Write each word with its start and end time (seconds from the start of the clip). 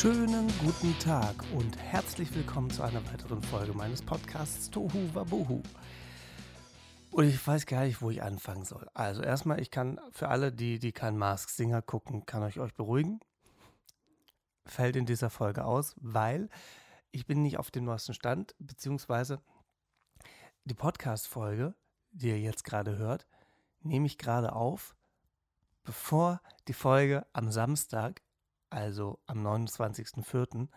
Schönen 0.00 0.46
guten 0.60 0.96
Tag 1.00 1.34
und 1.56 1.76
herzlich 1.76 2.32
willkommen 2.32 2.70
zu 2.70 2.84
einer 2.84 3.04
weiteren 3.10 3.42
Folge 3.42 3.72
meines 3.72 4.00
Podcasts 4.00 4.70
Tohu 4.70 5.12
Wabohu. 5.12 5.60
Und 7.10 7.24
ich 7.24 7.44
weiß 7.44 7.66
gar 7.66 7.82
nicht, 7.82 8.00
wo 8.00 8.08
ich 8.08 8.22
anfangen 8.22 8.64
soll. 8.64 8.88
Also 8.94 9.22
erstmal, 9.22 9.60
ich 9.60 9.72
kann 9.72 9.98
für 10.12 10.28
alle, 10.28 10.52
die, 10.52 10.78
die 10.78 10.92
keinen 10.92 11.18
Mask 11.18 11.50
Singer 11.50 11.82
gucken, 11.82 12.26
kann 12.26 12.46
ich 12.46 12.60
euch 12.60 12.74
beruhigen. 12.74 13.18
Fällt 14.66 14.94
in 14.94 15.04
dieser 15.04 15.30
Folge 15.30 15.64
aus, 15.64 15.96
weil 15.96 16.48
ich 17.10 17.26
bin 17.26 17.42
nicht 17.42 17.58
auf 17.58 17.72
dem 17.72 17.82
neuesten 17.82 18.14
Stand, 18.14 18.54
beziehungsweise 18.60 19.42
die 20.62 20.74
Podcast-Folge, 20.74 21.74
die 22.12 22.28
ihr 22.28 22.38
jetzt 22.38 22.62
gerade 22.62 22.98
hört, 22.98 23.26
nehme 23.80 24.06
ich 24.06 24.16
gerade 24.16 24.52
auf, 24.52 24.94
bevor 25.82 26.40
die 26.68 26.72
Folge 26.72 27.26
am 27.32 27.50
Samstag 27.50 28.22
also 28.70 29.18
am 29.26 29.46
29.04. 29.46 30.68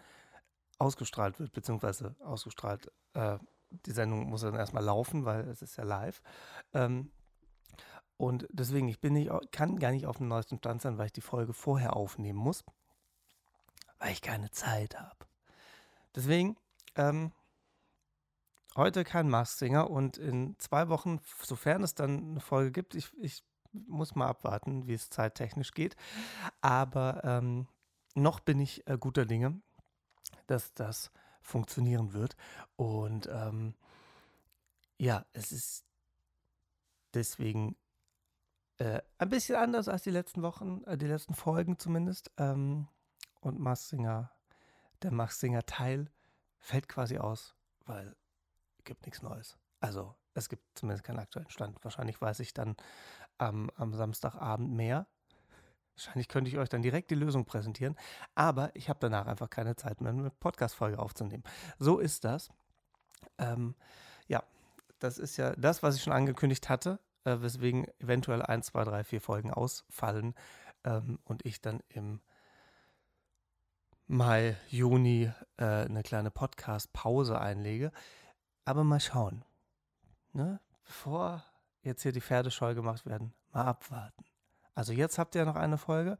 ausgestrahlt 0.78 1.40
wird, 1.40 1.54
beziehungsweise 1.54 2.16
ausgestrahlt, 2.20 2.92
äh, 3.14 3.38
die 3.86 3.92
Sendung 3.92 4.30
muss 4.30 4.42
dann 4.42 4.56
erstmal 4.56 4.84
laufen, 4.84 5.26
weil 5.26 5.48
es 5.48 5.62
ist 5.62 5.78
ja 5.78 5.84
live. 5.84 6.22
Ähm, 6.74 7.12
und 8.18 8.48
deswegen, 8.52 8.88
ich 8.88 9.00
bin 9.00 9.14
nicht, 9.14 9.32
kann 9.52 9.80
gar 9.80 9.92
nicht 9.92 10.06
auf 10.06 10.18
dem 10.18 10.28
neuesten 10.28 10.58
Stand 10.58 10.82
sein, 10.82 10.98
weil 10.98 11.08
ich 11.08 11.14
die 11.14 11.22
Folge 11.22 11.54
vorher 11.54 11.96
aufnehmen 11.96 12.40
muss, 12.40 12.64
weil 13.98 14.12
ich 14.12 14.22
keine 14.22 14.52
Zeit 14.52 15.00
habe. 15.00 15.26
Deswegen, 16.14 16.58
ähm, 16.96 17.32
heute 18.76 19.04
kein 19.04 19.30
Mask-Singer 19.30 19.90
und 19.90 20.18
in 20.18 20.56
zwei 20.60 20.90
Wochen, 20.90 21.20
sofern 21.42 21.84
es 21.84 21.96
dann 21.96 22.32
eine 22.32 22.40
Folge 22.42 22.72
gibt, 22.72 22.96
ich, 22.96 23.12
ich 23.20 23.44
muss 23.74 24.16
mal 24.16 24.28
abwarten, 24.28 24.88
wie 24.88 24.94
es 24.94 25.10
zeittechnisch 25.10 25.72
geht. 25.72 25.96
Aber 26.62 27.22
ähm, 27.24 27.68
noch 28.16 28.40
bin 28.40 28.60
ich 28.60 28.88
äh, 28.88 28.98
guter 28.98 29.26
Dinge, 29.26 29.62
dass 30.48 30.74
das 30.74 31.12
funktionieren 31.42 32.14
wird. 32.14 32.36
Und 32.76 33.28
ähm, 33.32 33.76
ja, 34.98 35.26
es 35.34 35.52
ist 35.52 35.86
deswegen 37.14 37.76
äh, 38.78 39.02
ein 39.18 39.30
bisschen 39.30 39.56
anders 39.56 39.88
als 39.88 40.04
die 40.04 40.12
letzten 40.12 40.42
Wochen, 40.42 40.84
äh, 40.86 40.98
die 40.98 41.08
letzten 41.08 41.34
Folgen 41.34 41.80
zumindest. 41.80 42.32
Ähm, 42.38 42.88
und 43.42 43.60
Massinger, 43.60 44.32
der 45.02 45.12
Massinger 45.12 45.64
Teil 45.66 46.12
fällt 46.60 46.88
quasi 46.88 47.18
aus, 47.18 47.56
weil 47.86 48.16
es 48.78 48.84
gibt 48.86 49.06
nichts 49.06 49.22
Neues. 49.24 49.58
Also 49.80 50.16
es 50.34 50.48
gibt 50.48 50.64
zumindest 50.76 51.04
keinen 51.04 51.20
aktuellen 51.20 51.50
Stand. 51.50 51.84
Wahrscheinlich 51.84 52.22
weiß 52.22 52.40
ich 52.40 52.54
dann 52.54 52.76
am, 53.38 53.70
am 53.76 53.94
Samstagabend 53.94 54.72
mehr. 54.72 55.08
Wahrscheinlich 56.02 56.30
könnte 56.30 56.50
ich 56.50 56.58
euch 56.58 56.70
dann 56.70 56.82
direkt 56.82 57.12
die 57.12 57.16
Lösung 57.16 57.46
präsentieren, 57.46 57.96
aber 58.34 58.72
ich 58.76 58.90
habe 58.90 58.98
danach 59.00 59.28
einfach 59.28 59.52
keine 59.52 59.76
Zeit 59.76 60.02
mehr, 60.02 60.12
eine 60.12 60.32
Podcast-Folge 60.32 60.98
aufzunehmen. 60.98 61.44
So 61.78 62.00
ist 62.00 62.24
das. 62.24 62.50
Ähm, 63.38 63.76
ja, 64.28 64.44
das 64.98 65.20
ist 65.20 65.38
ja 65.38 65.56
das, 65.56 65.84
was 65.84 65.96
ich 65.96 66.02
schon 66.02 66.14
angekündigt 66.14 66.70
hatte, 66.70 67.00
äh, 67.24 67.38
weswegen 67.40 67.86
eventuell 68.00 68.42
1, 68.42 68.66
2, 68.68 68.84
3, 68.84 69.04
4 69.04 69.22
Folgen 69.22 69.52
ausfallen 69.52 70.34
ähm, 70.86 71.20
und 71.24 71.46
ich 71.46 71.62
dann 71.62 71.82
im 71.90 72.20
Mai, 74.08 74.58
Juni 74.70 75.32
äh, 75.58 75.64
eine 75.64 76.02
kleine 76.02 76.32
Podcast-Pause 76.32 77.40
einlege. 77.40 77.92
Aber 78.66 78.84
mal 78.84 79.00
schauen. 79.00 79.46
Ne? 80.34 80.60
Bevor 80.84 81.46
jetzt 81.84 82.02
hier 82.02 82.12
die 82.12 82.22
Pferde 82.22 82.50
scheu 82.50 82.74
gemacht 82.74 83.06
werden, 83.06 83.34
mal 83.54 83.66
abwarten. 83.66 84.26
Also 84.74 84.94
jetzt 84.94 85.18
habt 85.18 85.36
ihr 85.36 85.46
noch 85.46 85.56
eine 85.56 85.78
Folge 85.78 86.18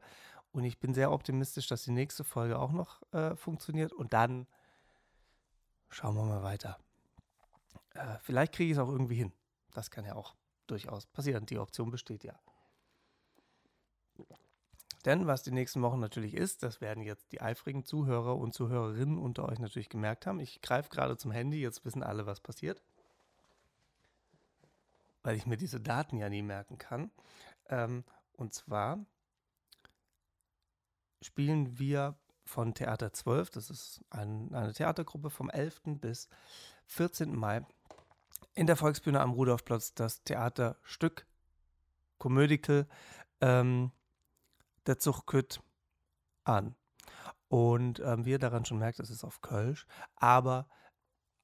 und 0.52 0.64
ich 0.64 0.78
bin 0.78 0.94
sehr 0.94 1.10
optimistisch, 1.10 1.66
dass 1.66 1.82
die 1.84 1.90
nächste 1.92 2.24
Folge 2.24 2.58
auch 2.58 2.72
noch 2.72 3.02
äh, 3.12 3.34
funktioniert 3.36 3.92
und 3.92 4.12
dann 4.12 4.46
schauen 5.88 6.14
wir 6.14 6.24
mal 6.24 6.42
weiter. 6.42 6.78
Äh, 7.94 8.18
vielleicht 8.20 8.52
kriege 8.52 8.72
ich 8.72 8.78
es 8.78 8.82
auch 8.82 8.90
irgendwie 8.90 9.16
hin. 9.16 9.32
Das 9.72 9.90
kann 9.90 10.04
ja 10.04 10.14
auch 10.14 10.34
durchaus 10.66 11.06
passieren. 11.06 11.46
Die 11.46 11.58
Option 11.58 11.90
besteht 11.90 12.24
ja. 12.24 12.38
Denn 15.04 15.26
was 15.26 15.42
die 15.42 15.50
nächsten 15.50 15.82
Wochen 15.82 15.98
natürlich 15.98 16.34
ist, 16.34 16.62
das 16.62 16.80
werden 16.80 17.02
jetzt 17.02 17.32
die 17.32 17.40
eifrigen 17.40 17.84
Zuhörer 17.84 18.36
und 18.36 18.54
Zuhörerinnen 18.54 19.18
unter 19.18 19.48
euch 19.48 19.58
natürlich 19.58 19.88
gemerkt 19.88 20.26
haben. 20.26 20.38
Ich 20.38 20.60
greife 20.60 20.90
gerade 20.90 21.16
zum 21.16 21.32
Handy, 21.32 21.60
jetzt 21.60 21.84
wissen 21.84 22.02
alle, 22.02 22.26
was 22.26 22.40
passiert. 22.40 22.82
Weil 25.24 25.36
ich 25.36 25.46
mir 25.46 25.56
diese 25.56 25.80
Daten 25.80 26.18
ja 26.18 26.28
nie 26.28 26.42
merken 26.42 26.78
kann. 26.78 27.10
Ähm, 27.68 28.04
und 28.42 28.52
zwar 28.52 28.98
spielen 31.20 31.78
wir 31.78 32.18
von 32.44 32.74
Theater 32.74 33.12
12, 33.12 33.50
das 33.50 33.70
ist 33.70 34.00
ein, 34.10 34.52
eine 34.52 34.72
Theatergruppe 34.72 35.30
vom 35.30 35.48
11. 35.48 35.82
bis 36.00 36.28
14. 36.86 37.36
Mai 37.36 37.64
in 38.54 38.66
der 38.66 38.74
Volksbühne 38.74 39.20
am 39.20 39.30
Rudolfplatz 39.30 39.94
das 39.94 40.24
Theaterstück 40.24 41.24
Komödical 42.18 42.88
ähm, 43.40 43.92
Der 44.86 44.98
Zuchtkütt 44.98 45.62
an. 46.42 46.74
Und 47.46 48.00
ähm, 48.00 48.24
wie 48.24 48.30
ihr 48.32 48.40
daran 48.40 48.64
schon 48.64 48.78
merkt, 48.78 48.98
es 48.98 49.10
ist 49.10 49.22
auf 49.22 49.40
Kölsch, 49.40 49.86
aber 50.16 50.68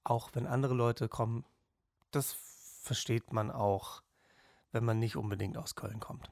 auch 0.02 0.30
wenn 0.32 0.48
andere 0.48 0.74
Leute 0.74 1.08
kommen, 1.08 1.44
das 2.10 2.32
versteht 2.82 3.32
man 3.32 3.52
auch, 3.52 4.02
wenn 4.72 4.84
man 4.84 4.98
nicht 4.98 5.16
unbedingt 5.16 5.56
aus 5.56 5.76
Köln 5.76 6.00
kommt 6.00 6.28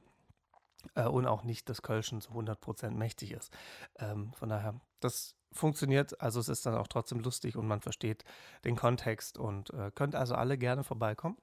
äh, 0.95 1.05
und 1.05 1.25
auch 1.25 1.43
nicht 1.43 1.69
das 1.69 1.81
Kölschen 1.81 2.21
zu 2.21 2.31
100% 2.31 2.91
mächtig 2.91 3.31
ist. 3.31 3.51
Ähm, 3.99 4.33
von 4.33 4.49
daher, 4.49 4.79
das 4.99 5.35
funktioniert, 5.51 6.19
also 6.21 6.39
es 6.39 6.49
ist 6.49 6.65
dann 6.65 6.75
auch 6.75 6.87
trotzdem 6.87 7.19
lustig 7.19 7.55
und 7.55 7.67
man 7.67 7.81
versteht 7.81 8.23
den 8.63 8.75
Kontext 8.75 9.37
und 9.37 9.71
äh, 9.71 9.91
könnt 9.93 10.15
also 10.15 10.35
alle 10.35 10.57
gerne 10.57 10.83
vorbeikommen. 10.83 11.37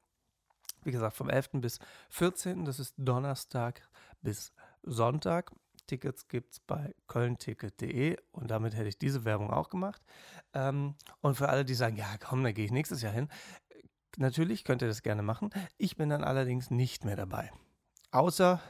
Wie 0.82 0.90
gesagt, 0.90 1.16
vom 1.16 1.30
11. 1.30 1.50
bis 1.54 1.78
14. 2.10 2.64
Das 2.64 2.78
ist 2.78 2.94
Donnerstag 2.98 3.88
bis 4.20 4.52
Sonntag. 4.82 5.50
Tickets 5.86 6.28
gibt 6.28 6.52
es 6.54 6.60
bei 6.60 6.94
kölnticket.de 7.08 8.16
und 8.32 8.50
damit 8.50 8.74
hätte 8.74 8.88
ich 8.88 8.98
diese 8.98 9.24
Werbung 9.24 9.50
auch 9.50 9.68
gemacht. 9.68 10.02
Ähm, 10.52 10.94
und 11.20 11.36
für 11.36 11.48
alle, 11.48 11.64
die 11.64 11.74
sagen, 11.74 11.96
ja 11.96 12.16
komm, 12.18 12.42
da 12.42 12.52
gehe 12.52 12.64
ich 12.64 12.70
nächstes 12.70 13.02
Jahr 13.02 13.12
hin. 13.12 13.28
Natürlich 14.16 14.64
könnt 14.64 14.82
ihr 14.82 14.88
das 14.88 15.02
gerne 15.02 15.22
machen. 15.22 15.50
Ich 15.76 15.96
bin 15.96 16.08
dann 16.08 16.24
allerdings 16.24 16.70
nicht 16.70 17.04
mehr 17.04 17.16
dabei. 17.16 17.50
Außer 18.12 18.60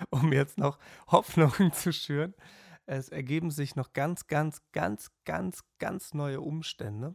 um 0.10 0.32
jetzt 0.32 0.58
noch 0.58 0.78
Hoffnungen 1.08 1.72
zu 1.72 1.92
schüren. 1.92 2.34
Es 2.86 3.08
ergeben 3.08 3.50
sich 3.50 3.76
noch 3.76 3.92
ganz, 3.92 4.26
ganz, 4.26 4.62
ganz, 4.72 5.10
ganz, 5.24 5.62
ganz 5.78 6.14
neue 6.14 6.40
Umstände, 6.40 7.14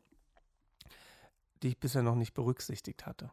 die 1.61 1.69
ich 1.69 1.79
bisher 1.79 2.03
noch 2.03 2.15
nicht 2.15 2.33
berücksichtigt 2.33 3.05
hatte. 3.05 3.31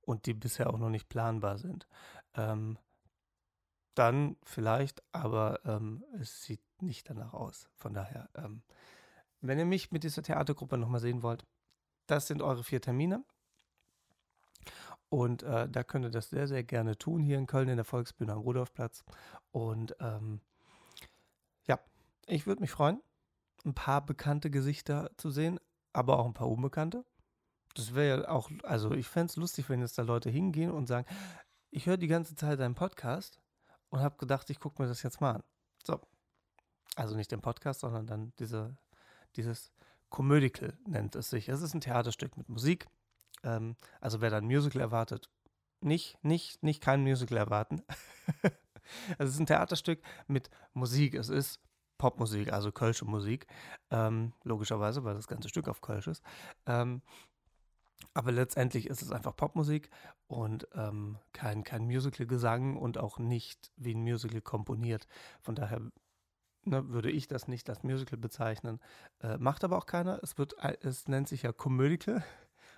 Und 0.00 0.26
die 0.26 0.34
bisher 0.34 0.70
auch 0.70 0.78
noch 0.78 0.88
nicht 0.88 1.08
planbar 1.08 1.58
sind. 1.58 1.88
Ähm, 2.34 2.78
dann 3.94 4.36
vielleicht, 4.44 5.02
aber 5.12 5.60
ähm, 5.64 6.04
es 6.20 6.44
sieht 6.44 6.60
nicht 6.80 7.10
danach 7.10 7.32
aus. 7.32 7.68
Von 7.74 7.94
daher, 7.94 8.28
ähm, 8.34 8.62
wenn 9.40 9.58
ihr 9.58 9.64
mich 9.64 9.90
mit 9.90 10.04
dieser 10.04 10.22
Theatergruppe 10.22 10.78
nochmal 10.78 11.00
sehen 11.00 11.22
wollt, 11.22 11.44
das 12.06 12.26
sind 12.26 12.42
eure 12.42 12.62
vier 12.62 12.80
Termine. 12.80 13.24
Und 15.08 15.42
äh, 15.44 15.68
da 15.68 15.84
könnt 15.84 16.04
ihr 16.04 16.10
das 16.10 16.30
sehr, 16.30 16.48
sehr 16.48 16.64
gerne 16.64 16.98
tun, 16.98 17.22
hier 17.22 17.38
in 17.38 17.46
Köln 17.46 17.68
in 17.68 17.76
der 17.76 17.84
Volksbühne 17.84 18.32
am 18.32 18.40
Rudolfplatz. 18.40 19.04
Und 19.52 19.96
ähm, 20.00 20.40
ja, 21.66 21.78
ich 22.26 22.46
würde 22.46 22.60
mich 22.60 22.70
freuen, 22.70 23.00
ein 23.64 23.74
paar 23.74 24.04
bekannte 24.04 24.50
Gesichter 24.50 25.10
zu 25.16 25.30
sehen, 25.30 25.60
aber 25.92 26.18
auch 26.18 26.26
ein 26.26 26.34
paar 26.34 26.50
unbekannte. 26.50 27.04
Das 27.74 27.94
wäre 27.94 28.22
ja 28.22 28.28
auch, 28.28 28.50
also 28.62 28.92
ich 28.92 29.06
fände 29.06 29.30
es 29.30 29.36
lustig, 29.36 29.68
wenn 29.68 29.80
jetzt 29.80 29.98
da 29.98 30.02
Leute 30.02 30.30
hingehen 30.30 30.70
und 30.70 30.86
sagen, 30.86 31.06
ich 31.70 31.86
höre 31.86 31.98
die 31.98 32.06
ganze 32.06 32.34
Zeit 32.34 32.58
deinen 32.58 32.74
Podcast 32.74 33.40
und 33.90 34.00
habe 34.00 34.16
gedacht, 34.16 34.50
ich 34.50 34.58
gucke 34.58 34.82
mir 34.82 34.88
das 34.88 35.02
jetzt 35.02 35.20
mal 35.20 35.36
an. 35.36 35.42
So. 35.84 36.00
Also 36.96 37.14
nicht 37.14 37.30
den 37.30 37.42
Podcast, 37.42 37.80
sondern 37.80 38.06
dann 38.06 38.32
diese, 38.38 38.76
dieses 39.36 39.72
Komödical 40.08 40.78
nennt 40.86 41.14
es 41.14 41.30
sich. 41.30 41.48
Es 41.48 41.60
ist 41.60 41.74
ein 41.74 41.80
Theaterstück 41.80 42.36
mit 42.36 42.48
Musik 42.48 42.86
ähm, 43.46 43.76
also 44.00 44.20
wer 44.20 44.30
dann 44.30 44.44
Musical 44.44 44.82
erwartet, 44.82 45.30
nicht, 45.80 46.22
nicht, 46.22 46.62
nicht 46.62 46.82
kein 46.82 47.02
Musical 47.02 47.38
erwarten. 47.38 47.82
es 49.18 49.30
ist 49.30 49.40
ein 49.40 49.46
Theaterstück 49.46 50.02
mit 50.26 50.50
Musik. 50.74 51.14
Es 51.14 51.28
ist 51.28 51.60
Popmusik, 51.98 52.52
also 52.52 52.72
Kölsche 52.72 53.04
Musik. 53.04 53.46
Ähm, 53.90 54.32
logischerweise, 54.42 55.04
weil 55.04 55.14
das 55.14 55.28
ganze 55.28 55.48
Stück 55.48 55.68
auf 55.68 55.80
Kölsch 55.80 56.08
ist. 56.08 56.22
Ähm, 56.66 57.02
aber 58.14 58.32
letztendlich 58.32 58.88
ist 58.88 59.02
es 59.02 59.10
einfach 59.10 59.36
Popmusik 59.36 59.90
und 60.26 60.66
ähm, 60.74 61.18
kein, 61.32 61.64
kein 61.64 61.86
Musical-Gesang 61.86 62.76
und 62.76 62.98
auch 62.98 63.18
nicht 63.18 63.72
wie 63.76 63.94
ein 63.94 64.02
Musical 64.02 64.40
komponiert. 64.40 65.06
Von 65.40 65.54
daher 65.54 65.80
ne, 66.64 66.88
würde 66.88 67.10
ich 67.10 67.28
das 67.28 67.48
nicht 67.48 67.70
als 67.70 67.82
Musical 67.82 68.18
bezeichnen. 68.18 68.80
Äh, 69.20 69.38
macht 69.38 69.64
aber 69.64 69.78
auch 69.78 69.86
keiner. 69.86 70.22
Es, 70.22 70.36
wird, 70.36 70.56
es 70.80 71.08
nennt 71.08 71.28
sich 71.28 71.42
ja 71.42 71.52
Komödical 71.52 72.24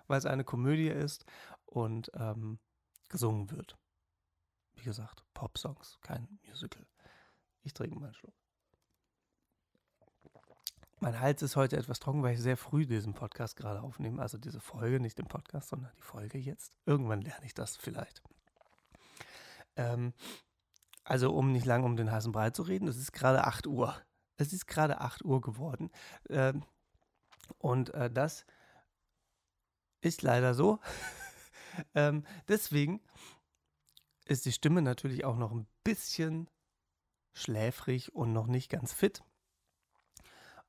weil 0.08 0.18
es 0.18 0.26
eine 0.26 0.44
Komödie 0.44 0.88
ist 0.88 1.24
und 1.66 2.10
ähm, 2.14 2.58
gesungen 3.08 3.50
wird. 3.50 3.76
Wie 4.74 4.82
gesagt, 4.82 5.24
Pop-Songs, 5.34 5.98
kein 6.00 6.40
Musical. 6.46 6.86
Ich 7.62 7.74
trinke 7.74 7.98
mal 7.98 8.06
einen 8.06 8.14
Schluck. 8.14 8.34
Mein 11.00 11.20
Hals 11.20 11.42
ist 11.42 11.54
heute 11.54 11.76
etwas 11.76 12.00
trocken, 12.00 12.22
weil 12.22 12.34
ich 12.34 12.40
sehr 12.40 12.56
früh 12.56 12.84
diesen 12.84 13.14
Podcast 13.14 13.56
gerade 13.56 13.82
aufnehme. 13.82 14.20
Also 14.20 14.36
diese 14.36 14.58
Folge, 14.58 14.98
nicht 14.98 15.18
den 15.18 15.28
Podcast, 15.28 15.68
sondern 15.68 15.92
die 15.96 16.02
Folge 16.02 16.38
jetzt. 16.38 16.72
Irgendwann 16.86 17.20
lerne 17.20 17.46
ich 17.46 17.54
das 17.54 17.76
vielleicht. 17.76 18.20
Ähm, 19.76 20.12
also 21.04 21.32
um 21.32 21.52
nicht 21.52 21.66
lange 21.66 21.84
um 21.84 21.96
den 21.96 22.10
heißen 22.10 22.32
Brei 22.32 22.50
zu 22.50 22.62
reden, 22.62 22.88
es 22.88 22.96
ist 22.96 23.12
gerade 23.12 23.44
8 23.44 23.68
Uhr. 23.68 23.94
Es 24.38 24.52
ist 24.52 24.66
gerade 24.66 25.00
8 25.00 25.24
Uhr 25.24 25.40
geworden. 25.40 25.90
Ähm, 26.28 26.64
und 27.58 27.94
äh, 27.94 28.10
das 28.10 28.44
ist 30.00 30.22
leider 30.22 30.54
so. 30.54 30.78
ähm, 31.94 32.24
deswegen 32.48 33.00
ist 34.26 34.46
die 34.46 34.52
Stimme 34.52 34.82
natürlich 34.82 35.24
auch 35.24 35.36
noch 35.36 35.52
ein 35.52 35.66
bisschen 35.84 36.48
schläfrig 37.32 38.14
und 38.14 38.32
noch 38.32 38.46
nicht 38.46 38.70
ganz 38.70 38.92
fit. 38.92 39.22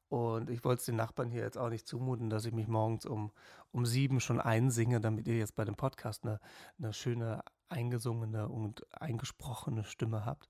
Und 0.07 0.49
ich 0.49 0.63
wollte 0.63 0.79
es 0.79 0.85
den 0.85 0.95
Nachbarn 0.95 1.29
hier 1.29 1.43
jetzt 1.43 1.57
auch 1.57 1.69
nicht 1.69 1.87
zumuten, 1.87 2.31
dass 2.31 2.45
ich 2.45 2.53
mich 2.53 2.67
morgens 2.67 3.05
um, 3.05 3.31
um 3.71 3.85
sieben 3.85 4.19
schon 4.19 4.41
einsinge, 4.41 4.99
damit 4.99 5.27
ihr 5.27 5.37
jetzt 5.37 5.55
bei 5.55 5.65
dem 5.65 5.75
Podcast 5.75 6.23
eine, 6.23 6.39
eine 6.79 6.93
schöne 6.93 7.43
eingesungene 7.69 8.49
und 8.49 8.85
eingesprochene 8.99 9.83
Stimme 9.83 10.25
habt. 10.25 10.49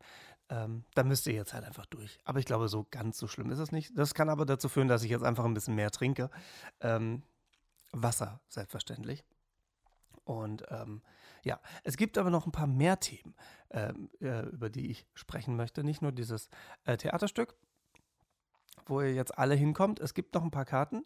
Ähm, 0.49 0.85
da 0.95 1.03
müsst 1.03 1.27
ihr 1.27 1.33
jetzt 1.33 1.53
halt 1.53 1.65
einfach 1.65 1.85
durch. 1.85 2.17
Aber 2.23 2.39
ich 2.39 2.45
glaube, 2.45 2.69
so 2.69 2.87
ganz 2.89 3.17
so 3.17 3.27
schlimm 3.27 3.51
ist 3.51 3.59
es 3.59 3.73
nicht. 3.73 3.91
Das 3.97 4.13
kann 4.13 4.29
aber 4.29 4.45
dazu 4.45 4.69
führen, 4.69 4.87
dass 4.87 5.03
ich 5.03 5.11
jetzt 5.11 5.23
einfach 5.23 5.43
ein 5.43 5.53
bisschen 5.53 5.75
mehr 5.75 5.91
trinke. 5.91 6.29
Ähm, 6.79 7.23
Wasser, 7.91 8.41
selbstverständlich. 8.47 9.23
Und 10.23 10.63
ähm, 10.69 11.01
ja, 11.43 11.59
es 11.83 11.97
gibt 11.97 12.17
aber 12.17 12.29
noch 12.29 12.45
ein 12.45 12.51
paar 12.51 12.67
mehr 12.67 12.99
Themen, 12.99 13.33
ähm, 13.71 14.09
äh, 14.21 14.41
über 14.49 14.69
die 14.69 14.91
ich 14.91 15.07
sprechen 15.13 15.55
möchte. 15.55 15.83
Nicht 15.83 16.01
nur 16.01 16.11
dieses 16.11 16.49
äh, 16.83 16.97
Theaterstück, 16.97 17.55
wo 18.85 19.01
ihr 19.01 19.13
jetzt 19.13 19.37
alle 19.37 19.55
hinkommt. 19.55 19.99
Es 19.99 20.13
gibt 20.13 20.35
noch 20.35 20.43
ein 20.43 20.51
paar 20.51 20.65
Karten. 20.65 21.05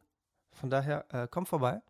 Von 0.52 0.70
daher 0.70 1.06
äh, 1.14 1.28
kommt 1.28 1.48
vorbei. 1.48 1.82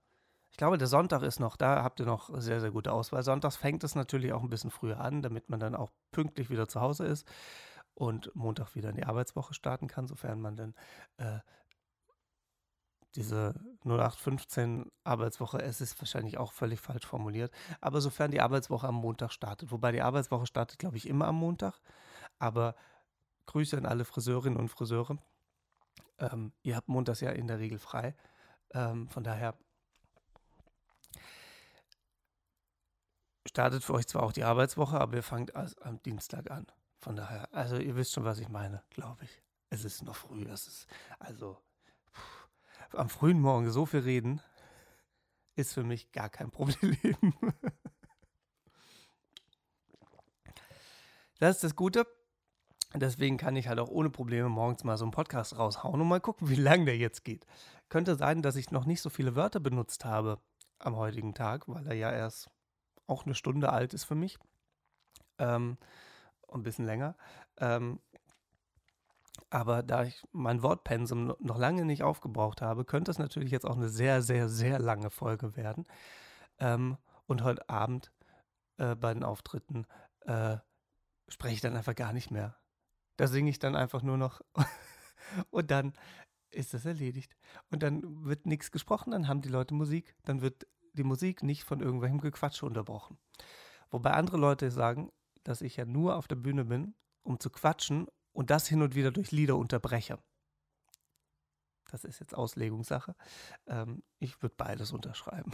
Ich 0.51 0.57
glaube, 0.57 0.77
der 0.77 0.87
Sonntag 0.87 1.23
ist 1.23 1.39
noch, 1.39 1.57
da 1.57 1.81
habt 1.83 1.99
ihr 1.99 2.05
noch 2.05 2.29
sehr, 2.39 2.61
sehr 2.61 2.69
gute 2.69 2.91
Auswahl. 2.91 3.23
Sonntags 3.23 3.55
fängt 3.55 3.83
es 3.83 3.95
natürlich 3.95 4.33
auch 4.33 4.43
ein 4.43 4.49
bisschen 4.49 4.69
früher 4.69 4.99
an, 4.99 5.23
damit 5.23 5.49
man 5.49 5.59
dann 5.59 5.73
auch 5.73 5.91
pünktlich 6.11 6.51
wieder 6.51 6.67
zu 6.67 6.79
Hause 6.79 7.07
ist 7.07 7.27
und 7.95 8.33
Montag 8.35 8.75
wieder 8.75 8.89
in 8.89 8.95
die 8.95 9.05
Arbeitswoche 9.05 9.55
starten 9.55 9.87
kann, 9.87 10.05
sofern 10.05 10.39
man 10.39 10.55
dann 10.55 10.75
äh, 11.17 11.39
diese 13.15 13.53
0815 13.83 14.91
Arbeitswoche, 15.03 15.61
es 15.61 15.81
ist 15.81 15.99
wahrscheinlich 16.01 16.37
auch 16.37 16.51
völlig 16.51 16.79
falsch 16.79 17.05
formuliert, 17.05 17.51
aber 17.81 18.01
sofern 18.01 18.31
die 18.31 18.41
Arbeitswoche 18.41 18.87
am 18.87 18.95
Montag 18.95 19.31
startet, 19.31 19.71
wobei 19.71 19.91
die 19.91 20.01
Arbeitswoche 20.01 20.47
startet, 20.47 20.79
glaube 20.79 20.97
ich, 20.97 21.07
immer 21.07 21.27
am 21.27 21.35
Montag, 21.35 21.79
aber 22.39 22.75
Grüße 23.45 23.77
an 23.77 23.85
alle 23.85 24.05
Friseurinnen 24.05 24.57
und 24.57 24.69
Friseure. 24.69 25.17
Ähm, 26.17 26.53
ihr 26.63 26.75
habt 26.75 26.87
montags 26.87 27.19
ja 27.19 27.31
in 27.31 27.47
der 27.47 27.59
Regel 27.59 27.77
frei, 27.77 28.15
ähm, 28.71 29.07
von 29.09 29.23
daher 29.23 29.55
startet 33.45 33.83
für 33.83 33.93
euch 33.93 34.07
zwar 34.07 34.23
auch 34.23 34.31
die 34.31 34.43
Arbeitswoche, 34.43 34.99
aber 34.99 35.17
ihr 35.17 35.23
fangt 35.23 35.55
am 35.55 36.01
Dienstag 36.03 36.49
an. 36.49 36.65
Von 36.99 37.15
daher, 37.15 37.53
also 37.53 37.77
ihr 37.77 37.95
wisst 37.95 38.13
schon, 38.13 38.23
was 38.23 38.39
ich 38.39 38.49
meine, 38.49 38.81
glaube 38.89 39.25
ich. 39.25 39.41
Es 39.69 39.83
ist 39.83 40.03
noch 40.03 40.15
früh, 40.15 40.45
es 40.45 40.67
ist, 40.67 40.87
also 41.19 41.57
am 42.95 43.09
frühen 43.09 43.39
Morgen 43.39 43.71
so 43.71 43.85
viel 43.85 44.01
reden, 44.01 44.41
ist 45.55 45.73
für 45.73 45.83
mich 45.83 46.11
gar 46.11 46.29
kein 46.29 46.51
Problem. 46.51 47.33
das 51.39 51.55
ist 51.55 51.63
das 51.63 51.75
Gute. 51.75 52.05
Deswegen 52.95 53.37
kann 53.37 53.55
ich 53.55 53.67
halt 53.67 53.79
auch 53.79 53.89
ohne 53.89 54.11
Probleme 54.11 54.49
morgens 54.49 54.83
mal 54.83 54.97
so 54.97 55.05
einen 55.05 55.11
Podcast 55.11 55.57
raushauen 55.57 55.99
und 55.99 56.07
mal 56.07 56.21
gucken, 56.21 56.49
wie 56.49 56.55
lang 56.55 56.85
der 56.85 56.97
jetzt 56.97 57.23
geht. 57.23 57.47
Könnte 57.89 58.15
sein, 58.15 58.43
dass 58.43 58.55
ich 58.55 58.69
noch 58.69 58.85
nicht 58.85 59.01
so 59.01 59.09
viele 59.09 59.35
Wörter 59.35 59.59
benutzt 59.59 60.05
habe 60.05 60.39
am 60.77 60.95
heutigen 60.95 61.33
Tag, 61.33 61.67
weil 61.67 61.87
er 61.87 61.95
ja 61.95 62.11
erst 62.11 62.51
auch 63.07 63.25
eine 63.25 63.33
Stunde 63.33 63.71
alt 63.71 63.93
ist 63.93 64.03
für 64.03 64.15
mich. 64.15 64.37
Ähm, 65.39 65.77
ein 66.51 66.63
bisschen 66.63 66.85
länger. 66.85 67.15
Ähm, 67.57 67.99
aber 69.53 69.83
da 69.83 70.03
ich 70.03 70.27
mein 70.31 70.63
Wortpensum 70.63 71.35
noch 71.39 71.59
lange 71.59 71.85
nicht 71.85 72.01
aufgebraucht 72.01 72.63
habe, 72.63 72.85
könnte 72.85 73.11
es 73.11 73.19
natürlich 73.19 73.51
jetzt 73.51 73.67
auch 73.67 73.75
eine 73.75 73.87
sehr, 73.87 74.23
sehr, 74.23 74.49
sehr 74.49 74.79
lange 74.79 75.11
Folge 75.11 75.55
werden. 75.55 75.85
Ähm, 76.57 76.97
und 77.27 77.43
heute 77.43 77.69
Abend 77.69 78.11
äh, 78.77 78.95
bei 78.95 79.13
den 79.13 79.23
Auftritten 79.23 79.85
äh, 80.21 80.57
spreche 81.27 81.53
ich 81.53 81.61
dann 81.61 81.77
einfach 81.77 81.93
gar 81.93 82.13
nicht 82.13 82.31
mehr. 82.31 82.57
Da 83.17 83.27
singe 83.27 83.51
ich 83.51 83.59
dann 83.59 83.75
einfach 83.75 84.01
nur 84.01 84.17
noch 84.17 84.41
und 85.51 85.69
dann 85.69 85.93
ist 86.49 86.73
das 86.73 86.85
erledigt. 86.85 87.37
Und 87.69 87.83
dann 87.83 88.25
wird 88.25 88.47
nichts 88.47 88.71
gesprochen, 88.71 89.11
dann 89.11 89.27
haben 89.27 89.41
die 89.41 89.49
Leute 89.49 89.75
Musik, 89.75 90.15
dann 90.23 90.41
wird 90.41 90.65
die 90.93 91.03
Musik 91.03 91.43
nicht 91.43 91.63
von 91.63 91.79
irgendwelchem 91.79 92.21
Gequatsche 92.21 92.65
unterbrochen. 92.65 93.19
Wobei 93.91 94.13
andere 94.13 94.37
Leute 94.37 94.71
sagen, 94.71 95.11
dass 95.43 95.61
ich 95.61 95.75
ja 95.75 95.85
nur 95.85 96.15
auf 96.15 96.27
der 96.27 96.37
Bühne 96.37 96.65
bin, 96.65 96.95
um 97.21 97.39
zu 97.39 97.51
quatschen 97.51 98.07
und 98.33 98.49
das 98.49 98.67
hin 98.67 98.81
und 98.81 98.95
wieder 98.95 99.11
durch 99.11 99.31
Lieder 99.31 99.55
unterbreche. 99.55 100.19
Das 101.91 102.03
ist 102.03 102.19
jetzt 102.19 102.35
Auslegungssache. 102.35 103.15
Ähm, 103.67 104.03
ich 104.19 104.41
würde 104.41 104.55
beides 104.57 104.91
unterschreiben. 104.91 105.51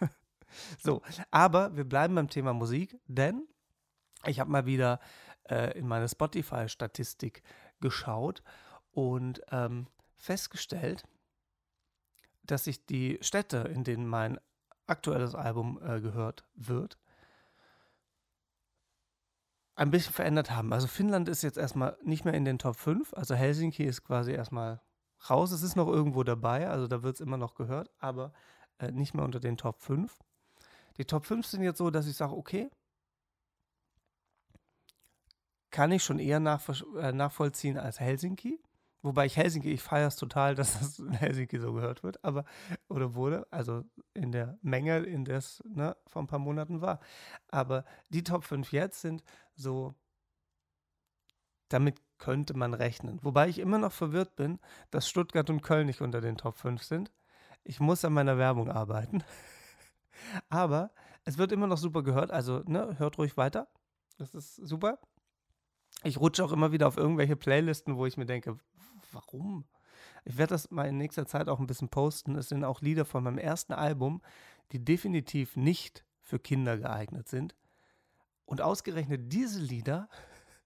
so, 0.78 1.02
aber 1.30 1.76
wir 1.76 1.84
bleiben 1.84 2.14
beim 2.14 2.30
Thema 2.30 2.52
Musik, 2.52 2.98
denn 3.06 3.46
ich 4.24 4.38
habe 4.38 4.50
mal 4.50 4.66
wieder 4.66 5.00
äh, 5.48 5.76
in 5.78 5.88
meine 5.88 6.08
Spotify-Statistik 6.08 7.42
geschaut 7.80 8.42
und 8.92 9.42
ähm, 9.50 9.88
festgestellt, 10.16 11.04
dass 12.44 12.64
sich 12.64 12.86
die 12.86 13.18
Städte, 13.20 13.58
in 13.58 13.84
denen 13.84 14.06
mein 14.06 14.38
aktuelles 14.86 15.34
Album 15.34 15.80
äh, 15.82 16.00
gehört 16.00 16.44
wird, 16.54 16.98
ein 19.80 19.90
bisschen 19.90 20.12
verändert 20.12 20.50
haben. 20.50 20.74
Also 20.74 20.86
Finnland 20.86 21.26
ist 21.26 21.40
jetzt 21.40 21.56
erstmal 21.56 21.96
nicht 22.02 22.26
mehr 22.26 22.34
in 22.34 22.44
den 22.44 22.58
Top 22.58 22.76
5, 22.76 23.14
also 23.14 23.34
Helsinki 23.34 23.82
ist 23.82 24.04
quasi 24.04 24.32
erstmal 24.32 24.82
raus. 25.30 25.52
Es 25.52 25.62
ist 25.62 25.74
noch 25.74 25.88
irgendwo 25.88 26.22
dabei, 26.22 26.68
also 26.68 26.86
da 26.86 27.02
wird 27.02 27.14
es 27.14 27.20
immer 27.22 27.38
noch 27.38 27.54
gehört, 27.54 27.90
aber 27.98 28.34
äh, 28.78 28.92
nicht 28.92 29.14
mehr 29.14 29.24
unter 29.24 29.40
den 29.40 29.56
Top 29.56 29.80
5. 29.80 30.18
Die 30.98 31.06
Top 31.06 31.24
5 31.24 31.46
sind 31.46 31.62
jetzt 31.62 31.78
so, 31.78 31.88
dass 31.88 32.06
ich 32.06 32.14
sage, 32.14 32.36
okay, 32.36 32.68
kann 35.70 35.92
ich 35.92 36.04
schon 36.04 36.18
eher 36.18 36.36
äh, 36.36 37.12
nachvollziehen 37.12 37.78
als 37.78 38.00
Helsinki. 38.00 38.60
Wobei 39.02 39.24
ich 39.26 39.36
Helsinki, 39.36 39.70
ich 39.70 39.82
feiere 39.82 40.08
es 40.08 40.16
total, 40.16 40.54
dass 40.56 40.78
das 40.78 40.98
in 40.98 41.12
Helsinki 41.12 41.58
so 41.58 41.72
gehört 41.72 42.02
wird, 42.02 42.22
aber, 42.24 42.44
oder 42.88 43.14
wurde, 43.14 43.46
also 43.50 43.84
in 44.14 44.32
der 44.32 44.58
Menge, 44.62 44.98
in 44.98 45.24
der 45.24 45.38
es 45.38 45.62
ne, 45.66 45.96
vor 46.06 46.22
ein 46.22 46.26
paar 46.26 46.38
Monaten 46.38 46.80
war. 46.80 47.00
Aber 47.48 47.84
die 48.10 48.22
Top 48.22 48.44
5 48.44 48.72
jetzt 48.72 49.00
sind 49.00 49.22
so, 49.54 49.94
damit 51.68 52.00
könnte 52.18 52.54
man 52.54 52.74
rechnen. 52.74 53.18
Wobei 53.22 53.48
ich 53.48 53.58
immer 53.58 53.78
noch 53.78 53.92
verwirrt 53.92 54.36
bin, 54.36 54.58
dass 54.90 55.08
Stuttgart 55.08 55.48
und 55.48 55.62
Köln 55.62 55.86
nicht 55.86 56.02
unter 56.02 56.20
den 56.20 56.36
Top 56.36 56.58
5 56.58 56.82
sind. 56.82 57.10
Ich 57.64 57.80
muss 57.80 58.04
an 58.04 58.12
meiner 58.12 58.36
Werbung 58.36 58.70
arbeiten. 58.70 59.24
aber 60.48 60.90
es 61.24 61.38
wird 61.38 61.52
immer 61.52 61.66
noch 61.66 61.78
super 61.78 62.02
gehört, 62.02 62.30
also 62.30 62.62
ne, 62.66 62.98
hört 62.98 63.18
ruhig 63.18 63.36
weiter. 63.36 63.68
Das 64.18 64.34
ist 64.34 64.56
super. 64.56 64.98
Ich 66.02 66.18
rutsche 66.18 66.44
auch 66.44 66.52
immer 66.52 66.72
wieder 66.72 66.88
auf 66.88 66.96
irgendwelche 66.96 67.36
Playlisten, 67.36 67.96
wo 67.96 68.06
ich 68.06 68.16
mir 68.16 68.26
denke, 68.26 68.58
warum? 69.12 69.64
Ich 70.24 70.38
werde 70.38 70.54
das 70.54 70.70
mal 70.70 70.88
in 70.88 70.96
nächster 70.96 71.26
Zeit 71.26 71.48
auch 71.48 71.60
ein 71.60 71.66
bisschen 71.66 71.88
posten. 71.88 72.36
Es 72.36 72.48
sind 72.48 72.64
auch 72.64 72.80
Lieder 72.80 73.04
von 73.04 73.24
meinem 73.24 73.38
ersten 73.38 73.72
Album, 73.72 74.22
die 74.72 74.84
definitiv 74.84 75.56
nicht 75.56 76.04
für 76.20 76.38
Kinder 76.38 76.78
geeignet 76.78 77.28
sind. 77.28 77.54
Und 78.44 78.60
ausgerechnet 78.60 79.32
diese 79.32 79.60
Lieder 79.60 80.08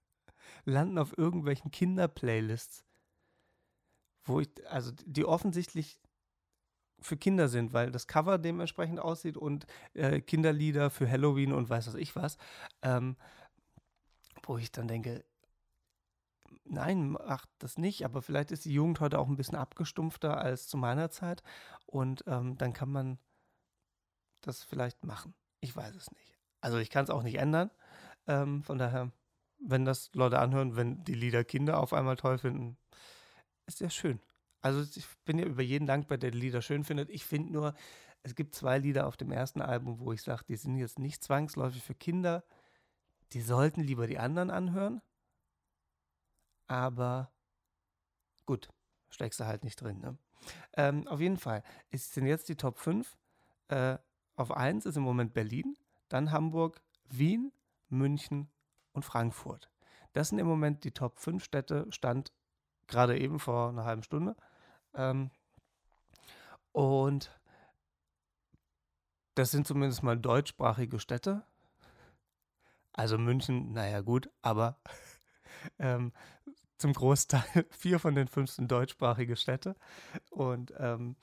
landen 0.65 0.97
auf 0.97 1.17
irgendwelchen 1.17 1.71
Kinder-Playlists, 1.71 2.85
wo 4.23 4.39
ich, 4.39 4.49
also 4.69 4.91
die 5.05 5.25
offensichtlich 5.25 5.99
für 6.99 7.17
Kinder 7.17 7.47
sind, 7.47 7.73
weil 7.73 7.91
das 7.91 8.07
Cover 8.07 8.37
dementsprechend 8.37 8.99
aussieht 8.99 9.37
und 9.37 9.67
äh, 9.93 10.21
Kinderlieder 10.21 10.89
für 10.89 11.09
Halloween 11.09 11.53
und 11.53 11.69
weiß 11.69 11.87
was 11.87 11.95
ich 11.95 12.15
was. 12.15 12.37
Ähm, 12.81 13.17
wo 14.43 14.57
ich 14.57 14.71
dann 14.71 14.87
denke, 14.87 15.23
nein, 16.65 17.11
macht 17.11 17.49
das 17.59 17.77
nicht, 17.77 18.05
aber 18.05 18.21
vielleicht 18.21 18.51
ist 18.51 18.65
die 18.65 18.73
Jugend 18.73 18.99
heute 18.99 19.19
auch 19.19 19.27
ein 19.27 19.37
bisschen 19.37 19.57
abgestumpfter 19.57 20.37
als 20.37 20.67
zu 20.67 20.77
meiner 20.77 21.09
Zeit 21.09 21.43
und 21.85 22.23
ähm, 22.27 22.57
dann 22.57 22.73
kann 22.73 22.91
man 22.91 23.19
das 24.41 24.63
vielleicht 24.63 25.03
machen. 25.03 25.33
Ich 25.61 25.75
weiß 25.75 25.95
es 25.95 26.11
nicht. 26.11 26.37
Also 26.61 26.77
ich 26.77 26.89
kann 26.89 27.03
es 27.03 27.09
auch 27.09 27.23
nicht 27.23 27.37
ändern. 27.37 27.71
Ähm, 28.27 28.63
von 28.63 28.77
daher, 28.77 29.11
wenn 29.59 29.85
das 29.85 30.11
Leute 30.13 30.39
anhören, 30.39 30.75
wenn 30.75 31.03
die 31.03 31.13
Lieder 31.13 31.43
Kinder 31.43 31.79
auf 31.79 31.93
einmal 31.93 32.15
toll 32.15 32.37
finden, 32.37 32.77
ist 33.65 33.79
ja 33.79 33.89
schön. 33.89 34.19
Also 34.61 34.81
ich 34.81 35.07
bin 35.25 35.37
ja 35.37 35.45
über 35.45 35.61
jeden 35.61 35.85
dankbar, 35.85 36.17
der 36.17 36.31
die 36.31 36.39
Lieder 36.39 36.61
schön 36.61 36.83
findet. 36.83 37.09
Ich 37.09 37.25
finde 37.25 37.53
nur, 37.53 37.75
es 38.23 38.33
gibt 38.33 38.55
zwei 38.55 38.79
Lieder 38.79 39.05
auf 39.05 39.17
dem 39.17 39.31
ersten 39.31 39.61
Album, 39.61 39.99
wo 39.99 40.11
ich 40.11 40.23
sage, 40.23 40.43
die 40.47 40.55
sind 40.55 40.77
jetzt 40.77 40.97
nicht 40.97 41.23
zwangsläufig 41.23 41.83
für 41.83 41.93
Kinder, 41.93 42.43
die 43.33 43.41
sollten 43.41 43.81
lieber 43.81 44.07
die 44.07 44.17
anderen 44.17 44.49
anhören. 44.49 45.01
Aber 46.67 47.31
gut, 48.45 48.69
steckst 49.09 49.39
du 49.39 49.45
halt 49.45 49.63
nicht 49.63 49.81
drin. 49.81 49.99
Ne? 49.99 50.17
Ähm, 50.73 51.07
auf 51.07 51.19
jeden 51.19 51.37
Fall 51.37 51.63
ist, 51.89 52.13
sind 52.13 52.25
jetzt 52.25 52.49
die 52.49 52.55
Top 52.55 52.77
5. 52.77 53.17
Äh, 53.67 53.97
auf 54.35 54.51
1 54.51 54.85
ist 54.85 54.97
im 54.97 55.03
Moment 55.03 55.33
Berlin, 55.33 55.77
dann 56.09 56.31
Hamburg, 56.31 56.81
Wien, 57.09 57.51
München 57.89 58.49
und 58.93 59.03
Frankfurt. 59.03 59.69
Das 60.13 60.29
sind 60.29 60.39
im 60.39 60.47
Moment 60.47 60.83
die 60.83 60.91
Top 60.91 61.19
5 61.19 61.43
Städte, 61.43 61.87
stand 61.91 62.31
gerade 62.87 63.17
eben 63.17 63.39
vor 63.39 63.69
einer 63.69 63.85
halben 63.85 64.03
Stunde. 64.03 64.35
Ähm, 64.93 65.31
und 66.71 67.31
das 69.35 69.51
sind 69.51 69.67
zumindest 69.67 70.03
mal 70.03 70.17
deutschsprachige 70.17 70.99
Städte. 70.99 71.43
Also 72.93 73.17
München, 73.17 73.73
naja 73.73 74.01
gut, 74.01 74.29
aber 74.41 74.79
ähm, 75.79 76.11
zum 76.77 76.93
Großteil 76.93 77.43
vier 77.69 77.99
von 77.99 78.15
den 78.15 78.27
fünf 78.27 78.51
sind 78.51 78.71
deutschsprachige 78.71 79.35
Städte. 79.35 79.75
Und 80.29 80.73
ähm, 80.77 81.15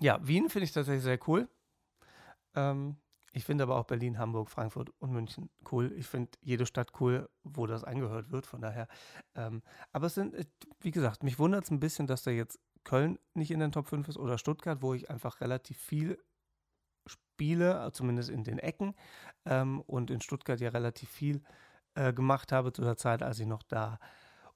ja, 0.00 0.18
Wien 0.26 0.48
finde 0.48 0.64
ich 0.64 0.72
tatsächlich 0.72 1.02
sehr 1.02 1.18
cool. 1.28 1.48
Ähm, 2.54 2.96
ich 3.32 3.44
finde 3.44 3.64
aber 3.64 3.76
auch 3.76 3.84
Berlin, 3.84 4.18
Hamburg, 4.18 4.50
Frankfurt 4.50 4.90
und 4.98 5.12
München 5.12 5.50
cool. 5.70 5.92
Ich 5.92 6.06
finde 6.06 6.30
jede 6.40 6.66
Stadt 6.66 6.92
cool, 7.00 7.28
wo 7.44 7.66
das 7.66 7.84
angehört 7.84 8.30
wird, 8.30 8.46
von 8.46 8.60
daher. 8.60 8.88
Ähm, 9.34 9.62
aber 9.92 10.06
es 10.06 10.14
sind, 10.14 10.34
äh, 10.34 10.46
wie 10.80 10.90
gesagt, 10.90 11.22
mich 11.22 11.38
wundert 11.38 11.64
es 11.64 11.70
ein 11.70 11.80
bisschen, 11.80 12.06
dass 12.06 12.22
da 12.22 12.30
jetzt 12.30 12.58
Köln 12.84 13.18
nicht 13.34 13.50
in 13.50 13.60
den 13.60 13.72
Top 13.72 13.86
5 13.86 14.08
ist 14.08 14.16
oder 14.16 14.38
Stuttgart, 14.38 14.82
wo 14.82 14.94
ich 14.94 15.10
einfach 15.10 15.40
relativ 15.40 15.78
viel 15.78 16.18
spiele, 17.06 17.90
zumindest 17.92 18.30
in 18.30 18.44
den 18.44 18.58
Ecken. 18.58 18.94
Ähm, 19.44 19.80
und 19.82 20.10
in 20.10 20.20
Stuttgart 20.20 20.60
ja 20.60 20.70
relativ 20.70 21.10
viel 21.10 21.42
äh, 21.94 22.12
gemacht 22.12 22.52
habe 22.52 22.72
zu 22.72 22.82
der 22.82 22.96
Zeit, 22.96 23.22
als 23.22 23.38
ich 23.40 23.46
noch 23.46 23.62
da 23.62 23.98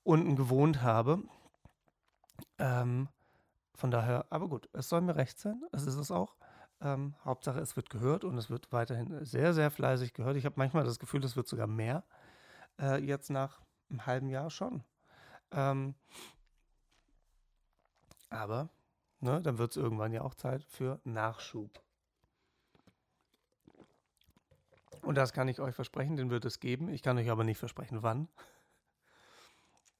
unten 0.02 0.36
gewohnt 0.36 0.82
habe. 0.82 1.22
Ähm, 2.58 3.08
von 3.74 3.90
daher, 3.90 4.26
aber 4.30 4.48
gut, 4.48 4.68
es 4.72 4.88
soll 4.88 5.00
mir 5.00 5.16
recht 5.16 5.38
sein, 5.38 5.62
es 5.72 5.86
ist 5.86 5.96
es 5.96 6.10
auch. 6.10 6.36
Ähm, 6.80 7.14
Hauptsache, 7.24 7.60
es 7.60 7.76
wird 7.76 7.90
gehört 7.90 8.24
und 8.24 8.36
es 8.36 8.50
wird 8.50 8.72
weiterhin 8.72 9.24
sehr, 9.24 9.54
sehr 9.54 9.70
fleißig 9.70 10.14
gehört. 10.14 10.36
Ich 10.36 10.44
habe 10.44 10.56
manchmal 10.58 10.84
das 10.84 10.98
Gefühl, 10.98 11.24
es 11.24 11.36
wird 11.36 11.46
sogar 11.46 11.66
mehr. 11.66 12.04
Äh, 12.80 12.98
jetzt 13.04 13.30
nach 13.30 13.60
einem 13.88 14.06
halben 14.06 14.28
Jahr 14.28 14.50
schon. 14.50 14.82
Ähm, 15.52 15.94
aber 18.30 18.68
ne, 19.20 19.40
dann 19.42 19.58
wird 19.58 19.72
es 19.72 19.76
irgendwann 19.76 20.12
ja 20.12 20.22
auch 20.22 20.34
Zeit 20.34 20.64
für 20.64 21.00
Nachschub. 21.04 21.82
Und 25.12 25.16
das 25.16 25.34
kann 25.34 25.46
ich 25.46 25.60
euch 25.60 25.74
versprechen, 25.74 26.16
den 26.16 26.30
wird 26.30 26.46
es 26.46 26.58
geben. 26.58 26.88
Ich 26.88 27.02
kann 27.02 27.18
euch 27.18 27.28
aber 27.28 27.44
nicht 27.44 27.58
versprechen, 27.58 28.02
wann. 28.02 28.28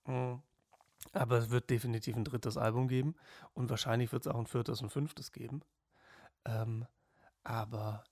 Hm. 0.07 0.41
Aber 1.13 1.37
es 1.37 1.51
wird 1.51 1.69
definitiv 1.69 2.17
ein 2.17 2.25
drittes 2.25 2.57
Album 2.57 2.89
geben 2.89 3.15
und 3.53 3.69
wahrscheinlich 3.69 4.11
wird 4.11 4.25
es 4.25 4.33
auch 4.33 4.39
ein 4.39 4.47
viertes 4.47 4.81
und 4.81 4.89
fünftes 4.89 5.33
geben. 5.33 5.61
Ähm, 6.47 6.87
aber 7.45 8.05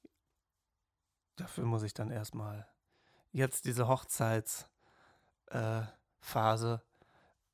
dafür 1.37 1.65
muss 1.65 1.85
ich 1.85 1.95
dann 1.95 2.11
erstmal 2.11 2.67
jetzt 3.33 3.65
diese 3.65 3.89
Hochzeitsphase 3.89 4.69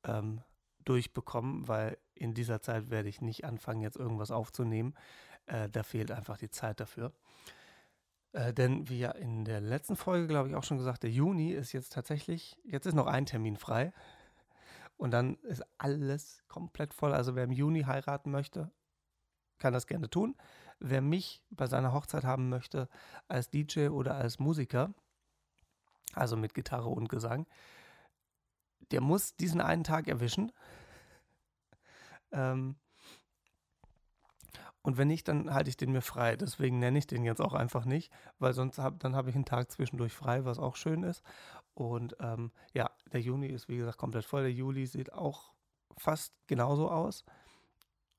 äh, 0.03 0.11
ähm, 0.11 0.43
durchbekommen, 0.83 1.69
weil 1.69 1.97
in 2.15 2.33
dieser 2.33 2.61
Zeit 2.61 2.89
werde 2.89 3.07
ich 3.07 3.21
nicht 3.21 3.45
anfangen, 3.45 3.79
jetzt 3.79 3.95
irgendwas 3.95 4.31
aufzunehmen. 4.31 4.93
Äh, 5.45 5.69
da 5.69 5.83
fehlt 5.83 6.11
einfach 6.11 6.37
die 6.37 6.49
Zeit 6.49 6.81
dafür. 6.81 7.13
Äh, 8.37 8.53
denn 8.53 8.87
wie 8.87 8.99
ja 8.99 9.11
in 9.11 9.45
der 9.45 9.61
letzten 9.61 9.95
Folge, 9.95 10.27
glaube 10.27 10.49
ich, 10.49 10.55
auch 10.55 10.63
schon 10.63 10.77
gesagt, 10.77 11.01
der 11.01 11.09
Juni 11.09 11.53
ist 11.53 11.73
jetzt 11.73 11.93
tatsächlich, 11.93 12.59
jetzt 12.63 12.85
ist 12.85 12.93
noch 12.93 13.07
ein 13.07 13.25
Termin 13.25 13.57
frei. 13.57 13.93
Und 14.95 15.11
dann 15.11 15.35
ist 15.37 15.63
alles 15.79 16.43
komplett 16.47 16.93
voll. 16.93 17.13
Also 17.13 17.35
wer 17.35 17.45
im 17.45 17.51
Juni 17.51 17.83
heiraten 17.83 18.29
möchte, 18.29 18.71
kann 19.57 19.73
das 19.73 19.87
gerne 19.87 20.09
tun. 20.09 20.35
Wer 20.79 21.01
mich 21.01 21.43
bei 21.49 21.65
seiner 21.65 21.93
Hochzeit 21.93 22.25
haben 22.25 22.49
möchte 22.49 22.89
als 23.27 23.49
DJ 23.49 23.87
oder 23.87 24.15
als 24.15 24.37
Musiker, 24.37 24.93
also 26.13 26.37
mit 26.37 26.53
Gitarre 26.53 26.89
und 26.89 27.09
Gesang, 27.09 27.47
der 28.91 29.01
muss 29.01 29.35
diesen 29.35 29.61
einen 29.61 29.83
Tag 29.83 30.07
erwischen. 30.07 30.51
Ähm, 32.31 32.75
und 34.87 34.95
wenn 34.97 35.09
nicht, 35.09 35.27
dann 35.27 35.53
halte 35.53 35.69
ich 35.69 35.75
den 35.75 35.91
mir 35.91 36.01
frei. 36.01 36.37
Deswegen 36.37 36.79
nenne 36.79 36.97
ich 36.97 37.07
den 37.07 37.25
jetzt 37.25 37.41
auch 37.41 37.53
einfach 37.53 37.83
nicht, 37.83 38.09
weil 38.39 38.53
sonst 38.53 38.77
hab, 38.77 39.01
dann 39.01 39.17
habe 39.17 39.29
ich 39.29 39.35
einen 39.35 39.43
Tag 39.43 39.69
zwischendurch 39.69 40.13
frei, 40.13 40.45
was 40.45 40.59
auch 40.59 40.77
schön 40.77 41.03
ist. 41.03 41.23
Und 41.73 42.15
ähm, 42.21 42.53
ja, 42.73 42.89
der 43.11 43.19
Juni 43.19 43.47
ist 43.47 43.67
wie 43.67 43.75
gesagt 43.75 43.97
komplett 43.97 44.23
voll. 44.23 44.43
Der 44.43 44.53
Juli 44.53 44.85
sieht 44.85 45.11
auch 45.11 45.51
fast 45.97 46.33
genauso 46.47 46.89
aus. 46.89 47.25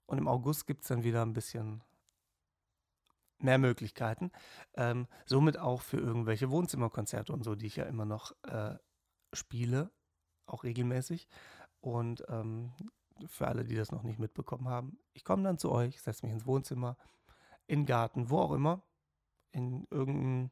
Und 0.05 0.19
im 0.19 0.29
August 0.29 0.67
gibt 0.67 0.83
es 0.83 0.89
dann 0.89 1.05
wieder 1.05 1.23
ein 1.23 1.33
bisschen 1.33 1.83
mehr 3.39 3.57
Möglichkeiten. 3.57 4.31
Ähm, 4.75 5.07
somit 5.25 5.59
auch 5.59 5.81
für 5.81 5.97
irgendwelche 5.97 6.51
Wohnzimmerkonzerte 6.51 7.33
und 7.33 7.45
so, 7.45 7.55
die 7.55 7.65
ich 7.69 7.77
ja 7.77 7.85
immer 7.85 8.05
noch 8.05 8.33
äh, 8.43 8.75
spiele, 9.33 9.91
auch 10.45 10.65
regelmäßig. 10.65 11.29
Und 11.81 12.25
ähm, 12.29 12.75
für 13.27 13.49
alle, 13.49 13.65
die 13.65 13.75
das 13.75 13.93
noch 13.93 14.03
nicht 14.03 14.19
mitbekommen 14.19 14.69
haben, 14.69 14.99
ich 15.13 15.25
komme 15.25 15.43
dann 15.43 15.59
zu 15.59 15.71
euch, 15.71 16.01
setze 16.01 16.25
mich 16.25 16.33
ins 16.33 16.47
Wohnzimmer, 16.47 16.97
in 17.67 17.81
den 17.81 17.87
Garten, 17.87 18.31
wo 18.31 18.39
auch 18.39 18.53
immer, 18.53 18.83
in 19.51 19.87
irgendeinem, 19.91 20.51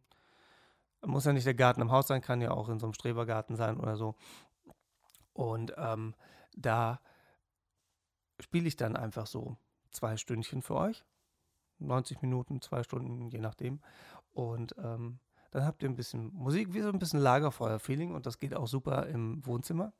muss 1.04 1.24
ja 1.24 1.32
nicht 1.32 1.46
der 1.46 1.54
Garten 1.54 1.80
im 1.80 1.92
Haus 1.92 2.08
sein, 2.08 2.20
kann 2.20 2.40
ja 2.40 2.50
auch 2.50 2.68
in 2.68 2.78
so 2.78 2.86
einem 2.86 2.94
Strebergarten 2.94 3.56
sein 3.56 3.78
oder 3.78 3.96
so. 3.96 4.16
Und 5.32 5.74
ähm, 5.76 6.14
da 6.56 7.00
spiele 8.40 8.68
ich 8.68 8.76
dann 8.76 8.96
einfach 8.96 9.26
so 9.26 9.56
zwei 9.90 10.16
Stündchen 10.16 10.62
für 10.62 10.74
euch. 10.74 11.04
90 11.78 12.22
Minuten, 12.22 12.62
zwei 12.62 12.82
Stunden, 12.82 13.28
je 13.28 13.40
nachdem. 13.40 13.80
Und 14.32 14.74
ähm, 14.78 15.18
dann 15.50 15.64
habt 15.64 15.82
ihr 15.82 15.88
ein 15.88 15.96
bisschen 15.96 16.32
Musik, 16.34 16.72
wie 16.74 16.80
so 16.80 16.88
ein 16.88 16.98
bisschen 16.98 17.20
Lagerfeuer-Feeling 17.20 18.14
und 18.14 18.26
das 18.26 18.38
geht 18.38 18.54
auch 18.54 18.66
super 18.66 19.06
im 19.06 19.44
Wohnzimmer. 19.46 19.92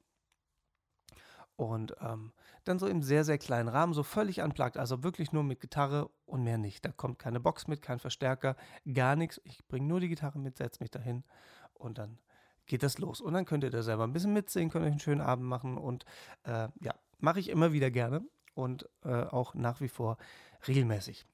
Und 1.57 1.97
ähm, 2.01 2.33
dann 2.65 2.79
so 2.79 2.87
im 2.87 3.03
sehr, 3.03 3.25
sehr 3.25 3.39
kleinen 3.39 3.69
Rahmen, 3.69 3.95
so 3.95 4.03
völlig 4.03 4.43
unplugged, 4.43 4.77
also 4.77 5.03
wirklich 5.03 5.33
nur 5.33 5.43
mit 5.43 5.61
Gitarre 5.61 6.11
und 6.27 6.45
mehr 6.45 6.59
nicht. 6.59 6.85
Da 6.85 6.93
kommt 6.93 7.19
keine 7.19 7.41
Box 7.41 7.67
mit, 7.67 7.81
kein 7.81 7.99
Verstärker, 7.99 8.57
gar 8.93 9.17
nichts. 9.17 9.41
Ich 9.45 9.67
bringe 9.67 9.87
nur 9.87 10.01
die 10.01 10.09
Gitarre 10.09 10.39
mit, 10.39 10.59
setze 10.59 10.83
mich 10.83 10.91
dahin 10.91 11.25
und 11.73 11.97
dann 11.97 12.19
geht 12.67 12.83
das 12.83 12.99
los. 12.99 13.23
Und 13.23 13.33
dann 13.33 13.47
könnt 13.47 13.65
ihr 13.65 13.71
da 13.71 13.83
selber 13.83 14.05
ein 14.05 14.13
bisschen 14.13 14.35
mitsingen, 14.35 14.71
könnt 14.71 14.85
euch 14.85 14.91
einen 14.91 15.01
schönen 15.01 15.23
Abend 15.23 15.47
machen 15.47 15.79
und 15.79 16.05
äh, 16.43 16.69
ja, 16.81 16.95
mache 17.19 17.41
ich 17.41 17.49
immer 17.49 17.73
wieder 17.73 17.91
gerne 17.91 18.23
und 18.55 18.89
äh, 19.05 19.23
auch 19.23 19.55
nach 19.55 19.81
wie 19.81 19.89
vor 19.89 20.19
regelmäßig. 20.67 21.27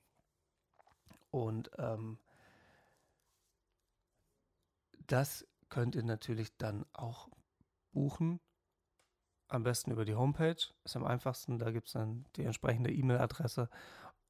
Und 1.31 1.71
ähm, 1.79 2.19
das 5.07 5.47
könnt 5.69 5.97
ihr 5.97 6.05
natürlich 6.05 6.57
dann 6.59 6.85
auch 6.93 7.29
buchen 7.93 8.41
am 9.52 9.62
besten 9.62 9.90
über 9.90 10.04
die 10.04 10.14
Homepage, 10.14 10.56
ist 10.85 10.97
am 10.97 11.04
einfachsten. 11.04 11.59
Da 11.59 11.71
gibt 11.71 11.87
es 11.87 11.92
dann 11.92 12.26
die 12.37 12.44
entsprechende 12.44 12.90
E-Mail-Adresse. 12.90 13.68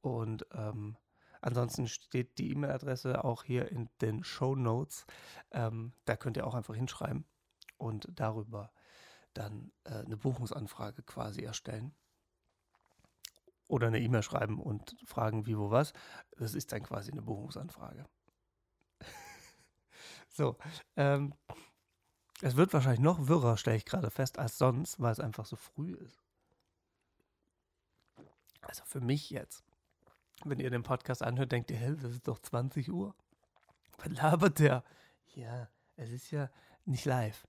Und 0.01 0.45
ähm, 0.51 0.97
ansonsten 1.41 1.87
steht 1.87 2.37
die 2.37 2.51
E-Mail-Adresse 2.51 3.23
auch 3.23 3.43
hier 3.43 3.71
in 3.71 3.89
den 4.01 4.23
Show 4.23 4.55
Notes. 4.55 5.05
Ähm, 5.51 5.93
da 6.05 6.17
könnt 6.17 6.37
ihr 6.37 6.45
auch 6.45 6.55
einfach 6.55 6.75
hinschreiben 6.75 7.25
und 7.77 8.07
darüber 8.11 8.71
dann 9.33 9.71
äh, 9.85 9.99
eine 9.99 10.17
Buchungsanfrage 10.17 11.03
quasi 11.03 11.41
erstellen. 11.41 11.95
Oder 13.67 13.87
eine 13.87 14.01
E-Mail 14.01 14.23
schreiben 14.23 14.59
und 14.59 14.95
fragen, 15.05 15.45
wie, 15.45 15.57
wo, 15.57 15.71
was. 15.71 15.93
Das 16.37 16.53
ist 16.53 16.71
dann 16.73 16.83
quasi 16.83 17.11
eine 17.11 17.21
Buchungsanfrage. 17.21 18.05
so, 20.29 20.57
ähm, 20.97 21.33
es 22.43 22.57
wird 22.57 22.73
wahrscheinlich 22.73 22.99
noch 22.99 23.29
wirrer, 23.29 23.55
stelle 23.55 23.77
ich 23.77 23.85
gerade 23.85 24.11
fest, 24.11 24.37
als 24.37 24.57
sonst, 24.57 24.99
weil 24.99 25.13
es 25.13 25.21
einfach 25.21 25.45
so 25.45 25.55
früh 25.55 25.93
ist. 25.95 26.21
Also 28.59 28.83
für 28.85 28.99
mich 28.99 29.29
jetzt. 29.29 29.63
Wenn 30.43 30.59
ihr 30.59 30.69
den 30.69 30.83
Podcast 30.83 31.23
anhört, 31.23 31.53
denkt 31.53 31.71
ihr, 31.71 31.77
hä, 31.77 31.95
das 31.95 32.11
ist 32.11 32.27
doch 32.27 32.39
20 32.39 32.91
Uhr. 32.91 33.15
Was 33.97 34.11
labert 34.11 34.59
der? 34.59 34.83
Ja, 35.35 35.69
es 35.95 36.11
ist 36.11 36.31
ja 36.31 36.49
nicht 36.83 37.05
live. 37.05 37.47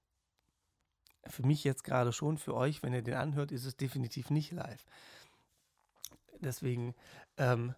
Für 1.27 1.45
mich 1.45 1.65
jetzt 1.65 1.83
gerade 1.83 2.13
schon, 2.13 2.39
für 2.39 2.55
euch, 2.55 2.85
wenn 2.85 2.95
ihr 2.95 3.03
den 3.03 3.15
anhört, 3.15 3.51
ist 3.51 3.65
es 3.65 3.77
definitiv 3.77 4.31
nicht 4.31 4.53
live. 4.53 4.87
Deswegen 6.39 6.95
ähm, 7.37 7.75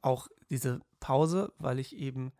auch 0.00 0.28
diese 0.48 0.80
Pause, 1.00 1.52
weil 1.58 1.80
ich 1.80 1.96
eben 1.96 2.32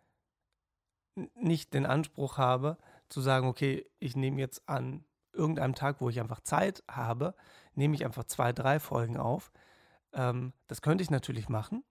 nicht 1.35 1.75
den 1.75 1.87
Anspruch 1.87 2.39
habe, 2.39 2.79
zu 3.09 3.21
sagen, 3.21 3.47
okay, 3.47 3.87
ich 3.99 4.17
nehme 4.17 4.41
jetzt 4.41 4.69
an 4.69 5.05
irgendeinem 5.33 5.75
Tag, 5.75 6.01
wo 6.01 6.09
ich 6.09 6.21
einfach 6.21 6.41
Zeit 6.41 6.83
habe, 6.91 7.35
nehme 7.75 7.95
ich 7.95 8.05
einfach 8.05 8.25
zwei, 8.25 8.53
drei 8.53 8.81
Folgen 8.81 9.17
auf. 9.17 9.53
Ähm, 10.13 10.53
das 10.67 10.83
könnte 10.83 11.03
ich 11.03 11.11
natürlich 11.11 11.49
machen, 11.49 11.85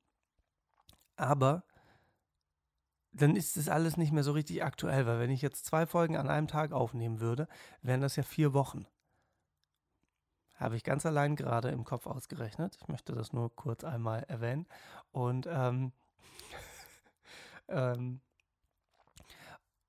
aber 1.16 1.64
dann 3.12 3.36
ist 3.36 3.56
das 3.56 3.70
alles 3.70 3.96
nicht 3.96 4.12
mehr 4.12 4.24
so 4.24 4.34
richtig 4.34 4.64
aktuell, 4.64 5.06
weil 5.06 5.20
wenn 5.20 5.30
ich 5.30 5.42
jetzt 5.42 5.66
zwei 5.66 5.86
Folgen 5.86 6.18
an 6.18 6.30
einem 6.30 6.48
Tag 6.48 6.74
aufnehmen 6.74 7.22
würde, 7.22 7.48
wären 7.82 8.02
das 8.02 8.18
ja 8.18 8.24
vier 8.24 8.54
Wochen. 8.54 8.86
Habe 10.56 10.76
ich 10.76 10.84
ganz 10.84 11.06
allein 11.06 11.36
gerade 11.36 11.70
im 11.70 11.84
Kopf 11.86 12.08
ausgerechnet. 12.08 12.78
Ich 12.82 12.88
möchte 12.88 13.14
das 13.14 13.34
nur 13.34 13.56
kurz 13.56 13.84
einmal 13.84 14.24
erwähnen. 14.24 14.68
Und, 15.12 15.48
ähm, 15.50 15.92
ähm, 17.68 18.22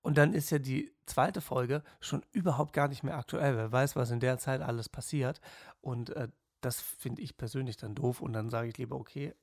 und 0.07 0.17
dann 0.17 0.35
ist 0.35 0.51
ja 0.51 0.61
die 0.61 0.95
zweite 1.07 1.41
Folge 1.41 1.83
schon 1.99 2.25
überhaupt 2.31 2.73
gar 2.73 2.87
nicht 2.87 3.03
mehr 3.03 3.17
aktuell. 3.17 3.57
Wer 3.57 3.73
weiß, 3.73 3.97
was 3.97 4.13
in 4.13 4.21
der 4.21 4.39
Zeit 4.39 4.63
alles 4.63 4.89
passiert. 4.89 5.41
Und 5.81 6.11
äh, 6.11 6.29
das 6.61 6.81
finde 6.81 7.23
ich 7.23 7.37
persönlich 7.37 7.77
dann 7.77 7.97
doof. 7.97 8.21
Und 8.21 8.33
dann 8.33 8.49
sage 8.49 8.69
ich 8.69 8.79
lieber, 8.79 8.95
okay, 8.95 9.35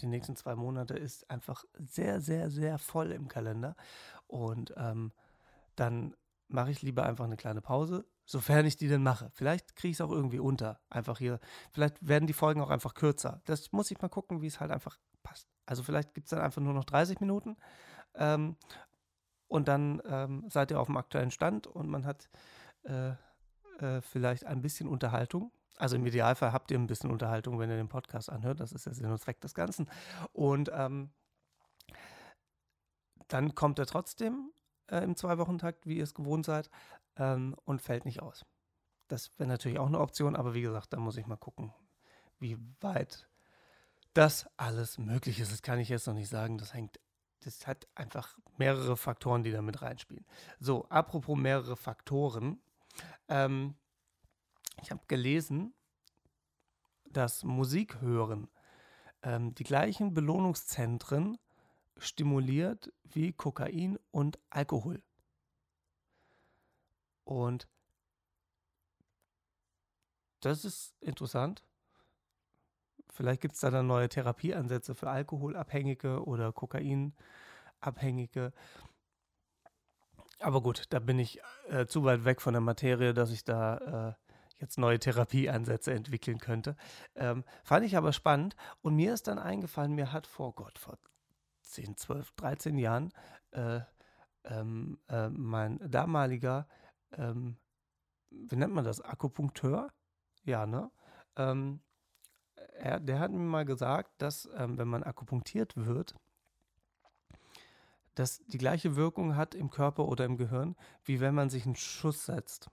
die 0.00 0.08
nächsten 0.08 0.34
zwei 0.34 0.56
Monate 0.56 0.94
ist 0.94 1.30
einfach 1.30 1.64
sehr, 1.78 2.20
sehr, 2.20 2.50
sehr 2.50 2.78
voll 2.78 3.12
im 3.12 3.28
Kalender. 3.28 3.76
Und 4.26 4.74
ähm, 4.76 5.12
dann 5.76 6.16
mache 6.48 6.72
ich 6.72 6.82
lieber 6.82 7.04
einfach 7.04 7.26
eine 7.26 7.36
kleine 7.36 7.60
Pause, 7.60 8.04
sofern 8.24 8.66
ich 8.66 8.76
die 8.76 8.88
denn 8.88 9.04
mache. 9.04 9.30
Vielleicht 9.34 9.76
kriege 9.76 9.92
ich 9.92 9.98
es 9.98 10.00
auch 10.00 10.10
irgendwie 10.10 10.40
unter. 10.40 10.80
Einfach 10.90 11.18
hier. 11.18 11.38
Vielleicht 11.70 12.04
werden 12.04 12.26
die 12.26 12.32
Folgen 12.32 12.60
auch 12.60 12.70
einfach 12.70 12.94
kürzer. 12.94 13.40
Das 13.44 13.70
muss 13.70 13.92
ich 13.92 14.02
mal 14.02 14.08
gucken, 14.08 14.42
wie 14.42 14.48
es 14.48 14.58
halt 14.58 14.72
einfach 14.72 14.98
passt. 15.22 15.46
Also 15.64 15.84
vielleicht 15.84 16.12
gibt 16.12 16.26
es 16.26 16.30
dann 16.30 16.40
einfach 16.40 16.60
nur 16.60 16.74
noch 16.74 16.82
30 16.82 17.20
Minuten. 17.20 17.56
Ähm, 18.16 18.56
und 19.50 19.66
dann 19.66 20.00
ähm, 20.06 20.44
seid 20.48 20.70
ihr 20.70 20.80
auf 20.80 20.86
dem 20.86 20.96
aktuellen 20.96 21.32
Stand 21.32 21.66
und 21.66 21.88
man 21.88 22.06
hat 22.06 22.30
äh, 22.84 23.10
äh, 23.80 24.00
vielleicht 24.00 24.46
ein 24.46 24.62
bisschen 24.62 24.88
Unterhaltung. 24.88 25.50
Also 25.76 25.96
im 25.96 26.06
Idealfall 26.06 26.52
habt 26.52 26.70
ihr 26.70 26.78
ein 26.78 26.86
bisschen 26.86 27.10
Unterhaltung, 27.10 27.58
wenn 27.58 27.68
ihr 27.68 27.76
den 27.76 27.88
Podcast 27.88 28.30
anhört. 28.30 28.60
Das 28.60 28.70
ist 28.70 28.86
der 28.86 28.94
Sinn 28.94 29.10
und 29.10 29.18
Zweck 29.18 29.40
des 29.40 29.54
Ganzen. 29.54 29.90
Und 30.32 30.70
ähm, 30.72 31.10
dann 33.26 33.56
kommt 33.56 33.80
er 33.80 33.86
trotzdem 33.86 34.52
äh, 34.86 35.02
im 35.02 35.16
Zwei-Wochen-Takt, 35.16 35.84
wie 35.84 35.96
ihr 35.96 36.04
es 36.04 36.14
gewohnt 36.14 36.46
seid, 36.46 36.70
ähm, 37.16 37.56
und 37.64 37.82
fällt 37.82 38.04
nicht 38.04 38.22
aus. 38.22 38.46
Das 39.08 39.36
wäre 39.36 39.48
natürlich 39.48 39.80
auch 39.80 39.88
eine 39.88 39.98
Option, 39.98 40.36
aber 40.36 40.54
wie 40.54 40.62
gesagt, 40.62 40.92
da 40.92 41.00
muss 41.00 41.16
ich 41.16 41.26
mal 41.26 41.36
gucken, 41.36 41.74
wie 42.38 42.56
weit 42.80 43.28
das 44.14 44.48
alles 44.56 44.98
möglich 44.98 45.40
ist. 45.40 45.50
Das 45.50 45.62
kann 45.62 45.80
ich 45.80 45.88
jetzt 45.88 46.06
noch 46.06 46.14
nicht 46.14 46.28
sagen. 46.28 46.56
Das 46.56 46.72
hängt, 46.72 47.00
das 47.40 47.66
hat 47.66 47.86
einfach 47.94 48.38
mehrere 48.58 48.96
Faktoren, 48.96 49.42
die 49.42 49.52
da 49.52 49.62
mit 49.62 49.82
reinspielen. 49.82 50.24
So, 50.58 50.86
apropos 50.88 51.38
mehrere 51.38 51.76
Faktoren. 51.76 52.60
Ähm, 53.28 53.74
ich 54.82 54.90
habe 54.90 55.02
gelesen, 55.08 55.74
dass 57.04 57.44
Musik 57.44 58.00
hören 58.00 58.48
ähm, 59.22 59.54
die 59.54 59.64
gleichen 59.64 60.14
Belohnungszentren 60.14 61.38
stimuliert 61.96 62.92
wie 63.04 63.32
Kokain 63.32 63.98
und 64.10 64.38
Alkohol. 64.48 65.02
Und 67.24 67.68
das 70.40 70.64
ist 70.64 70.94
interessant. 71.00 71.62
Vielleicht 73.12 73.40
gibt 73.40 73.54
es 73.54 73.60
da 73.60 73.70
dann 73.70 73.86
neue 73.86 74.08
Therapieansätze 74.08 74.94
für 74.94 75.10
Alkoholabhängige 75.10 76.24
oder 76.24 76.52
Kokainabhängige. 76.52 78.52
Aber 80.40 80.62
gut, 80.62 80.84
da 80.90 81.00
bin 81.00 81.18
ich 81.18 81.40
äh, 81.68 81.86
zu 81.86 82.04
weit 82.04 82.24
weg 82.24 82.40
von 82.40 82.54
der 82.54 82.62
Materie, 82.62 83.12
dass 83.12 83.30
ich 83.30 83.44
da 83.44 84.08
äh, 84.08 84.12
jetzt 84.58 84.78
neue 84.78 84.98
Therapieansätze 84.98 85.92
entwickeln 85.92 86.38
könnte. 86.38 86.76
Ähm, 87.14 87.44
fand 87.62 87.84
ich 87.84 87.96
aber 87.96 88.12
spannend 88.12 88.56
und 88.82 88.94
mir 88.94 89.14
ist 89.14 89.26
dann 89.26 89.38
eingefallen, 89.38 89.94
mir 89.94 90.12
hat 90.12 90.26
vor 90.26 90.54
Gott, 90.54 90.78
vor 90.78 90.98
10, 91.62 91.96
12, 91.96 92.32
13 92.32 92.78
Jahren 92.78 93.12
äh, 93.52 93.80
ähm, 94.44 94.98
äh, 95.08 95.28
mein 95.28 95.78
damaliger, 95.90 96.66
ähm, 97.12 97.58
wie 98.30 98.56
nennt 98.56 98.74
man 98.74 98.84
das, 98.84 99.00
Akupunkteur? 99.00 99.92
Ja, 100.44 100.66
ne? 100.66 100.90
Ähm, 101.36 101.80
er, 102.80 103.00
der 103.00 103.18
hat 103.18 103.30
mir 103.30 103.38
mal 103.38 103.64
gesagt, 103.64 104.10
dass 104.18 104.48
ähm, 104.56 104.78
wenn 104.78 104.88
man 104.88 105.02
akupunktiert 105.02 105.76
wird, 105.76 106.14
das 108.14 108.44
die 108.46 108.58
gleiche 108.58 108.96
Wirkung 108.96 109.36
hat 109.36 109.54
im 109.54 109.70
Körper 109.70 110.06
oder 110.06 110.24
im 110.24 110.36
Gehirn, 110.36 110.76
wie 111.04 111.20
wenn 111.20 111.34
man 111.34 111.50
sich 111.50 111.64
einen 111.64 111.76
Schuss 111.76 112.26
setzt. 112.26 112.70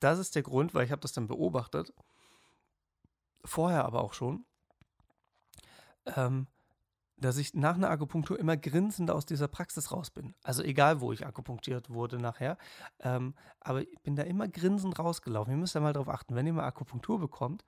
Das 0.00 0.18
ist 0.18 0.34
der 0.34 0.42
Grund, 0.42 0.74
weil 0.74 0.84
ich 0.84 0.92
habe 0.92 1.00
das 1.00 1.12
dann 1.12 1.26
beobachtet, 1.26 1.92
vorher 3.44 3.84
aber 3.84 4.02
auch 4.02 4.12
schon, 4.12 4.44
ähm, 6.16 6.46
dass 7.24 7.38
ich 7.38 7.54
nach 7.54 7.76
einer 7.76 7.88
Akupunktur 7.88 8.38
immer 8.38 8.56
grinsend 8.56 9.10
aus 9.10 9.24
dieser 9.24 9.48
Praxis 9.48 9.90
raus 9.92 10.10
bin. 10.10 10.34
Also 10.42 10.62
egal, 10.62 11.00
wo 11.00 11.10
ich 11.12 11.24
akupunktiert 11.24 11.88
wurde 11.88 12.18
nachher. 12.18 12.58
Ähm, 13.00 13.34
aber 13.60 13.80
ich 13.82 13.98
bin 14.02 14.14
da 14.14 14.24
immer 14.24 14.46
grinsend 14.46 14.98
rausgelaufen. 14.98 15.52
Ihr 15.52 15.56
müsst 15.56 15.74
ja 15.74 15.80
mal 15.80 15.94
darauf 15.94 16.08
achten, 16.08 16.34
wenn 16.34 16.46
ihr 16.46 16.52
mal 16.52 16.66
Akupunktur 16.66 17.18
bekommt, 17.18 17.64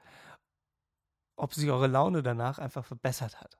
ob 1.37 1.55
sich 1.55 1.71
eure 1.71 1.87
Laune 1.87 2.23
danach 2.23 2.59
einfach 2.59 2.85
verbessert 2.85 3.41
hat. 3.41 3.59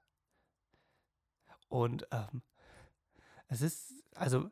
Und 1.69 2.07
ähm, 2.11 2.43
es 3.49 3.63
ist, 3.63 3.95
also 4.15 4.51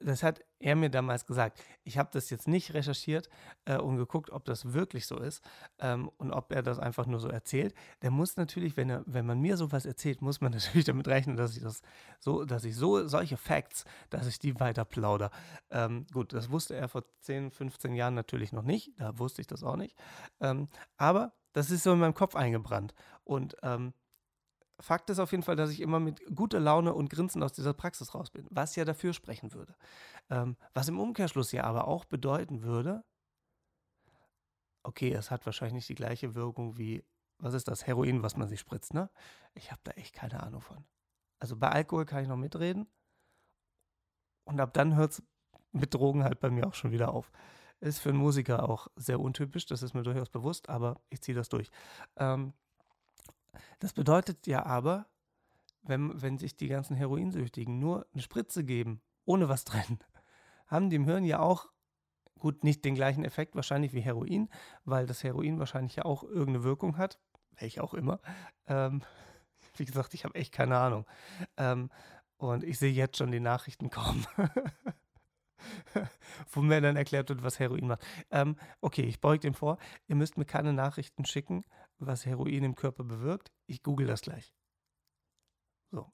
das 0.00 0.22
hat 0.22 0.40
er 0.58 0.76
mir 0.76 0.90
damals 0.90 1.26
gesagt. 1.26 1.62
Ich 1.84 1.98
habe 1.98 2.10
das 2.12 2.30
jetzt 2.30 2.48
nicht 2.48 2.74
recherchiert 2.74 3.28
äh, 3.64 3.76
und 3.76 3.96
geguckt, 3.96 4.30
ob 4.30 4.44
das 4.44 4.72
wirklich 4.72 5.06
so 5.06 5.18
ist 5.18 5.42
ähm, 5.78 6.10
und 6.18 6.32
ob 6.32 6.52
er 6.52 6.62
das 6.62 6.78
einfach 6.78 7.06
nur 7.06 7.20
so 7.20 7.28
erzählt. 7.28 7.74
Der 8.02 8.10
muss 8.10 8.36
natürlich, 8.36 8.76
wenn 8.76 8.90
er, 8.90 9.02
wenn 9.06 9.26
man 9.26 9.40
mir 9.40 9.56
sowas 9.56 9.86
erzählt, 9.86 10.22
muss 10.22 10.40
man 10.40 10.52
natürlich 10.52 10.84
damit 10.84 11.08
rechnen, 11.08 11.36
dass 11.36 11.56
ich 11.56 11.62
das 11.62 11.82
so, 12.20 12.44
dass 12.44 12.64
ich 12.64 12.76
so 12.76 13.06
solche 13.06 13.36
Facts, 13.36 13.84
dass 14.10 14.26
ich 14.26 14.38
die 14.38 14.58
weiter 14.60 14.84
plauder. 14.84 15.30
Ähm, 15.70 16.06
gut, 16.12 16.32
das 16.32 16.50
wusste 16.50 16.76
er 16.76 16.88
vor 16.88 17.04
10, 17.20 17.50
15 17.50 17.94
Jahren 17.94 18.14
natürlich 18.14 18.52
noch 18.52 18.64
nicht. 18.64 18.92
Da 18.98 19.18
wusste 19.18 19.40
ich 19.40 19.46
das 19.46 19.62
auch 19.62 19.76
nicht. 19.76 19.96
Ähm, 20.40 20.68
aber 20.96 21.32
das 21.52 21.70
ist 21.70 21.82
so 21.82 21.92
in 21.92 21.98
meinem 21.98 22.14
Kopf 22.14 22.34
eingebrannt 22.34 22.94
und 23.24 23.56
ähm, 23.62 23.92
Fakt 24.82 25.10
ist 25.10 25.20
auf 25.20 25.30
jeden 25.30 25.44
Fall, 25.44 25.56
dass 25.56 25.70
ich 25.70 25.80
immer 25.80 26.00
mit 26.00 26.20
guter 26.34 26.60
Laune 26.60 26.92
und 26.94 27.08
Grinsen 27.08 27.42
aus 27.42 27.52
dieser 27.52 27.72
Praxis 27.72 28.14
raus 28.14 28.30
bin, 28.30 28.46
was 28.50 28.76
ja 28.76 28.84
dafür 28.84 29.12
sprechen 29.12 29.52
würde. 29.54 29.74
Ähm, 30.28 30.56
was 30.74 30.88
im 30.88 30.98
Umkehrschluss 30.98 31.52
ja 31.52 31.64
aber 31.64 31.86
auch 31.86 32.04
bedeuten 32.04 32.62
würde, 32.62 33.04
okay, 34.82 35.12
es 35.12 35.30
hat 35.30 35.46
wahrscheinlich 35.46 35.74
nicht 35.74 35.88
die 35.88 35.94
gleiche 35.94 36.34
Wirkung 36.34 36.76
wie, 36.78 37.04
was 37.38 37.54
ist 37.54 37.68
das, 37.68 37.86
Heroin, 37.86 38.22
was 38.22 38.36
man 38.36 38.48
sich 38.48 38.60
spritzt, 38.60 38.94
ne? 38.94 39.10
Ich 39.54 39.70
habe 39.70 39.80
da 39.84 39.92
echt 39.92 40.14
keine 40.14 40.42
Ahnung 40.42 40.60
von. 40.60 40.84
Also 41.38 41.56
bei 41.56 41.68
Alkohol 41.70 42.04
kann 42.04 42.22
ich 42.22 42.28
noch 42.28 42.36
mitreden 42.36 42.86
und 44.44 44.60
ab 44.60 44.72
dann 44.74 44.96
hört 44.96 45.12
es 45.12 45.22
mit 45.72 45.94
Drogen 45.94 46.24
halt 46.24 46.40
bei 46.40 46.50
mir 46.50 46.66
auch 46.66 46.74
schon 46.74 46.92
wieder 46.92 47.12
auf. 47.12 47.30
Ist 47.80 47.98
für 48.00 48.10
einen 48.10 48.18
Musiker 48.18 48.68
auch 48.68 48.88
sehr 48.96 49.20
untypisch, 49.20 49.66
das 49.66 49.82
ist 49.82 49.94
mir 49.94 50.02
durchaus 50.02 50.28
bewusst, 50.28 50.68
aber 50.68 51.00
ich 51.10 51.20
ziehe 51.20 51.34
das 51.36 51.48
durch. 51.48 51.70
Ähm, 52.16 52.52
das 53.78 53.92
bedeutet 53.92 54.46
ja 54.46 54.64
aber, 54.64 55.06
wenn, 55.82 56.20
wenn 56.20 56.38
sich 56.38 56.56
die 56.56 56.68
ganzen 56.68 56.96
Heroinsüchtigen 56.96 57.78
nur 57.78 58.06
eine 58.12 58.22
Spritze 58.22 58.64
geben, 58.64 59.02
ohne 59.24 59.48
was 59.48 59.64
drin, 59.64 59.98
haben 60.66 60.90
die 60.90 60.96
im 60.96 61.04
Hirn 61.04 61.24
ja 61.24 61.40
auch, 61.40 61.68
gut, 62.38 62.64
nicht 62.64 62.84
den 62.84 62.94
gleichen 62.94 63.24
Effekt 63.24 63.54
wahrscheinlich 63.54 63.92
wie 63.92 64.00
Heroin, 64.00 64.48
weil 64.84 65.06
das 65.06 65.22
Heroin 65.22 65.58
wahrscheinlich 65.58 65.96
ja 65.96 66.04
auch 66.04 66.24
irgendeine 66.24 66.64
Wirkung 66.64 66.96
hat, 66.96 67.20
welche 67.58 67.82
auch 67.82 67.94
immer. 67.94 68.20
Ähm, 68.66 69.02
wie 69.76 69.84
gesagt, 69.84 70.14
ich 70.14 70.24
habe 70.24 70.34
echt 70.34 70.52
keine 70.52 70.76
Ahnung. 70.76 71.06
Ähm, 71.56 71.90
und 72.36 72.64
ich 72.64 72.78
sehe 72.78 72.92
jetzt 72.92 73.16
schon 73.16 73.30
die 73.30 73.40
Nachrichten 73.40 73.90
kommen. 73.90 74.26
wo 76.52 76.60
mir 76.60 76.80
dann 76.80 76.96
erklärt 76.96 77.28
wird, 77.28 77.42
was 77.42 77.58
Heroin 77.58 77.86
macht. 77.86 78.04
Ähm, 78.30 78.56
okay, 78.80 79.02
ich 79.02 79.20
beuge 79.20 79.40
dem 79.40 79.54
vor. 79.54 79.78
Ihr 80.06 80.16
müsst 80.16 80.36
mir 80.36 80.44
keine 80.44 80.72
Nachrichten 80.72 81.24
schicken, 81.24 81.64
was 81.98 82.26
Heroin 82.26 82.64
im 82.64 82.74
Körper 82.74 83.04
bewirkt. 83.04 83.52
Ich 83.66 83.82
google 83.82 84.06
das 84.06 84.22
gleich. 84.22 84.54
So. 85.92 86.10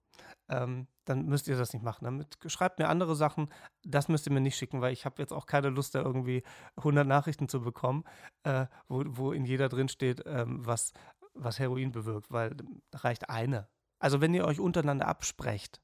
Ähm, 0.48 0.88
dann 1.04 1.26
müsst 1.26 1.46
ihr 1.46 1.56
das 1.56 1.72
nicht 1.72 1.82
machen. 1.82 2.04
Damit 2.04 2.36
schreibt 2.46 2.78
mir 2.78 2.88
andere 2.88 3.14
Sachen. 3.14 3.48
Das 3.84 4.08
müsst 4.08 4.26
ihr 4.26 4.32
mir 4.32 4.40
nicht 4.40 4.56
schicken, 4.56 4.80
weil 4.80 4.92
ich 4.92 5.04
habe 5.04 5.22
jetzt 5.22 5.32
auch 5.32 5.46
keine 5.46 5.70
Lust, 5.70 5.94
da 5.94 6.02
irgendwie 6.02 6.42
100 6.76 7.06
Nachrichten 7.06 7.48
zu 7.48 7.62
bekommen, 7.62 8.04
äh, 8.42 8.66
wo, 8.88 9.04
wo 9.06 9.32
in 9.32 9.44
jeder 9.44 9.68
drin 9.68 9.88
steht, 9.88 10.22
ähm, 10.26 10.66
was, 10.66 10.92
was 11.32 11.58
Heroin 11.58 11.92
bewirkt, 11.92 12.30
weil 12.30 12.50
da 12.90 12.98
reicht 12.98 13.30
eine. 13.30 13.68
Also 14.00 14.20
wenn 14.20 14.34
ihr 14.34 14.44
euch 14.44 14.60
untereinander 14.60 15.06
absprecht 15.06 15.80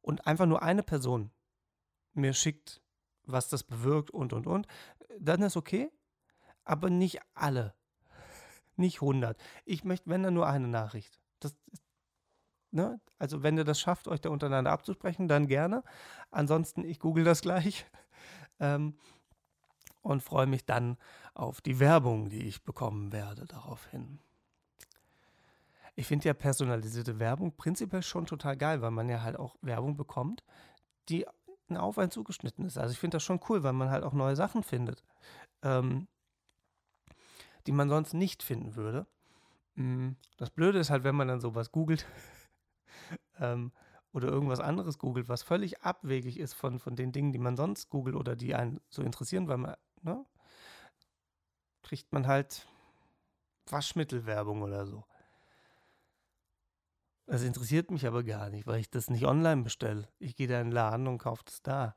und 0.00 0.26
einfach 0.26 0.46
nur 0.46 0.62
eine 0.62 0.82
Person 0.82 1.30
mir 2.14 2.32
schickt, 2.32 2.80
was 3.26 3.48
das 3.48 3.62
bewirkt 3.62 4.10
und 4.10 4.32
und 4.32 4.46
und, 4.46 4.66
dann 5.18 5.42
ist 5.42 5.56
okay, 5.56 5.90
aber 6.64 6.90
nicht 6.90 7.20
alle. 7.34 7.74
Nicht 8.76 8.96
100. 8.96 9.40
Ich 9.64 9.84
möchte, 9.84 10.10
wenn 10.10 10.22
dann 10.22 10.34
nur 10.34 10.48
eine 10.48 10.68
Nachricht. 10.68 11.20
Das, 11.40 11.54
ne? 12.70 13.00
Also, 13.18 13.42
wenn 13.42 13.56
ihr 13.56 13.64
das 13.64 13.78
schafft, 13.78 14.08
euch 14.08 14.20
da 14.20 14.30
untereinander 14.30 14.72
abzusprechen, 14.72 15.28
dann 15.28 15.46
gerne. 15.46 15.84
Ansonsten, 16.30 16.84
ich 16.84 16.98
google 16.98 17.24
das 17.24 17.42
gleich 17.42 17.86
ähm, 18.60 18.98
und 20.02 20.22
freue 20.22 20.46
mich 20.46 20.66
dann 20.66 20.98
auf 21.34 21.60
die 21.60 21.78
Werbung, 21.78 22.28
die 22.28 22.46
ich 22.46 22.64
bekommen 22.64 23.12
werde 23.12 23.46
daraufhin. 23.46 24.18
Ich 25.96 26.08
finde 26.08 26.26
ja 26.26 26.34
personalisierte 26.34 27.20
Werbung 27.20 27.56
prinzipiell 27.56 28.02
schon 28.02 28.26
total 28.26 28.56
geil, 28.56 28.82
weil 28.82 28.90
man 28.90 29.08
ja 29.08 29.22
halt 29.22 29.38
auch 29.38 29.54
Werbung 29.62 29.96
bekommt, 29.96 30.42
die 31.08 31.24
auf 31.72 31.98
einen 31.98 32.10
zugeschnitten 32.10 32.64
ist. 32.64 32.78
Also 32.78 32.92
ich 32.92 32.98
finde 32.98 33.16
das 33.16 33.22
schon 33.22 33.40
cool, 33.48 33.62
weil 33.62 33.72
man 33.72 33.90
halt 33.90 34.04
auch 34.04 34.12
neue 34.12 34.36
Sachen 34.36 34.62
findet, 34.62 35.02
ähm, 35.62 36.08
die 37.66 37.72
man 37.72 37.88
sonst 37.88 38.14
nicht 38.14 38.42
finden 38.42 38.76
würde. 38.76 39.06
Mm, 39.74 40.12
das 40.36 40.50
Blöde 40.50 40.78
ist 40.78 40.90
halt, 40.90 41.04
wenn 41.04 41.16
man 41.16 41.28
dann 41.28 41.40
sowas 41.40 41.72
googelt 41.72 42.06
ähm, 43.38 43.72
oder 44.12 44.28
irgendwas 44.28 44.60
anderes 44.60 44.98
googelt, 44.98 45.28
was 45.28 45.42
völlig 45.42 45.82
abwegig 45.82 46.38
ist 46.38 46.54
von, 46.54 46.78
von 46.78 46.94
den 46.96 47.12
Dingen, 47.12 47.32
die 47.32 47.38
man 47.38 47.56
sonst 47.56 47.90
googelt 47.90 48.16
oder 48.16 48.36
die 48.36 48.54
einen 48.54 48.80
so 48.88 49.02
interessieren, 49.02 49.48
weil 49.48 49.58
man, 49.58 49.74
ne, 50.02 50.24
kriegt 51.82 52.12
man 52.12 52.26
halt 52.26 52.66
Waschmittelwerbung 53.66 54.62
oder 54.62 54.86
so. 54.86 55.04
Das 57.26 57.42
interessiert 57.42 57.90
mich 57.90 58.06
aber 58.06 58.22
gar 58.22 58.50
nicht, 58.50 58.66
weil 58.66 58.80
ich 58.80 58.90
das 58.90 59.08
nicht 59.08 59.24
online 59.24 59.62
bestelle. 59.62 60.08
Ich 60.18 60.36
gehe 60.36 60.46
da 60.46 60.60
in 60.60 60.68
den 60.68 60.72
Laden 60.72 61.06
und 61.06 61.18
kaufe 61.18 61.42
das 61.44 61.62
da. 61.62 61.94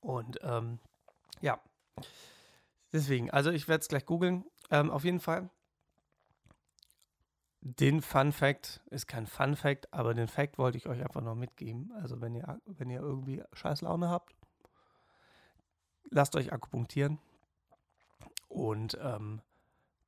Und 0.00 0.38
ähm, 0.42 0.78
ja, 1.40 1.60
deswegen, 2.92 3.30
also 3.30 3.50
ich 3.50 3.66
werde 3.66 3.82
es 3.82 3.88
gleich 3.88 4.06
googeln. 4.06 4.44
Ähm, 4.70 4.90
auf 4.90 5.04
jeden 5.04 5.20
Fall. 5.20 5.50
Den 7.60 8.02
Fun 8.02 8.32
Fact 8.32 8.80
ist 8.90 9.08
kein 9.08 9.26
Fun 9.26 9.56
Fact, 9.56 9.92
aber 9.92 10.14
den 10.14 10.28
Fact 10.28 10.58
wollte 10.58 10.78
ich 10.78 10.86
euch 10.86 11.02
einfach 11.02 11.20
noch 11.20 11.34
mitgeben. 11.34 11.92
Also 11.96 12.20
wenn 12.20 12.36
ihr, 12.36 12.60
wenn 12.66 12.88
ihr 12.88 13.00
irgendwie 13.00 13.42
scheiß 13.52 13.82
Laune 13.82 14.08
habt, 14.08 14.34
lasst 16.10 16.36
euch 16.36 16.52
akupunktieren. 16.52 17.18
Und 18.48 18.96
ähm, 19.02 19.42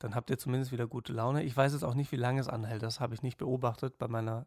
dann 0.00 0.14
habt 0.14 0.30
ihr 0.30 0.38
zumindest 0.38 0.72
wieder 0.72 0.86
gute 0.86 1.12
Laune. 1.12 1.44
Ich 1.44 1.56
weiß 1.56 1.74
jetzt 1.74 1.84
auch 1.84 1.94
nicht, 1.94 2.10
wie 2.10 2.16
lange 2.16 2.40
es 2.40 2.48
anhält. 2.48 2.82
Das 2.82 3.00
habe 3.00 3.14
ich 3.14 3.22
nicht 3.22 3.36
beobachtet 3.36 3.98
bei 3.98 4.08
meiner 4.08 4.46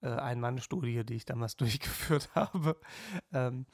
äh, 0.00 0.08
Ein-Mann-Studie, 0.08 1.04
die 1.04 1.14
ich 1.14 1.26
damals 1.26 1.56
durchgeführt 1.58 2.34
habe. 2.34 2.80
Ähm, 3.30 3.66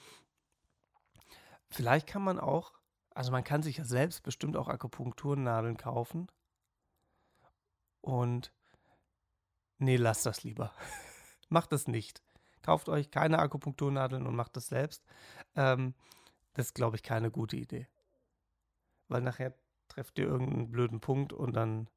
vielleicht 1.70 2.08
kann 2.08 2.22
man 2.22 2.40
auch, 2.40 2.72
also 3.14 3.30
man 3.30 3.44
kann 3.44 3.62
sich 3.62 3.76
ja 3.76 3.84
selbst 3.84 4.24
bestimmt 4.24 4.56
auch 4.56 4.66
Akupunkturnadeln 4.68 5.76
kaufen. 5.76 6.26
Und 8.00 8.52
nee, 9.78 9.96
lasst 9.96 10.26
das 10.26 10.42
lieber. 10.42 10.72
macht 11.48 11.70
das 11.70 11.86
nicht. 11.86 12.22
Kauft 12.62 12.88
euch 12.88 13.12
keine 13.12 13.38
Akupunkturnadeln 13.38 14.26
und 14.26 14.34
macht 14.34 14.56
das 14.56 14.66
selbst. 14.66 15.04
Ähm, 15.54 15.94
das 16.54 16.66
ist, 16.66 16.74
glaube 16.74 16.96
ich, 16.96 17.04
keine 17.04 17.30
gute 17.30 17.56
Idee. 17.56 17.86
Weil 19.06 19.22
nachher 19.22 19.54
trefft 19.94 20.18
ihr 20.18 20.26
irgendeinen 20.26 20.70
blöden 20.70 21.00
Punkt 21.00 21.32
und 21.32 21.54
dann 21.54 21.88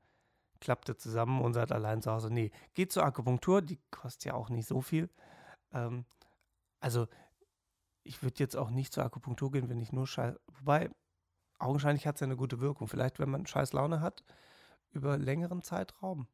klappt 0.60 0.90
ihr 0.90 0.98
zusammen 0.98 1.42
und 1.42 1.54
seid 1.54 1.72
allein 1.72 2.02
zu 2.02 2.12
Hause. 2.12 2.32
Nee, 2.32 2.52
geht 2.74 2.92
zur 2.92 3.04
Akupunktur, 3.04 3.62
die 3.62 3.80
kostet 3.92 4.26
ja 4.26 4.34
auch 4.34 4.50
nicht 4.50 4.68
so 4.68 4.82
viel. 4.82 5.10
Ähm, 5.72 6.06
also, 6.80 7.08
ich 8.04 8.22
würde 8.24 8.40
jetzt 8.40 8.56
auch 8.56 8.70
nicht 8.70 8.94
zur 8.94 9.04
Akupunktur 9.04 9.52
gehen, 9.52 9.70
wenn 9.70 9.82
ich 9.82 9.92
nur 9.92 10.08
scheiß. 10.08 10.36
Wobei, 10.60 10.90
augenscheinlich 11.60 12.08
hat 12.08 12.16
es 12.16 12.22
ja 12.22 12.26
eine 12.26 12.38
gute 12.38 12.60
Wirkung. 12.60 12.88
Vielleicht, 12.88 13.20
wenn 13.20 13.30
man 13.30 13.46
scheiß 13.46 13.74
Laune 13.74 14.02
hat, 14.02 14.24
über 14.92 15.18
längeren 15.18 15.62
Zeitraum, 15.62 16.28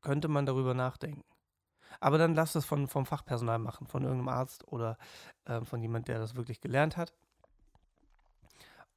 könnte 0.00 0.28
man 0.28 0.46
darüber 0.46 0.74
nachdenken. 0.74 1.24
Aber 2.00 2.18
dann 2.18 2.34
lasst 2.34 2.56
es 2.56 2.64
von, 2.64 2.86
vom 2.86 3.06
Fachpersonal 3.06 3.58
machen, 3.58 3.86
von 3.86 4.02
irgendeinem 4.02 4.28
Arzt 4.28 4.68
oder 4.68 4.98
äh, 5.46 5.62
von 5.62 5.80
jemand, 5.82 6.08
der 6.08 6.18
das 6.18 6.36
wirklich 6.36 6.60
gelernt 6.60 6.96
hat. 6.96 7.14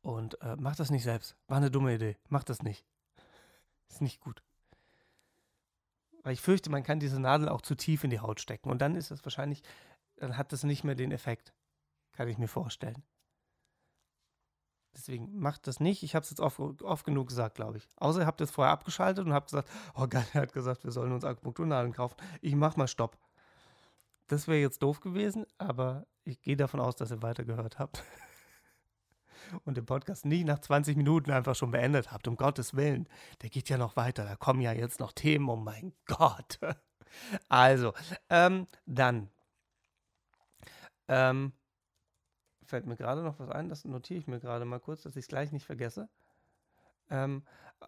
Und 0.01 0.41
äh, 0.41 0.55
mach 0.57 0.75
das 0.75 0.89
nicht 0.89 1.03
selbst. 1.03 1.35
War 1.47 1.57
eine 1.57 1.71
dumme 1.71 1.93
Idee. 1.93 2.17
Mach 2.29 2.43
das 2.43 2.63
nicht. 2.63 2.85
Ist 3.89 4.01
nicht 4.01 4.19
gut. 4.19 4.43
Weil 6.23 6.33
ich 6.33 6.41
fürchte, 6.41 6.69
man 6.69 6.83
kann 6.83 6.99
diese 6.99 7.19
Nadel 7.19 7.49
auch 7.49 7.61
zu 7.61 7.75
tief 7.75 8.03
in 8.03 8.09
die 8.09 8.19
Haut 8.19 8.39
stecken. 8.39 8.69
Und 8.69 8.81
dann 8.81 8.95
ist 8.95 9.11
es 9.11 9.23
wahrscheinlich, 9.25 9.63
dann 10.17 10.37
hat 10.37 10.51
das 10.53 10.63
nicht 10.63 10.83
mehr 10.83 10.95
den 10.95 11.11
Effekt. 11.11 11.53
Kann 12.13 12.27
ich 12.27 12.37
mir 12.37 12.47
vorstellen. 12.47 13.03
Deswegen 14.93 15.39
macht 15.39 15.67
das 15.67 15.79
nicht. 15.79 16.03
Ich 16.03 16.15
habe 16.15 16.23
es 16.23 16.29
jetzt 16.29 16.41
oft, 16.41 16.59
oft, 16.81 17.05
genug 17.05 17.29
gesagt, 17.29 17.55
glaube 17.55 17.77
ich. 17.77 17.87
Außer 17.95 18.21
ihr 18.21 18.25
habt 18.25 18.41
es 18.41 18.51
vorher 18.51 18.73
abgeschaltet 18.73 19.25
und 19.25 19.33
habt 19.33 19.49
gesagt, 19.49 19.69
oh 19.95 20.07
geil, 20.07 20.25
er 20.33 20.41
hat 20.41 20.53
gesagt, 20.53 20.83
wir 20.83 20.91
sollen 20.91 21.13
uns 21.13 21.23
Akupunkturnadeln 21.23 21.93
kaufen. 21.93 22.17
Ich 22.41 22.55
mach 22.55 22.75
mal 22.75 22.87
Stopp. 22.87 23.17
Das 24.27 24.47
wäre 24.47 24.59
jetzt 24.59 24.83
doof 24.83 24.99
gewesen, 24.99 25.45
aber 25.57 26.05
ich 26.23 26.41
gehe 26.41 26.57
davon 26.57 26.79
aus, 26.79 26.95
dass 26.95 27.11
ihr 27.11 27.21
weitergehört 27.21 27.79
habt. 27.79 28.03
Und 29.65 29.77
den 29.77 29.85
Podcast 29.85 30.25
nicht 30.25 30.45
nach 30.45 30.59
20 30.59 30.97
Minuten 30.97 31.31
einfach 31.31 31.55
schon 31.55 31.71
beendet 31.71 32.11
habt, 32.11 32.27
um 32.27 32.35
Gottes 32.35 32.75
Willen. 32.75 33.07
Der 33.41 33.49
geht 33.49 33.69
ja 33.69 33.77
noch 33.77 33.95
weiter, 33.95 34.25
da 34.25 34.35
kommen 34.35 34.61
ja 34.61 34.73
jetzt 34.73 34.99
noch 34.99 35.11
Themen, 35.11 35.49
oh 35.49 35.55
mein 35.55 35.93
Gott. 36.05 36.59
Also, 37.49 37.93
ähm, 38.29 38.67
dann. 38.85 39.29
Ähm, 41.09 41.51
fällt 42.63 42.85
mir 42.85 42.95
gerade 42.95 43.21
noch 43.21 43.37
was 43.37 43.49
ein, 43.49 43.67
das 43.67 43.83
notiere 43.83 44.19
ich 44.19 44.27
mir 44.27 44.39
gerade 44.39 44.63
mal 44.63 44.79
kurz, 44.79 45.03
dass 45.03 45.17
ich 45.17 45.23
es 45.23 45.27
gleich 45.27 45.51
nicht 45.51 45.65
vergesse. 45.65 46.07
Ähm, 47.09 47.43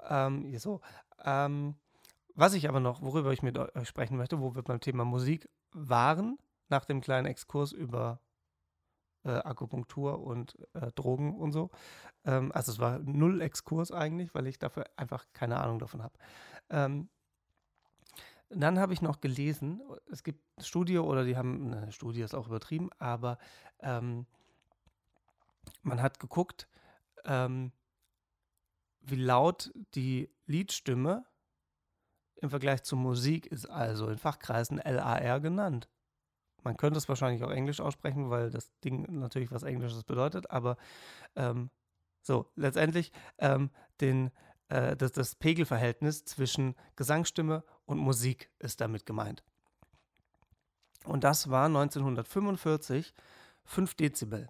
ähm, 0.10 0.58
so. 0.60 0.82
Ähm, 1.24 1.76
was 2.36 2.54
ich 2.54 2.68
aber 2.68 2.80
noch, 2.80 3.02
worüber 3.02 3.32
ich 3.32 3.44
mit 3.44 3.58
euch 3.58 3.88
sprechen 3.88 4.18
möchte, 4.18 4.42
wo 4.42 4.56
wir 4.56 4.64
beim 4.64 4.82
Thema 4.82 5.06
Musik 5.06 5.48
waren, 5.72 6.38
nach 6.68 6.86
dem 6.86 7.00
kleinen 7.00 7.28
Exkurs 7.28 7.72
über 7.72 8.20
äh, 9.24 9.32
Akupunktur 9.32 10.22
und 10.22 10.58
äh, 10.74 10.92
Drogen 10.94 11.38
und 11.38 11.52
so. 11.52 11.70
Ähm, 12.26 12.52
also 12.54 12.72
es 12.72 12.80
war 12.80 13.00
null 13.00 13.42
Exkurs 13.42 13.92
eigentlich, 13.92 14.34
weil 14.34 14.48
ich 14.48 14.60
dafür 14.60 14.86
einfach 14.96 15.26
keine 15.34 15.60
Ahnung 15.60 15.80
davon 15.80 16.04
habe. 16.04 16.16
Ähm, 16.70 17.10
dann 18.50 18.80
habe 18.80 18.94
ich 18.94 19.02
noch 19.02 19.20
gelesen, 19.20 19.82
es 20.12 20.24
gibt 20.24 20.42
eine 20.58 20.66
Studie 20.66 21.00
oder 21.00 21.24
die 21.24 21.36
haben, 21.36 21.74
eine 21.74 21.92
Studie 21.92 22.22
ist 22.22 22.36
auch 22.36 22.48
übertrieben, 22.48 22.90
aber 23.00 23.38
ähm, 23.80 24.28
man 25.82 26.02
hat 26.02 26.20
geguckt, 26.20 26.68
ähm, 27.26 27.72
wie 29.02 29.16
laut 29.16 29.72
die 29.96 30.30
Liedstimme 30.46 31.26
im 32.36 32.50
Vergleich 32.50 32.84
zur 32.84 33.00
Musik 33.00 33.48
ist, 33.48 33.66
also 33.66 34.08
in 34.08 34.18
Fachkreisen 34.18 34.78
LAR 34.78 35.40
genannt. 35.40 35.90
Man 36.64 36.78
könnte 36.78 36.98
es 36.98 37.10
wahrscheinlich 37.10 37.44
auch 37.44 37.52
Englisch 37.52 37.80
aussprechen, 37.80 38.30
weil 38.30 38.50
das 38.50 38.72
Ding 38.82 39.20
natürlich 39.20 39.52
was 39.52 39.64
Englisches 39.64 40.04
bedeutet, 40.04 40.50
aber 40.50 40.78
ähm, 41.36 41.70
so, 42.22 42.50
letztendlich 42.56 43.12
ähm, 43.38 43.70
den, 44.00 44.32
äh, 44.70 44.96
das, 44.96 45.12
das 45.12 45.36
Pegelverhältnis 45.36 46.24
zwischen 46.24 46.76
Gesangsstimme 46.96 47.64
und 47.86 47.98
Musik 47.98 48.50
ist 48.60 48.80
damit 48.80 49.06
gemeint. 49.06 49.44
Und 51.04 51.26
das 51.26 51.50
war 51.50 51.66
1945 51.66 53.14
5 53.66 53.96
Dezibel. 53.96 54.50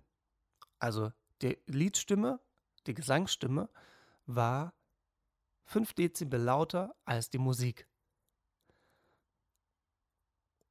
Also 0.79 1.11
die 1.41 1.57
Liedstimme, 1.65 2.39
die 2.87 2.93
Gesangsstimme 2.93 3.69
war 4.25 4.73
5 5.65 5.93
Dezibel 5.93 6.39
lauter 6.39 6.95
als 7.05 7.29
die 7.29 7.37
Musik. 7.37 7.87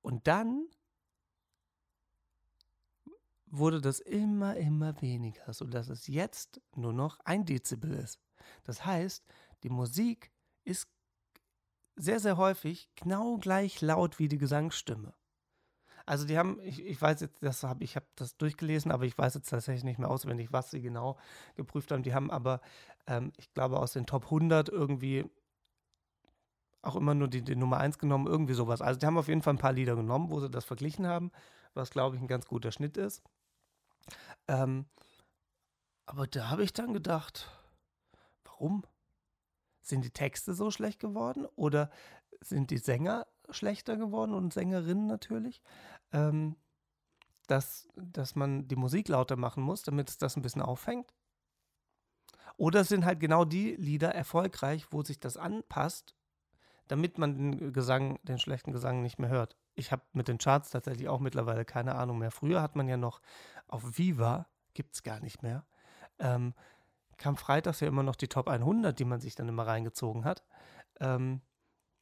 Und 0.02 0.26
dann 0.26 0.68
wurde 3.53 3.81
das 3.81 4.01
immer, 4.01 4.57
immer 4.57 5.01
weniger, 5.03 5.53
sodass 5.53 5.88
es 5.88 6.07
jetzt 6.07 6.61
nur 6.75 6.93
noch 6.93 7.21
ein 7.25 7.45
Dezibel 7.45 7.93
ist. 7.93 8.19
Das 8.65 8.85
heißt, 8.85 9.25
die 9.62 9.69
Musik 9.69 10.33
ist 10.65 10.88
sehr, 11.95 12.19
sehr 12.19 12.38
häufig 12.38 12.91
genau 12.97 13.37
gleich 13.37 13.83
laut 13.83 14.19
wie 14.19 14.29
die 14.29 14.38
Gesangsstimme. 14.38 15.15
Also 16.07 16.27
die 16.27 16.38
haben, 16.38 16.59
ich, 16.62 16.85
ich 16.85 17.01
weiß 17.01 17.21
jetzt, 17.21 17.43
das 17.43 17.62
habe 17.62 17.85
ich 17.85 17.95
habe 17.95 18.07
das 18.17 18.37
durchgelesen, 18.38 18.91
aber 18.91 19.05
ich 19.05 19.17
weiß 19.17 19.35
jetzt 19.35 19.51
tatsächlich 19.51 19.85
nicht 19.85 19.99
mehr 19.99 20.11
auswendig, 20.11 20.49
was 20.51 20.71
sie 20.71 20.81
genau 20.81 21.19
geprüft 21.55 21.93
haben. 21.93 22.03
Die 22.03 22.15
haben 22.15 22.31
aber, 22.31 22.61
ähm, 23.07 23.33
ich 23.37 23.53
glaube, 23.53 23.79
aus 23.79 23.93
den 23.93 24.07
Top 24.07 24.25
100 24.25 24.71
irgendwie 24.71 25.27
auch 26.81 26.97
immer 26.97 27.15
nur 27.15 27.29
die, 27.29 27.43
die 27.43 27.55
Nummer 27.55 27.77
1 27.77 27.99
genommen, 27.99 28.27
irgendwie 28.27 28.55
sowas. 28.55 28.81
Also 28.81 28.99
die 28.99 29.07
haben 29.07 29.19
auf 29.19 29.29
jeden 29.29 29.43
Fall 29.43 29.55
ein 29.55 29.59
paar 29.59 29.73
Lieder 29.75 29.95
genommen, 29.95 30.31
wo 30.31 30.41
sie 30.41 30.51
das 30.51 30.65
verglichen 30.65 31.07
haben, 31.07 31.31
was 31.75 31.91
glaube 31.91 32.17
ich 32.17 32.23
ein 32.23 32.29
ganz 32.29 32.47
guter 32.47 32.73
Schnitt 32.73 32.97
ist. 32.97 33.23
Ähm, 34.49 34.87
aber 36.07 36.27
da 36.27 36.51
habe 36.51 36.65
ich 36.65 36.73
dann 36.73 36.93
gedacht, 36.93 37.51
warum? 38.45 38.85
Sind 39.81 40.05
die 40.05 40.11
Texte 40.11 40.55
so 40.55 40.71
schlecht 40.71 41.01
geworden 41.01 41.47
oder 41.57 41.91
sind 42.41 42.71
die 42.71 42.79
Sänger 42.79 43.27
schlechter 43.51 43.97
geworden 43.97 44.35
und 44.35 44.53
Sängerinnen 44.53 45.07
natürlich? 45.07 45.62
Ähm, 46.12 46.57
dass, 47.49 47.88
dass 47.97 48.35
man 48.37 48.69
die 48.69 48.77
Musik 48.77 49.09
lauter 49.09 49.37
machen 49.37 49.62
muss, 49.62 49.83
damit 49.83 50.09
es 50.09 50.19
das 50.19 50.37
ein 50.37 50.43
bisschen 50.43 50.62
auffängt? 50.62 51.12
Oder 52.57 52.85
sind 52.85 53.05
halt 53.05 53.21
genau 53.21 53.45
die 53.45 53.75
Lieder 53.77 54.15
erfolgreich, 54.15 54.87
wo 54.91 55.03
sich 55.03 55.19
das 55.19 55.37
anpasst, 55.37 56.15
damit 56.88 57.19
man 57.19 57.35
den 57.35 57.73
Gesang, 57.73 58.19
den 58.23 58.38
schlechten 58.38 58.73
Gesang 58.73 59.03
nicht 59.03 59.19
mehr 59.19 59.31
hört? 59.31 59.57
Ich 59.74 59.92
habe 59.92 60.02
mit 60.12 60.28
den 60.28 60.38
Charts 60.38 60.70
tatsächlich 60.70 61.08
auch 61.08 61.20
mittlerweile 61.20 61.64
keine 61.64 61.94
Ahnung 61.94 62.18
mehr. 62.18 62.30
Früher 62.30 62.62
hat 62.62 62.76
man 62.76 62.88
ja 62.88 62.96
noch 62.96 63.20
auf 63.68 63.98
Viva, 63.98 64.46
gibt 64.74 64.94
es 64.94 65.02
gar 65.02 65.20
nicht 65.20 65.42
mehr, 65.42 65.64
ähm, 66.18 66.54
kam 67.16 67.37
freitags 67.37 67.80
ja 67.80 67.88
immer 67.88 68.02
noch 68.02 68.16
die 68.16 68.28
Top 68.28 68.48
100, 68.48 68.98
die 68.98 69.04
man 69.04 69.20
sich 69.20 69.35
dann 69.35 69.48
immer 69.48 69.66
reingezogen 69.66 70.24
hat. 70.24 70.42
Ähm, 71.00 71.40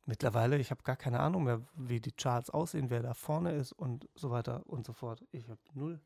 mittlerweile, 0.06 0.58
ich 0.58 0.70
habe 0.70 0.82
gar 0.82 0.96
keine 0.96 1.20
Ahnung 1.20 1.44
mehr, 1.44 1.62
wie 1.74 2.00
die 2.00 2.12
Charts 2.12 2.50
aussehen, 2.50 2.90
wer 2.90 3.02
da 3.02 3.14
vorne 3.14 3.52
ist 3.52 3.72
und 3.72 4.08
so 4.14 4.30
weiter 4.30 4.66
und 4.66 4.86
so 4.86 4.92
fort. 4.92 5.24
Ich 5.30 5.48
habe 5.48 5.60
null 5.74 6.00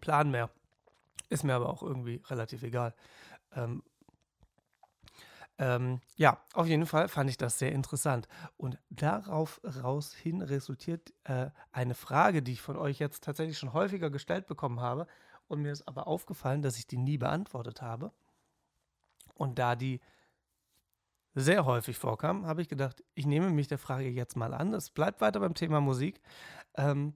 Plan 0.00 0.30
mehr. 0.30 0.50
Ist 1.30 1.44
mir 1.44 1.54
aber 1.54 1.70
auch 1.70 1.82
irgendwie 1.82 2.22
relativ 2.26 2.62
egal. 2.62 2.94
Ähm, 3.52 3.82
ähm, 5.58 6.00
ja, 6.16 6.40
auf 6.52 6.66
jeden 6.66 6.86
Fall 6.86 7.08
fand 7.08 7.30
ich 7.30 7.36
das 7.36 7.58
sehr 7.58 7.72
interessant. 7.72 8.28
Und 8.56 8.78
darauf 8.90 9.60
raus 9.64 10.16
resultiert 10.24 11.12
äh, 11.24 11.50
eine 11.70 11.94
Frage, 11.94 12.42
die 12.42 12.52
ich 12.52 12.60
von 12.60 12.76
euch 12.76 12.98
jetzt 12.98 13.22
tatsächlich 13.22 13.58
schon 13.58 13.72
häufiger 13.72 14.10
gestellt 14.10 14.46
bekommen 14.46 14.80
habe. 14.80 15.06
Und 15.46 15.62
mir 15.62 15.72
ist 15.72 15.86
aber 15.86 16.06
aufgefallen, 16.06 16.62
dass 16.62 16.78
ich 16.78 16.86
die 16.86 16.96
nie 16.96 17.18
beantwortet 17.18 17.82
habe. 17.82 18.12
Und 19.34 19.58
da 19.58 19.76
die 19.76 20.00
sehr 21.34 21.64
häufig 21.64 21.98
vorkam, 21.98 22.46
habe 22.46 22.62
ich 22.62 22.68
gedacht, 22.68 23.02
ich 23.14 23.26
nehme 23.26 23.50
mich 23.50 23.68
der 23.68 23.78
Frage 23.78 24.08
jetzt 24.08 24.36
mal 24.36 24.54
an. 24.54 24.72
Es 24.72 24.90
bleibt 24.90 25.20
weiter 25.20 25.40
beim 25.40 25.54
Thema 25.54 25.80
Musik. 25.80 26.20
Ähm, 26.76 27.14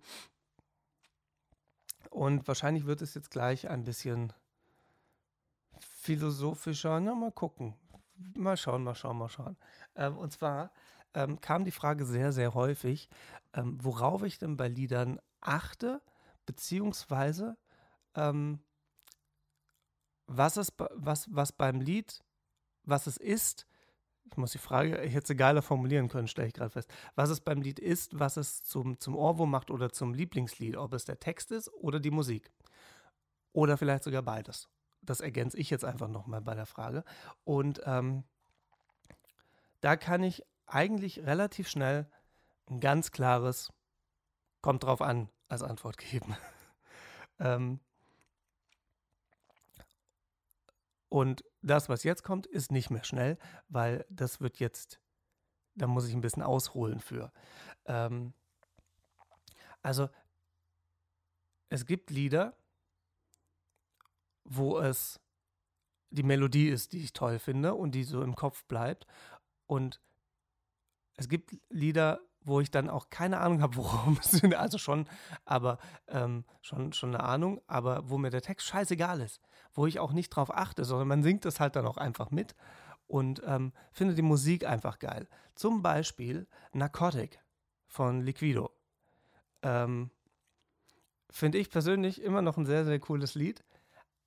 und 2.10 2.46
wahrscheinlich 2.46 2.86
wird 2.86 3.02
es 3.02 3.14
jetzt 3.14 3.30
gleich 3.30 3.68
ein 3.68 3.84
bisschen 3.84 4.32
philosophischer. 5.78 7.00
Na, 7.00 7.14
mal 7.14 7.32
gucken. 7.32 7.74
Mal 8.34 8.56
schauen, 8.56 8.84
mal 8.84 8.94
schauen, 8.94 9.18
mal 9.18 9.28
schauen. 9.28 9.56
Ähm, 9.94 10.16
und 10.16 10.32
zwar 10.32 10.72
ähm, 11.14 11.40
kam 11.40 11.64
die 11.64 11.70
Frage 11.70 12.04
sehr, 12.04 12.32
sehr 12.32 12.54
häufig, 12.54 13.08
ähm, 13.54 13.78
worauf 13.82 14.22
ich 14.22 14.38
denn 14.38 14.56
bei 14.56 14.68
Liedern 14.68 15.20
achte, 15.40 16.02
beziehungsweise 16.46 17.56
ähm, 18.14 18.60
was, 20.26 20.56
es, 20.56 20.72
was, 20.94 21.26
was 21.34 21.52
beim 21.52 21.80
Lied, 21.80 22.22
was 22.84 23.06
es 23.06 23.16
ist, 23.16 23.66
ich 24.30 24.36
muss 24.36 24.52
die 24.52 24.58
Frage, 24.58 25.02
ich 25.02 25.14
hätte 25.14 25.28
sie 25.28 25.36
geiler 25.36 25.62
formulieren 25.62 26.08
können, 26.08 26.28
stelle 26.28 26.48
ich 26.48 26.54
gerade 26.54 26.70
fest, 26.70 26.90
was 27.14 27.30
es 27.30 27.40
beim 27.40 27.62
Lied 27.62 27.78
ist, 27.78 28.18
was 28.18 28.36
es 28.36 28.62
zum, 28.62 29.00
zum 29.00 29.16
Ohrwurm 29.16 29.50
macht 29.50 29.70
oder 29.70 29.90
zum 29.90 30.12
Lieblingslied, 30.12 30.76
ob 30.76 30.92
es 30.92 31.04
der 31.04 31.18
Text 31.18 31.50
ist 31.50 31.72
oder 31.72 31.98
die 31.98 32.10
Musik. 32.10 32.50
Oder 33.52 33.78
vielleicht 33.78 34.04
sogar 34.04 34.22
beides. 34.22 34.68
Das 35.08 35.20
ergänze 35.20 35.56
ich 35.56 35.70
jetzt 35.70 35.84
einfach 35.84 36.08
nochmal 36.08 36.42
bei 36.42 36.54
der 36.54 36.66
Frage. 36.66 37.02
Und 37.44 37.80
ähm, 37.84 38.24
da 39.80 39.96
kann 39.96 40.22
ich 40.22 40.44
eigentlich 40.66 41.20
relativ 41.20 41.68
schnell 41.68 42.10
ein 42.68 42.80
ganz 42.80 43.10
klares 43.10 43.72
kommt 44.60 44.82
drauf 44.82 45.00
an 45.00 45.30
als 45.48 45.62
Antwort 45.62 45.96
geben. 46.10 46.36
ähm, 47.38 47.80
und 51.08 51.42
das, 51.62 51.88
was 51.88 52.04
jetzt 52.04 52.22
kommt, 52.22 52.46
ist 52.46 52.70
nicht 52.70 52.90
mehr 52.90 53.04
schnell, 53.04 53.38
weil 53.68 54.04
das 54.10 54.40
wird 54.40 54.58
jetzt, 54.58 55.00
da 55.74 55.86
muss 55.86 56.06
ich 56.06 56.14
ein 56.14 56.20
bisschen 56.20 56.42
ausholen 56.42 57.00
für. 57.00 57.32
Ähm, 57.86 58.34
also, 59.80 60.10
es 61.70 61.86
gibt 61.86 62.10
Lieder, 62.10 62.54
wo 64.48 64.78
es 64.78 65.20
die 66.10 66.22
Melodie 66.22 66.68
ist, 66.68 66.92
die 66.92 67.02
ich 67.02 67.12
toll 67.12 67.38
finde 67.38 67.74
und 67.74 67.92
die 67.92 68.04
so 68.04 68.22
im 68.22 68.34
Kopf 68.34 68.64
bleibt. 68.64 69.06
Und 69.66 70.00
es 71.16 71.28
gibt 71.28 71.56
Lieder, 71.68 72.20
wo 72.40 72.60
ich 72.60 72.70
dann 72.70 72.88
auch 72.88 73.10
keine 73.10 73.40
Ahnung 73.40 73.60
habe, 73.60 73.76
worum 73.76 74.18
es 74.20 74.30
sind. 74.30 74.54
Also 74.54 74.78
schon, 74.78 75.06
aber 75.44 75.78
ähm, 76.08 76.44
schon, 76.62 76.92
schon 76.92 77.14
eine 77.14 77.24
Ahnung, 77.24 77.60
aber 77.66 78.08
wo 78.08 78.18
mir 78.18 78.30
der 78.30 78.42
Text 78.42 78.66
scheißegal 78.66 79.20
ist, 79.20 79.40
wo 79.74 79.86
ich 79.86 79.98
auch 80.00 80.12
nicht 80.12 80.30
drauf 80.30 80.54
achte, 80.54 80.84
sondern 80.84 81.08
man 81.08 81.22
singt 81.22 81.44
das 81.44 81.60
halt 81.60 81.76
dann 81.76 81.86
auch 81.86 81.98
einfach 81.98 82.30
mit 82.30 82.54
und 83.06 83.42
ähm, 83.44 83.72
finde 83.92 84.14
die 84.14 84.22
Musik 84.22 84.66
einfach 84.66 84.98
geil. 84.98 85.28
Zum 85.54 85.82
Beispiel 85.82 86.46
Narcotic 86.72 87.40
von 87.86 88.22
Liquido. 88.22 88.70
Ähm, 89.62 90.10
finde 91.30 91.58
ich 91.58 91.70
persönlich 91.70 92.22
immer 92.22 92.42
noch 92.42 92.56
ein 92.56 92.66
sehr, 92.66 92.84
sehr 92.84 92.98
cooles 92.98 93.34
Lied 93.34 93.64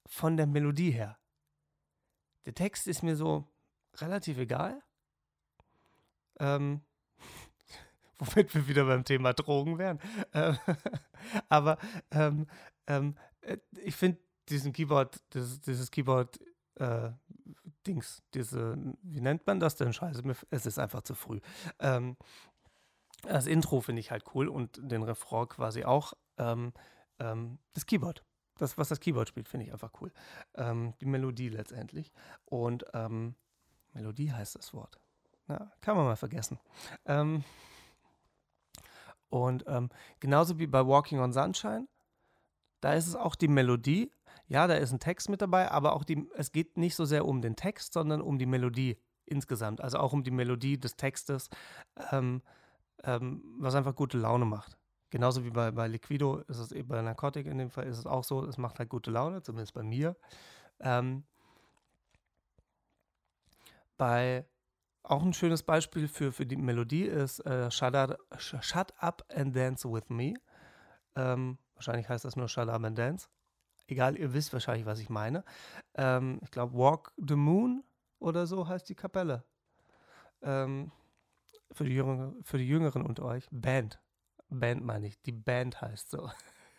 von 0.07 0.37
der 0.37 0.47
Melodie 0.47 0.91
her. 0.91 1.17
Der 2.45 2.53
Text 2.53 2.87
ist 2.87 3.03
mir 3.03 3.15
so 3.15 3.47
relativ 3.97 4.37
egal. 4.37 4.81
Ähm, 6.39 6.81
womit 8.19 8.53
wir 8.55 8.67
wieder 8.67 8.85
beim 8.85 9.03
Thema 9.03 9.33
Drogen 9.33 9.77
wären. 9.77 9.99
Ähm, 10.33 10.57
aber 11.49 11.77
ähm, 12.11 12.47
ähm, 12.87 13.15
äh, 13.41 13.57
ich 13.83 13.95
finde 13.95 14.19
diesen 14.49 14.73
Keyboard, 14.73 15.21
dieses, 15.33 15.61
dieses 15.61 15.91
Keyboard, 15.91 16.39
äh, 16.75 17.11
Dings, 17.85 18.21
diese, 18.33 18.77
wie 19.01 19.21
nennt 19.21 19.45
man 19.47 19.59
das 19.59 19.75
denn? 19.75 19.93
Scheiße, 19.93 20.23
es 20.49 20.65
ist 20.65 20.79
einfach 20.79 21.01
zu 21.01 21.15
früh. 21.15 21.39
Ähm, 21.79 22.17
das 23.23 23.47
Intro 23.47 23.81
finde 23.81 23.99
ich 23.99 24.11
halt 24.11 24.23
cool 24.33 24.47
und 24.47 24.79
den 24.81 25.03
Refrain 25.03 25.47
quasi 25.47 25.83
auch. 25.83 26.13
Ähm, 26.37 26.73
ähm, 27.19 27.59
das 27.73 27.85
Keyboard 27.85 28.23
das, 28.61 28.77
was 28.77 28.89
das 28.89 28.99
Keyboard 28.99 29.27
spielt, 29.27 29.49
finde 29.49 29.65
ich 29.65 29.73
einfach 29.73 29.91
cool. 30.01 30.11
Ähm, 30.55 30.93
die 31.01 31.05
Melodie 31.05 31.49
letztendlich. 31.49 32.11
Und 32.45 32.85
ähm, 32.93 33.33
Melodie 33.93 34.31
heißt 34.31 34.55
das 34.55 34.73
Wort. 34.73 34.99
Na, 35.47 35.71
kann 35.81 35.97
man 35.97 36.05
mal 36.05 36.15
vergessen. 36.15 36.59
Ähm, 37.05 37.43
und 39.29 39.63
ähm, 39.67 39.89
genauso 40.19 40.59
wie 40.59 40.67
bei 40.67 40.85
Walking 40.85 41.19
on 41.19 41.33
Sunshine, 41.33 41.87
da 42.81 42.93
ist 42.93 43.07
es 43.07 43.15
auch 43.15 43.35
die 43.35 43.47
Melodie. 43.47 44.11
Ja, 44.47 44.67
da 44.67 44.75
ist 44.75 44.91
ein 44.91 44.99
Text 44.99 45.29
mit 45.29 45.41
dabei, 45.41 45.71
aber 45.71 45.93
auch 45.93 46.03
die, 46.03 46.29
es 46.35 46.51
geht 46.51 46.77
nicht 46.77 46.95
so 46.95 47.05
sehr 47.05 47.25
um 47.25 47.41
den 47.41 47.55
Text, 47.55 47.93
sondern 47.93 48.21
um 48.21 48.37
die 48.37 48.45
Melodie 48.45 48.97
insgesamt. 49.25 49.81
Also 49.81 49.97
auch 49.97 50.13
um 50.13 50.23
die 50.23 50.31
Melodie 50.31 50.79
des 50.79 50.97
Textes, 50.97 51.49
ähm, 52.11 52.43
ähm, 53.03 53.41
was 53.57 53.73
einfach 53.73 53.95
gute 53.95 54.19
Laune 54.19 54.45
macht. 54.45 54.77
Genauso 55.11 55.43
wie 55.43 55.49
bei, 55.51 55.71
bei 55.71 55.87
Liquido 55.87 56.37
ist 56.47 56.57
es 56.57 56.71
eben 56.71 56.87
bei 56.87 57.01
Narcotic 57.01 57.45
in 57.45 57.57
dem 57.57 57.69
Fall 57.69 57.85
ist 57.85 57.97
es 57.97 58.05
auch 58.05 58.23
so, 58.23 58.45
es 58.45 58.57
macht 58.57 58.79
halt 58.79 58.89
gute 58.89 59.11
Laune, 59.11 59.43
zumindest 59.43 59.73
bei 59.73 59.83
mir. 59.83 60.15
Ähm, 60.79 61.25
bei 63.97 64.45
auch 65.03 65.21
ein 65.21 65.33
schönes 65.33 65.63
Beispiel 65.63 66.07
für, 66.07 66.31
für 66.31 66.45
die 66.45 66.55
Melodie 66.55 67.03
ist 67.03 67.45
äh, 67.45 67.69
Shut, 67.69 67.93
Up, 67.93 68.17
Shut, 68.37 68.93
Up 68.99 69.25
and 69.35 69.53
Dance 69.53 69.91
with 69.91 70.09
Me. 70.09 70.33
Ähm, 71.15 71.57
wahrscheinlich 71.75 72.07
heißt 72.07 72.23
das 72.23 72.37
nur 72.37 72.47
Shut 72.47 72.69
Up 72.69 72.83
and 72.83 72.97
Dance. 72.97 73.27
Egal, 73.87 74.17
ihr 74.17 74.33
wisst 74.33 74.53
wahrscheinlich, 74.53 74.85
was 74.85 74.99
ich 74.99 75.09
meine. 75.09 75.43
Ähm, 75.95 76.39
ich 76.41 76.51
glaube, 76.51 76.73
Walk 76.77 77.11
the 77.17 77.35
Moon 77.35 77.83
oder 78.19 78.47
so 78.47 78.65
heißt 78.65 78.87
die 78.87 78.95
Kapelle. 78.95 79.43
Ähm, 80.41 80.91
für, 81.73 81.83
die 81.83 81.95
Jüngeren, 81.95 82.41
für 82.43 82.57
die 82.57 82.67
Jüngeren 82.67 83.01
unter 83.01 83.25
euch. 83.25 83.49
Band. 83.51 83.99
Band 84.59 84.83
meine 84.83 85.07
ich, 85.07 85.21
die 85.21 85.31
Band 85.31 85.81
heißt 85.81 86.09
so. 86.09 86.29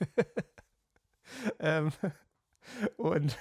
ähm, 1.59 1.91
und 2.97 3.37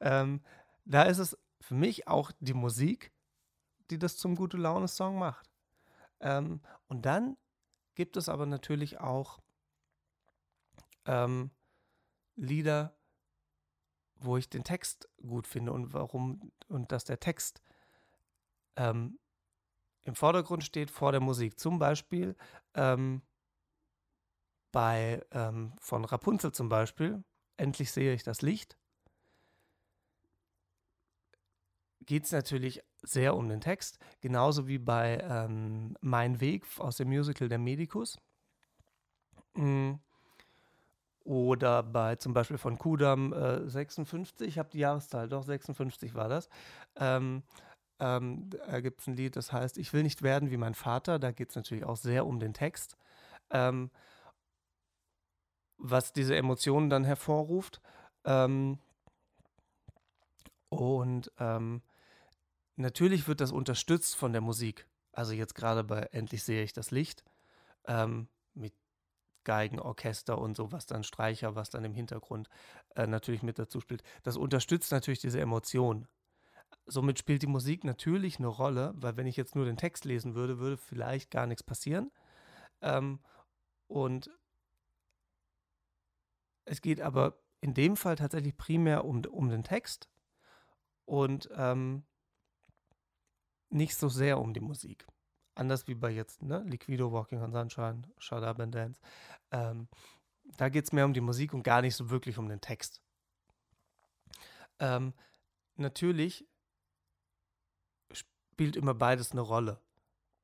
ähm, 0.00 0.40
da 0.84 1.02
ist 1.02 1.18
es 1.18 1.36
für 1.60 1.74
mich 1.74 2.08
auch 2.08 2.30
die 2.40 2.54
Musik, 2.54 3.12
die 3.90 3.98
das 3.98 4.16
zum 4.16 4.36
gute 4.36 4.56
Laune-Song 4.56 5.18
macht. 5.18 5.50
Ähm, 6.20 6.60
und 6.88 7.04
dann 7.06 7.36
gibt 7.94 8.16
es 8.16 8.28
aber 8.28 8.46
natürlich 8.46 9.00
auch 9.00 9.40
ähm, 11.06 11.50
Lieder, 12.36 12.96
wo 14.16 14.36
ich 14.36 14.48
den 14.48 14.64
Text 14.64 15.08
gut 15.26 15.46
finde 15.46 15.72
und 15.72 15.92
warum 15.92 16.52
und 16.68 16.92
dass 16.92 17.04
der 17.04 17.20
Text 17.20 17.62
ähm, 18.76 19.18
im 20.02 20.14
Vordergrund 20.14 20.64
steht 20.64 20.90
vor 20.90 21.12
der 21.12 21.20
Musik. 21.20 21.58
Zum 21.58 21.78
Beispiel 21.78 22.36
ähm, 22.74 23.22
bei 24.74 25.24
ähm, 25.30 25.72
von 25.78 26.04
Rapunzel 26.04 26.50
zum 26.50 26.68
Beispiel, 26.68 27.22
endlich 27.56 27.92
sehe 27.92 28.12
ich 28.12 28.24
das 28.24 28.42
Licht, 28.42 28.76
geht 32.00 32.24
es 32.24 32.32
natürlich 32.32 32.82
sehr 33.00 33.36
um 33.36 33.48
den 33.48 33.60
Text, 33.60 33.98
genauso 34.20 34.66
wie 34.66 34.78
bei 34.78 35.18
ähm, 35.22 35.96
Mein 36.00 36.40
Weg 36.40 36.66
aus 36.78 36.96
dem 36.96 37.08
Musical 37.08 37.48
Der 37.48 37.58
Medikus. 37.58 38.18
Mm. 39.54 39.92
Oder 41.22 41.84
bei 41.84 42.16
zum 42.16 42.34
Beispiel 42.34 42.58
von 42.58 42.76
Kudam 42.76 43.32
äh, 43.32 43.70
56, 43.70 44.46
ich 44.46 44.58
habe 44.58 44.70
die 44.70 44.80
Jahreszahl, 44.80 45.28
doch 45.28 45.44
56 45.44 46.14
war 46.14 46.28
das. 46.28 46.48
Ähm, 46.96 47.44
ähm, 48.00 48.50
da 48.50 48.80
gibt 48.80 49.00
es 49.00 49.06
ein 49.06 49.14
Lied, 49.14 49.36
das 49.36 49.52
heißt 49.52 49.78
Ich 49.78 49.92
will 49.92 50.02
nicht 50.02 50.22
werden 50.22 50.50
wie 50.50 50.56
mein 50.56 50.74
Vater. 50.74 51.20
Da 51.20 51.30
geht 51.30 51.50
es 51.50 51.56
natürlich 51.56 51.84
auch 51.84 51.96
sehr 51.96 52.26
um 52.26 52.40
den 52.40 52.52
Text. 52.52 52.96
Ähm, 53.50 53.90
was 55.78 56.12
diese 56.12 56.36
Emotionen 56.36 56.90
dann 56.90 57.04
hervorruft. 57.04 57.80
Ähm, 58.24 58.78
und 60.68 61.30
ähm, 61.38 61.82
natürlich 62.76 63.28
wird 63.28 63.40
das 63.40 63.52
unterstützt 63.52 64.16
von 64.16 64.32
der 64.32 64.40
Musik. 64.40 64.88
Also 65.12 65.32
jetzt 65.32 65.54
gerade 65.54 65.84
bei 65.84 66.00
Endlich 66.12 66.42
sehe 66.42 66.64
ich 66.64 66.72
das 66.72 66.90
Licht 66.90 67.24
ähm, 67.86 68.28
mit 68.54 68.74
Geigen, 69.44 69.78
Orchester 69.78 70.38
und 70.38 70.56
so, 70.56 70.72
was 70.72 70.86
dann 70.86 71.04
Streicher, 71.04 71.54
was 71.54 71.70
dann 71.70 71.84
im 71.84 71.94
Hintergrund 71.94 72.48
äh, 72.96 73.06
natürlich 73.06 73.42
mit 73.42 73.58
dazu 73.58 73.80
spielt. 73.80 74.02
Das 74.22 74.36
unterstützt 74.36 74.90
natürlich 74.90 75.20
diese 75.20 75.40
Emotion. 75.40 76.08
somit 76.86 77.18
spielt 77.18 77.42
die 77.42 77.46
Musik 77.46 77.84
natürlich 77.84 78.38
eine 78.38 78.48
Rolle, 78.48 78.92
weil 78.96 79.16
wenn 79.16 79.26
ich 79.26 79.36
jetzt 79.36 79.54
nur 79.54 79.64
den 79.64 79.76
Text 79.76 80.04
lesen 80.04 80.34
würde, 80.34 80.58
würde 80.58 80.76
vielleicht 80.76 81.30
gar 81.30 81.46
nichts 81.46 81.62
passieren. 81.62 82.10
Ähm, 82.82 83.20
und 83.88 84.30
es 86.64 86.80
geht 86.80 87.00
aber 87.00 87.38
in 87.60 87.74
dem 87.74 87.96
Fall 87.96 88.16
tatsächlich 88.16 88.56
primär 88.56 89.04
um, 89.04 89.24
um 89.24 89.48
den 89.48 89.64
Text 89.64 90.08
und 91.04 91.48
ähm, 91.56 92.04
nicht 93.70 93.96
so 93.96 94.08
sehr 94.08 94.38
um 94.38 94.54
die 94.54 94.60
Musik. 94.60 95.06
Anders 95.54 95.86
wie 95.86 95.94
bei 95.94 96.10
jetzt, 96.10 96.42
ne? 96.42 96.62
Liquido, 96.66 97.12
Walking 97.12 97.40
on 97.40 97.52
Sunshine, 97.52 98.02
Shut 98.18 98.42
Up 98.42 98.60
and 98.60 98.74
Dance. 98.74 99.00
Ähm, 99.50 99.88
da 100.56 100.68
geht 100.68 100.84
es 100.84 100.92
mehr 100.92 101.04
um 101.04 101.14
die 101.14 101.20
Musik 101.20 101.54
und 101.54 101.62
gar 101.62 101.80
nicht 101.80 101.96
so 101.96 102.10
wirklich 102.10 102.38
um 102.38 102.48
den 102.48 102.60
Text. 102.60 103.00
Ähm, 104.78 105.14
natürlich 105.76 106.46
spielt 108.12 108.76
immer 108.76 108.94
beides 108.94 109.32
eine 109.32 109.40
Rolle. 109.40 109.80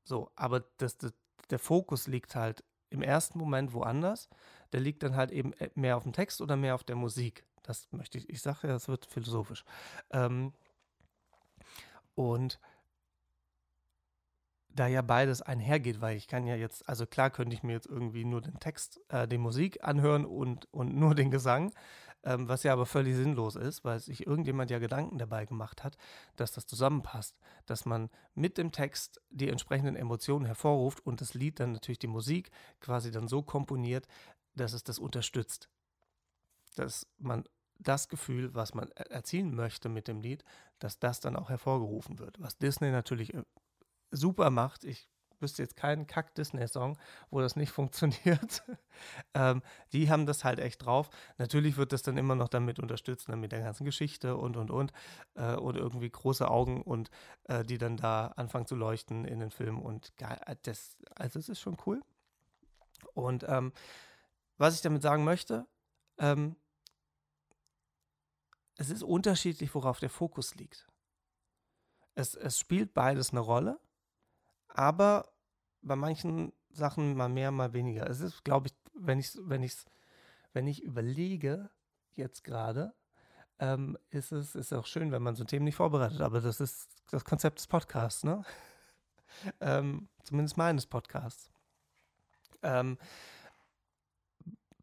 So, 0.05 0.31
aber 0.35 0.61
das, 0.79 0.97
das, 0.99 1.13
der 1.51 1.59
Fokus 1.59 2.07
liegt 2.07 2.35
halt 2.35 2.65
im 2.89 3.03
ersten 3.03 3.39
Moment 3.39 3.73
woanders. 3.73 4.29
Der 4.73 4.81
liegt 4.81 5.03
dann 5.03 5.17
halt 5.17 5.31
eben 5.31 5.53
äh, 5.55 5.71
mehr 5.75 5.97
auf 5.97 6.05
dem 6.05 6.13
Text 6.13 6.41
oder 6.41 6.57
mehr 6.57 6.75
auf 6.75 6.85
der 6.85 6.97
Musik. 6.97 7.45
Das 7.63 7.89
möchte 7.93 8.19
ich, 8.19 8.29
ich 8.29 8.41
sage 8.41 8.69
ja, 8.69 8.73
das 8.73 8.89
wird 8.89 9.07
philosophisch. 9.07 9.65
Ähm, 10.11 10.53
und 12.15 12.61
da 14.75 14.87
ja 14.87 15.03
beides 15.03 15.43
einhergeht, 15.43 16.01
weil 16.01 16.17
ich 16.17 16.29
kann 16.29 16.47
ja 16.47 16.55
jetzt, 16.55 16.89
also 16.89 17.07
klar 17.07 17.31
könnte 17.31 17.55
ich 17.55 17.63
mir 17.63 17.73
jetzt 17.73 17.87
irgendwie 17.87 18.25
nur 18.25 18.41
den 18.41 18.59
Text, 18.61 19.01
äh, 19.09 19.27
die 19.27 19.39
Musik 19.39 19.83
anhören 19.83 20.25
und, 20.25 20.73
und 20.73 20.95
nur 20.95 21.15
den 21.15 21.31
Gesang, 21.31 21.73
ähm, 22.23 22.49
was 22.49 22.63
ja 22.63 22.73
aber 22.73 22.87
völlig 22.87 23.17
sinnlos 23.17 23.57
ist, 23.57 23.85
weil 23.85 23.99
sich 23.99 24.27
irgendjemand 24.27 24.71
ja 24.71 24.79
Gedanken 24.79 25.19
dabei 25.19 25.47
gemacht 25.47 25.83
hat, 25.83 25.97
dass 26.37 26.53
das 26.53 26.67
zusammenpasst, 26.67 27.39
dass 27.67 27.85
man 27.85 28.11
mit 28.35 28.59
dem 28.59 28.73
Text 28.73 29.21
die 29.31 29.49
entsprechenden 29.49 29.97
Emotionen 29.97 30.45
hervorruft 30.45 31.05
und 31.05 31.21
das 31.21 31.35
Lied 31.35 31.61
dann 31.61 31.73
natürlich 31.73 31.99
die 31.99 32.07
Musik 32.07 32.51
quasi 32.81 33.11
dann 33.11 33.29
so 33.29 33.43
komponiert, 33.43 34.07
dass 34.55 34.73
es 34.73 34.85
das 34.85 34.99
unterstützt. 34.99 35.69
Dass 36.77 37.07
man 37.19 37.45
das 37.79 38.09
Gefühl, 38.09 38.55
was 38.55 38.75
man 38.75 38.91
erzielen 38.91 39.55
möchte 39.55 39.89
mit 39.89 40.07
dem 40.07 40.21
Lied, 40.21 40.45
dass 40.79 40.99
das 40.99 41.21
dann 41.21 41.37
auch 41.37 41.49
hervorgerufen 41.49 42.19
wird. 42.19 42.41
Was 42.41 42.59
Disney 42.59 42.91
natürlich 42.91 43.35
äh, 43.35 43.43
super 44.11 44.51
macht. 44.51 44.85
Ich 44.85 45.09
wüsste 45.41 45.63
jetzt 45.63 45.77
keinen 45.77 46.07
Kack-Disney-Song, 46.07 46.99
wo 47.31 47.41
das 47.41 47.57
nicht 47.57 47.71
funktioniert. 47.73 48.63
ähm, 49.35 49.63
die 49.93 50.11
haben 50.11 50.27
das 50.27 50.45
halt 50.45 50.59
echt 50.59 50.85
drauf. 50.85 51.11
Natürlich 51.39 51.77
wird 51.77 51.93
das 51.93 52.03
dann 52.03 52.17
immer 52.17 52.35
noch 52.35 52.49
damit 52.49 52.79
unterstützt, 52.79 53.29
dann 53.29 53.37
ne, 53.37 53.43
mit 53.43 53.53
der 53.53 53.63
ganzen 53.63 53.85
Geschichte 53.85 54.37
und 54.37 54.57
und 54.57 54.71
und. 54.71 54.93
Äh, 55.35 55.55
und 55.55 55.77
irgendwie 55.77 56.11
große 56.11 56.49
Augen 56.49 56.83
und 56.83 57.11
äh, 57.45 57.65
die 57.65 57.79
dann 57.79 57.97
da 57.97 58.29
anfangen 58.37 58.67
zu 58.67 58.77
leuchten 58.77 59.25
in 59.25 59.41
den 59.41 59.51
Film. 59.51 59.81
Und 59.81 60.13
äh, 60.21 60.57
das, 60.63 60.97
also 61.15 61.39
es 61.39 61.49
ist 61.49 61.61
schon 61.61 61.77
cool. 61.87 62.03
Und 63.15 63.45
ähm, 63.49 63.73
was 64.61 64.75
ich 64.75 64.83
damit 64.83 65.03
sagen 65.03 65.25
möchte, 65.25 65.67
ähm, 66.19 66.57
es 68.77 68.91
ist 68.91 69.03
unterschiedlich, 69.03 69.75
worauf 69.75 70.01
der 70.01 70.11
Fokus 70.11 70.55
liegt. 70.55 70.87
Es, 72.15 72.35
es 72.35 72.59
spielt 72.59 72.95
beides 72.95 73.31
eine 73.31 73.41
Rolle 73.41 73.81
aber 74.75 75.29
bei 75.83 75.97
manchen 75.97 76.53
Sachen 76.71 77.17
mal 77.17 77.29
mehr, 77.29 77.51
mal 77.51 77.73
weniger. 77.73 78.09
Es 78.09 78.21
ist, 78.21 78.45
glaube 78.45 78.69
ich, 78.69 78.75
wenn 78.95 79.19
ich, 79.19 79.37
wenn 79.43 79.63
ich, 79.63 79.77
wenn 80.53 80.67
ich 80.67 80.83
überlege, 80.83 81.71
jetzt 82.15 82.45
gerade, 82.45 82.95
ähm, 83.59 83.99
ist 84.11 84.33
es 84.33 84.55
ist 84.55 84.73
auch 84.73 84.87
schön, 84.87 85.13
wenn 85.13 85.23
man 85.23 85.37
so 85.37 85.45
Themen 85.45 85.65
nicht 85.65 85.77
vorbereitet, 85.77 86.21
aber 86.21 86.41
das 86.41 86.61
ist 86.61 86.89
das 87.11 87.25
Konzept 87.25 87.59
des 87.59 87.67
Podcasts, 87.67 88.25
ne? 88.25 88.43
ähm, 89.61 90.09
zumindest 90.23 90.57
meines 90.57 90.87
Podcasts. 90.87 91.51
Ähm, 92.63 92.99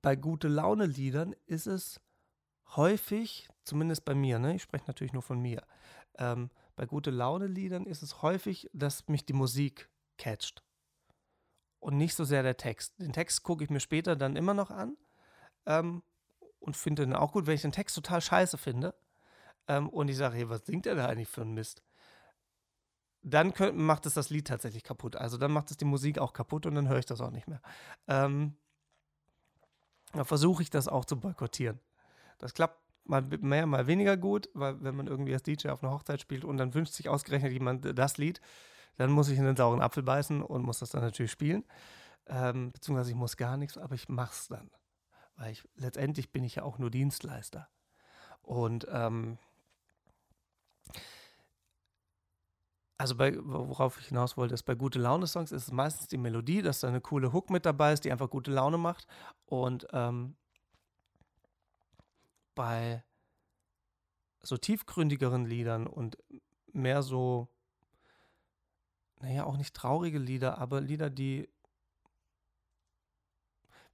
bei 0.01 0.15
gute 0.15 0.47
Laune 0.47 0.85
Liedern 0.85 1.35
ist 1.45 1.67
es 1.67 1.99
häufig, 2.75 3.47
zumindest 3.63 4.05
bei 4.05 4.15
mir, 4.15 4.39
ne? 4.39 4.55
Ich 4.55 4.63
spreche 4.63 4.85
natürlich 4.87 5.13
nur 5.13 5.21
von 5.21 5.39
mir. 5.39 5.63
Ähm, 6.17 6.49
bei 6.75 6.85
gute 6.85 7.11
Laune 7.11 7.47
Liedern 7.47 7.85
ist 7.85 8.03
es 8.03 8.21
häufig, 8.21 8.69
dass 8.73 9.07
mich 9.07 9.25
die 9.25 9.33
Musik 9.33 9.89
catcht. 10.17 10.63
Und 11.79 11.97
nicht 11.97 12.15
so 12.15 12.23
sehr 12.23 12.43
der 12.43 12.57
Text. 12.57 12.99
Den 12.99 13.13
Text 13.13 13.43
gucke 13.43 13.63
ich 13.63 13.69
mir 13.69 13.79
später 13.79 14.15
dann 14.15 14.35
immer 14.35 14.53
noch 14.53 14.71
an 14.71 14.97
ähm, 15.65 16.03
und 16.59 16.75
finde 16.75 17.05
den 17.05 17.15
auch 17.15 17.31
gut, 17.31 17.45
wenn 17.45 17.55
ich 17.55 17.61
den 17.61 17.71
Text 17.71 17.95
total 17.95 18.21
scheiße 18.21 18.57
finde. 18.57 18.95
Ähm, 19.67 19.89
und 19.89 20.07
ich 20.09 20.17
sage, 20.17 20.35
hey, 20.35 20.49
was 20.49 20.65
singt 20.65 20.85
der 20.85 20.95
da 20.95 21.07
eigentlich 21.07 21.29
für 21.29 21.41
ein 21.41 21.53
Mist? 21.53 21.83
Dann 23.21 23.53
könnt, 23.53 23.77
macht 23.77 24.05
es 24.05 24.13
das 24.13 24.29
Lied 24.29 24.47
tatsächlich 24.47 24.83
kaputt. 24.83 25.15
Also 25.15 25.37
dann 25.37 25.51
macht 25.51 25.71
es 25.71 25.77
die 25.77 25.85
Musik 25.85 26.19
auch 26.19 26.33
kaputt 26.33 26.65
und 26.65 26.75
dann 26.75 26.87
höre 26.87 26.99
ich 26.99 27.05
das 27.05 27.21
auch 27.21 27.31
nicht 27.31 27.47
mehr. 27.47 27.61
Ähm, 28.07 28.55
da 30.13 30.23
versuche 30.23 30.63
ich 30.63 30.69
das 30.69 30.87
auch 30.87 31.05
zu 31.05 31.19
boykottieren. 31.19 31.79
Das 32.37 32.53
klappt 32.53 32.79
mal 33.05 33.21
mehr, 33.21 33.65
mal 33.65 33.87
weniger 33.87 34.17
gut, 34.17 34.49
weil 34.53 34.81
wenn 34.83 34.95
man 34.95 35.07
irgendwie 35.07 35.33
als 35.33 35.43
DJ 35.43 35.69
auf 35.69 35.83
einer 35.83 35.93
Hochzeit 35.93 36.21
spielt 36.21 36.45
und 36.45 36.57
dann 36.57 36.73
wünscht 36.73 36.93
sich 36.93 37.09
ausgerechnet 37.09 37.51
jemand 37.51 37.97
das 37.97 38.17
Lied, 38.17 38.41
dann 38.97 39.11
muss 39.11 39.29
ich 39.29 39.37
in 39.37 39.45
den 39.45 39.55
sauren 39.55 39.81
Apfel 39.81 40.03
beißen 40.03 40.41
und 40.41 40.63
muss 40.63 40.79
das 40.79 40.89
dann 40.89 41.01
natürlich 41.01 41.31
spielen. 41.31 41.63
Ähm, 42.27 42.71
beziehungsweise 42.71 43.11
ich 43.11 43.15
muss 43.15 43.37
gar 43.37 43.57
nichts, 43.57 43.77
aber 43.77 43.95
ich 43.95 44.09
mache 44.09 44.33
es 44.33 44.47
dann. 44.47 44.69
Weil 45.35 45.51
ich, 45.51 45.63
letztendlich 45.75 46.31
bin 46.31 46.43
ich 46.43 46.55
ja 46.55 46.63
auch 46.63 46.79
nur 46.79 46.89
Dienstleister. 46.89 47.69
Und 48.41 48.87
ähm, 48.91 49.37
also 52.97 53.15
bei, 53.15 53.35
worauf 53.37 53.99
ich 53.99 54.07
hinaus 54.07 54.37
wollte, 54.37 54.55
ist 54.55 54.63
bei 54.63 54.75
gute 54.75 54.99
Laune-Songs 54.99 55.51
ist 55.51 55.63
es 55.63 55.71
meistens 55.71 56.07
die 56.07 56.17
Melodie, 56.17 56.61
dass 56.61 56.79
da 56.79 56.87
eine 56.87 57.01
coole 57.01 57.31
Hook 57.31 57.49
mit 57.49 57.65
dabei 57.65 57.93
ist, 57.93 58.05
die 58.05 58.11
einfach 58.11 58.29
gute 58.29 58.51
Laune 58.51 58.77
macht. 58.77 59.05
Und 59.45 59.87
ähm, 59.91 60.35
bei 62.55 63.03
so 64.41 64.57
tiefgründigeren 64.57 65.45
Liedern 65.45 65.85
und 65.85 66.17
mehr 66.73 67.03
so, 67.03 67.47
naja, 69.19 69.43
auch 69.43 69.57
nicht 69.57 69.75
traurige 69.75 70.19
Lieder, 70.19 70.57
aber 70.57 70.81
Lieder, 70.81 71.09
die, 71.09 71.49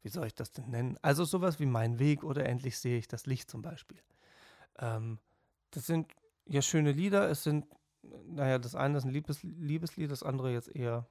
wie 0.02 0.10
soll 0.10 0.28
ich 0.28 0.36
das 0.36 0.52
denn 0.52 0.70
nennen? 0.70 0.98
Also 1.02 1.26
sowas 1.26 1.60
wie 1.60 1.66
Mein 1.66 2.00
Weg 2.00 2.24
oder 2.24 2.46
Endlich 2.46 2.78
sehe 2.78 2.98
ich 2.98 3.08
das 3.08 3.26
Licht 3.26 3.50
zum 3.50 3.62
Beispiel. 3.62 4.02
Ähm, 4.80 5.20
das 5.72 5.88
sind 5.88 6.14
ja 6.46 6.62
schöne 6.62 6.92
Lieder. 6.92 7.30
Es 7.30 7.44
sind, 7.44 7.66
naja, 8.26 8.60
das 8.60 8.76
eine 8.76 8.98
ist 8.98 9.06
ein 9.06 9.12
Liebes 9.12 9.44
Liebeslied, 9.44 10.12
das 10.12 10.24
andere 10.24 10.52
jetzt 10.52 10.74
eher 10.76 11.08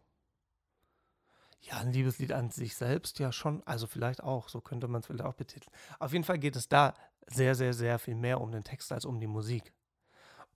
ja, 1.62 1.78
ein 1.78 1.92
Liebeslied 1.92 2.33
an 2.33 2.50
sich 2.50 2.76
selbst 2.76 3.18
ja 3.20 3.31
schon, 3.31 3.62
also 3.64 3.87
vielleicht 3.87 4.22
auch, 4.22 4.48
so 4.48 4.61
könnte 4.61 4.88
man 4.88 5.00
es 5.00 5.07
vielleicht 5.07 5.24
auch 5.24 5.35
betiteln. 5.35 5.72
Auf 6.00 6.12
jeden 6.12 6.24
Fall 6.24 6.38
geht 6.38 6.57
es 6.57 6.68
da 6.68 6.94
sehr, 7.28 7.55
sehr, 7.55 7.72
sehr 7.72 7.98
viel 7.98 8.16
mehr 8.16 8.40
um 8.40 8.50
den 8.50 8.64
Text 8.64 8.90
als 8.90 9.05
um 9.05 9.20
die 9.20 9.28
Musik. 9.28 9.72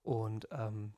Und 0.03 0.47
ähm, 0.51 0.93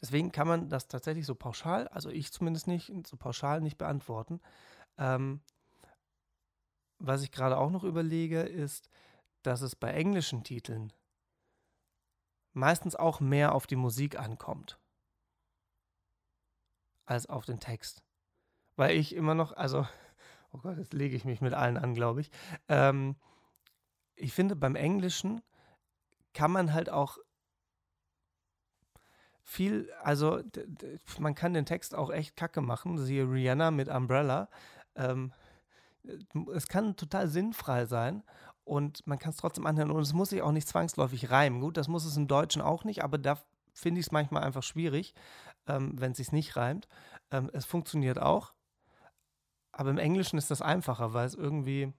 deswegen 0.00 0.32
kann 0.32 0.48
man 0.48 0.68
das 0.68 0.88
tatsächlich 0.88 1.26
so 1.26 1.36
pauschal, 1.36 1.86
also 1.88 2.10
ich 2.10 2.32
zumindest 2.32 2.66
nicht, 2.66 2.92
so 3.06 3.16
pauschal 3.16 3.60
nicht 3.60 3.78
beantworten. 3.78 4.40
Ähm, 4.98 5.40
was 6.98 7.22
ich 7.22 7.30
gerade 7.30 7.58
auch 7.58 7.70
noch 7.70 7.84
überlege, 7.84 8.40
ist, 8.40 8.88
dass 9.42 9.60
es 9.60 9.76
bei 9.76 9.92
englischen 9.92 10.42
Titeln 10.42 10.92
meistens 12.52 12.96
auch 12.96 13.20
mehr 13.20 13.54
auf 13.54 13.66
die 13.66 13.76
Musik 13.76 14.18
ankommt 14.18 14.78
als 17.06 17.26
auf 17.26 17.44
den 17.44 17.60
Text 17.60 18.02
weil 18.76 18.96
ich 18.96 19.14
immer 19.14 19.34
noch, 19.34 19.52
also, 19.52 19.86
oh 20.52 20.58
Gott, 20.58 20.78
jetzt 20.78 20.92
lege 20.92 21.16
ich 21.16 21.24
mich 21.24 21.40
mit 21.40 21.54
allen 21.54 21.76
an, 21.76 21.94
glaube 21.94 22.20
ich. 22.20 22.30
Ähm, 22.68 23.16
ich 24.14 24.32
finde, 24.32 24.56
beim 24.56 24.76
Englischen 24.76 25.42
kann 26.34 26.50
man 26.50 26.72
halt 26.72 26.90
auch 26.90 27.18
viel, 29.42 29.90
also 30.02 30.40
man 31.18 31.34
kann 31.34 31.52
den 31.52 31.66
Text 31.66 31.94
auch 31.94 32.10
echt 32.10 32.36
kacke 32.36 32.60
machen, 32.60 32.98
siehe 32.98 33.24
Rihanna 33.24 33.70
mit 33.70 33.88
Umbrella. 33.88 34.48
Ähm, 34.94 35.32
es 36.54 36.68
kann 36.68 36.96
total 36.96 37.28
sinnfrei 37.28 37.86
sein 37.86 38.22
und 38.64 39.06
man 39.06 39.18
kann 39.18 39.30
es 39.30 39.36
trotzdem 39.36 39.66
anhören 39.66 39.90
und 39.90 40.00
es 40.00 40.12
muss 40.12 40.30
sich 40.30 40.42
auch 40.42 40.52
nicht 40.52 40.68
zwangsläufig 40.68 41.30
reimen. 41.30 41.60
Gut, 41.60 41.76
das 41.76 41.88
muss 41.88 42.04
es 42.04 42.16
im 42.16 42.28
Deutschen 42.28 42.62
auch 42.62 42.84
nicht, 42.84 43.02
aber 43.02 43.18
da 43.18 43.38
finde 43.74 44.00
ich 44.00 44.06
es 44.06 44.12
manchmal 44.12 44.44
einfach 44.44 44.62
schwierig, 44.62 45.14
ähm, 45.66 45.92
wenn 46.00 46.12
es 46.12 46.18
sich 46.18 46.32
nicht 46.32 46.56
reimt. 46.56 46.88
Ähm, 47.30 47.50
es 47.52 47.64
funktioniert 47.64 48.20
auch. 48.20 48.52
Aber 49.72 49.90
im 49.90 49.98
Englischen 49.98 50.38
ist 50.38 50.50
das 50.50 50.60
einfacher, 50.62 51.14
weil 51.14 51.26
es 51.26 51.34
irgendwie 51.34 51.92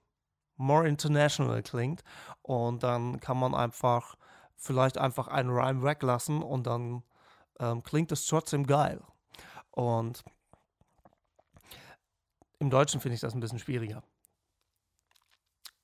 more 0.56 0.88
international 0.88 1.62
klingt. 1.62 2.02
Und 2.42 2.82
dann 2.82 3.20
kann 3.20 3.38
man 3.38 3.54
einfach 3.54 4.16
vielleicht 4.56 4.98
einfach 4.98 5.28
einen 5.28 5.50
Rhyme 5.50 5.82
weglassen 5.82 6.42
und 6.42 6.66
dann 6.66 7.02
ähm, 7.58 7.82
klingt 7.82 8.12
es 8.12 8.26
trotzdem 8.26 8.66
geil. 8.66 9.02
Und 9.70 10.24
im 12.60 12.70
Deutschen 12.70 13.00
finde 13.00 13.16
ich 13.16 13.20
das 13.20 13.34
ein 13.34 13.40
bisschen 13.40 13.58
schwieriger. 13.58 14.02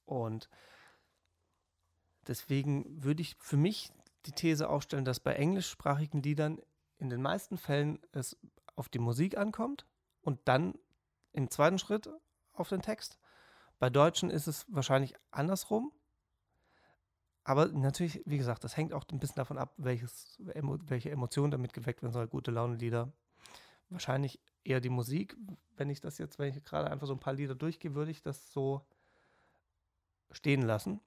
Und 0.04 0.48
deswegen 2.30 3.02
würde 3.02 3.22
ich 3.22 3.36
für 3.40 3.56
mich 3.56 3.92
die 4.24 4.32
These 4.32 4.68
aufstellen, 4.68 5.04
dass 5.04 5.18
bei 5.18 5.34
englischsprachigen 5.34 6.22
Liedern 6.22 6.60
in 6.98 7.10
den 7.10 7.20
meisten 7.20 7.58
Fällen 7.58 7.98
es 8.12 8.38
auf 8.76 8.88
die 8.88 9.00
Musik 9.00 9.36
ankommt 9.36 9.84
und 10.22 10.38
dann 10.44 10.78
im 11.32 11.50
zweiten 11.50 11.78
Schritt 11.78 12.08
auf 12.52 12.68
den 12.68 12.82
Text. 12.82 13.18
Bei 13.80 13.90
Deutschen 13.90 14.30
ist 14.30 14.46
es 14.46 14.64
wahrscheinlich 14.68 15.14
andersrum. 15.32 15.92
Aber 17.42 17.66
natürlich, 17.66 18.22
wie 18.26 18.38
gesagt, 18.38 18.62
das 18.62 18.76
hängt 18.76 18.92
auch 18.92 19.04
ein 19.10 19.18
bisschen 19.18 19.36
davon 19.36 19.58
ab, 19.58 19.74
welches, 19.78 20.36
welche 20.38 21.10
Emotion 21.10 21.50
damit 21.50 21.72
geweckt 21.72 22.02
werden 22.02 22.12
soll. 22.12 22.28
Gute 22.28 22.52
Laune-Lieder. 22.52 23.12
Wahrscheinlich 23.88 24.38
eher 24.62 24.80
die 24.80 24.90
Musik. 24.90 25.36
Wenn 25.76 25.90
ich 25.90 26.00
das 26.00 26.18
jetzt, 26.18 26.38
wenn 26.38 26.54
ich 26.54 26.62
gerade 26.62 26.90
einfach 26.90 27.08
so 27.08 27.14
ein 27.14 27.18
paar 27.18 27.32
Lieder 27.32 27.56
durchgehe, 27.56 27.94
würde 27.94 28.12
ich 28.12 28.22
das 28.22 28.52
so 28.52 28.86
stehen 30.30 30.62
lassen. 30.62 31.00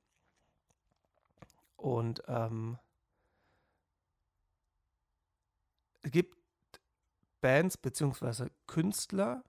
Und 1.83 2.23
ähm, 2.27 2.79
es 6.01 6.11
gibt 6.11 6.37
Bands 7.41 7.75
bzw. 7.75 8.47
Künstler, 8.67 9.43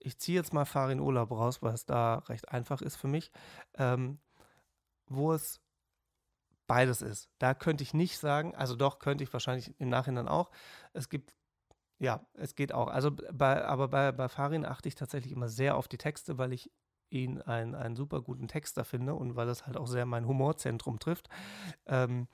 ich 0.00 0.18
ziehe 0.18 0.38
jetzt 0.38 0.54
mal 0.54 0.64
Farin 0.64 0.98
Urlaub 0.98 1.30
raus, 1.32 1.60
weil 1.60 1.74
es 1.74 1.84
da 1.84 2.20
recht 2.28 2.48
einfach 2.48 2.80
ist 2.80 2.96
für 2.96 3.08
mich, 3.08 3.32
ähm, 3.74 4.18
wo 5.08 5.34
es 5.34 5.60
beides 6.66 7.02
ist. 7.02 7.28
Da 7.38 7.52
könnte 7.52 7.82
ich 7.82 7.92
nicht 7.92 8.16
sagen, 8.16 8.54
also 8.54 8.74
doch 8.74 8.98
könnte 8.98 9.22
ich 9.22 9.30
wahrscheinlich 9.34 9.78
im 9.78 9.90
Nachhinein 9.90 10.28
auch. 10.28 10.50
Es 10.94 11.10
gibt, 11.10 11.34
ja, 11.98 12.26
es 12.32 12.54
geht 12.54 12.72
auch. 12.72 12.88
Also 12.88 13.10
bei, 13.10 13.62
aber 13.62 13.88
bei, 13.88 14.10
bei 14.10 14.30
Farin 14.30 14.64
achte 14.64 14.88
ich 14.88 14.94
tatsächlich 14.94 15.34
immer 15.34 15.50
sehr 15.50 15.76
auf 15.76 15.86
die 15.86 15.98
Texte, 15.98 16.38
weil 16.38 16.54
ich 16.54 16.72
ihn 17.10 17.40
einen, 17.40 17.74
einen 17.74 17.96
super 17.96 18.20
guten 18.22 18.48
Texter 18.48 18.84
finde 18.84 19.14
und 19.14 19.36
weil 19.36 19.48
es 19.48 19.66
halt 19.66 19.76
auch 19.76 19.86
sehr 19.86 20.06
mein 20.06 20.26
Humorzentrum 20.26 20.98
trifft. 20.98 21.28
Ähm, 21.86 22.28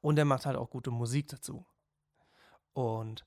und 0.00 0.18
er 0.18 0.24
macht 0.24 0.46
halt 0.46 0.56
auch 0.56 0.70
gute 0.70 0.90
Musik 0.90 1.28
dazu. 1.28 1.66
Und 2.72 3.24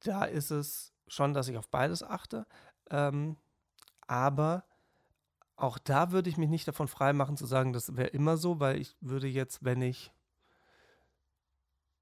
da 0.00 0.24
ist 0.24 0.50
es 0.50 0.92
schon, 1.06 1.34
dass 1.34 1.48
ich 1.48 1.56
auf 1.56 1.68
beides 1.68 2.02
achte. 2.02 2.46
Ähm, 2.90 3.36
aber 4.06 4.64
auch 5.56 5.78
da 5.78 6.10
würde 6.10 6.28
ich 6.28 6.36
mich 6.36 6.50
nicht 6.50 6.66
davon 6.66 6.88
freimachen 6.88 7.36
zu 7.36 7.46
sagen, 7.46 7.72
das 7.72 7.96
wäre 7.96 8.08
immer 8.08 8.36
so, 8.36 8.60
weil 8.60 8.80
ich 8.80 8.96
würde 9.00 9.28
jetzt, 9.28 9.64
wenn 9.64 9.82
ich, 9.82 10.12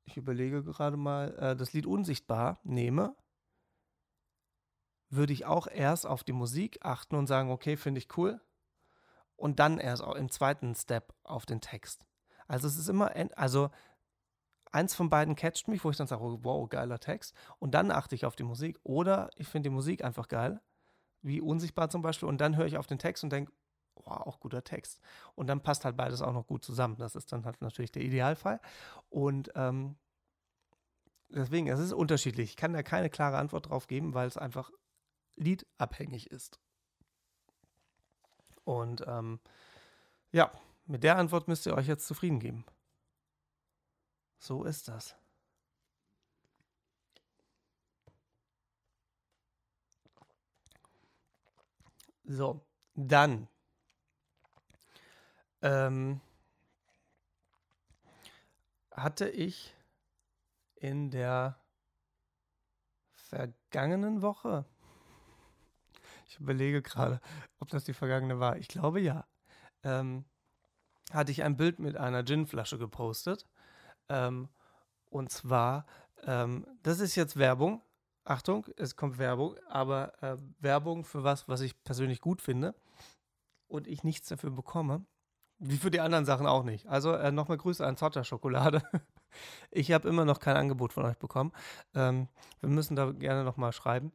ich 0.05 0.17
überlege 0.17 0.63
gerade 0.65 0.97
mal, 0.97 1.35
äh, 1.37 1.57
das 1.57 1.73
Lied 1.73 1.87
Unsichtbar 1.87 2.59
nehme, 2.65 3.15
würde 5.13 5.33
ich 5.33 5.45
auch 5.45 5.67
erst 5.67 6.07
auf 6.07 6.25
die 6.25 6.33
Musik 6.33 6.79
achten 6.83 7.17
und 7.17 7.27
sagen, 7.27 7.51
okay, 7.51 7.77
finde 7.77 7.99
ich 7.99 8.17
cool. 8.17 8.41
Und 9.37 9.59
dann 9.59 9.79
erst 9.79 10.03
auch 10.03 10.15
im 10.15 10.31
zweiten 10.31 10.75
Step 10.75 11.15
auf 11.23 11.45
den 11.45 11.61
Text. 11.61 12.05
Also 12.49 12.67
es 12.67 12.79
ist 12.79 12.89
immer, 12.89 13.13
also 13.37 13.71
eins 14.73 14.95
von 14.95 15.11
beiden 15.11 15.37
catcht 15.37 15.69
mich, 15.69 15.85
wo 15.85 15.91
ich 15.91 15.97
dann 15.97 16.07
sage, 16.07 16.23
oh, 16.23 16.39
wow, 16.43 16.69
geiler 16.69 16.99
Text. 16.99 17.35
Und 17.59 17.73
dann 17.73 17.91
achte 17.91 18.15
ich 18.15 18.25
auf 18.25 18.37
die 18.37 18.43
Musik. 18.43 18.79
Oder 18.85 19.31
ich 19.37 19.49
finde 19.49 19.69
die 19.69 19.75
Musik 19.75 20.03
einfach 20.03 20.29
geil, 20.29 20.61
wie 21.21 21.43
Unsichtbar 21.43 21.91
zum 21.91 22.01
Beispiel. 22.01 22.29
Und 22.29 22.41
dann 22.41 22.57
höre 22.57 22.67
ich 22.67 22.79
auf 22.79 22.87
den 22.87 22.99
Text 22.99 23.23
und 23.23 23.31
denke, 23.31 23.53
wow, 23.97 24.27
auch 24.27 24.41
guter 24.41 24.65
Text. 24.65 24.99
Und 25.35 25.47
dann 25.49 25.61
passt 25.61 25.85
halt 25.85 25.97
beides 25.97 26.23
auch 26.23 26.33
noch 26.33 26.47
gut 26.47 26.65
zusammen. 26.65 26.97
Das 26.97 27.17
ist 27.17 27.33
dann 27.33 27.45
halt 27.45 27.61
natürlich 27.61 27.93
der 27.93 28.03
Idealfall. 28.03 28.61
Und 29.11 29.53
ähm, 29.57 29.97
deswegen, 31.29 31.69
es 31.69 31.81
ist 31.81 31.93
unterschiedlich. 31.93 32.51
Ich 32.51 32.57
kann 32.57 32.73
da 32.73 32.83
keine 32.83 33.11
klare 33.11 33.37
Antwort 33.37 33.69
drauf 33.69 33.87
geben, 33.87 34.15
weil 34.15 34.27
es 34.27 34.39
einfach 34.39 34.71
liedabhängig 35.37 36.31
ist. 36.31 36.61
Und 38.65 39.05
ähm, 39.07 39.41
ja, 40.31 40.53
mit 40.87 41.03
der 41.03 41.17
Antwort 41.17 41.49
müsst 41.49 41.67
ihr 41.67 41.75
euch 41.75 41.87
jetzt 41.87 42.07
zufrieden 42.07 42.41
geben. 42.41 42.65
So 44.39 44.65
ist 44.65 44.89
das. 44.89 45.15
So, 52.25 52.65
dann 52.95 53.49
ähm, 55.61 56.21
hatte 58.91 59.29
ich 59.29 59.75
in 60.77 61.11
der 61.11 61.61
vergangenen 63.13 64.23
Woche, 64.23 64.65
ich 66.33 66.41
überlege 66.41 66.83
gerade, 66.83 67.21
ob 67.59 67.69
das 67.69 67.85
die 67.85 67.93
vergangene 67.93 68.41
war, 68.41 68.57
ich 68.57 68.69
glaube 68.69 69.01
ja, 69.01 69.27
ähm, 69.83 70.25
hatte 71.13 71.33
ich 71.33 71.43
ein 71.43 71.57
Bild 71.57 71.79
mit 71.79 71.97
einer 71.97 72.23
Ginflasche 72.23 72.79
gepostet 72.79 73.47
ähm, 74.09 74.49
und 75.11 75.31
zwar, 75.31 75.87
ähm, 76.25 76.67
das 76.83 77.01
ist 77.01 77.17
jetzt 77.17 77.37
Werbung. 77.37 77.83
Achtung, 78.25 78.67
es 78.77 78.95
kommt 78.97 79.19
Werbung, 79.19 79.57
aber 79.69 80.23
äh, 80.23 80.37
Werbung 80.61 81.05
für 81.05 81.25
was, 81.25 81.49
was 81.49 81.61
ich 81.61 81.83
persönlich 81.83 82.21
gut 82.21 82.41
finde 82.41 82.75
und 83.67 83.89
ich 83.89 84.05
nichts 84.05 84.29
dafür 84.29 84.51
bekomme. 84.51 85.05
Wie 85.59 85.77
für 85.77 85.91
die 85.91 86.01
anderen 86.01 86.25
Sachen 86.25 86.47
auch 86.47 86.63
nicht. 86.65 86.87
Also 86.87 87.13
äh, 87.13 87.33
nochmal 87.33 87.59
Grüße 87.59 87.85
an 87.87 87.97
Zotter 87.97 88.25
Schokolade. 88.25 88.83
ich 89.71 89.93
habe 89.93 90.09
immer 90.09 90.25
noch 90.25 90.41
kein 90.41 90.57
Angebot 90.57 90.93
von 90.93 91.05
euch 91.05 91.19
bekommen. 91.19 91.53
Ähm, 91.95 92.29
wir 92.61 92.69
müssen 92.69 92.97
da 92.97 93.11
gerne 93.13 93.45
nochmal 93.45 93.73
schreiben. 93.73 94.13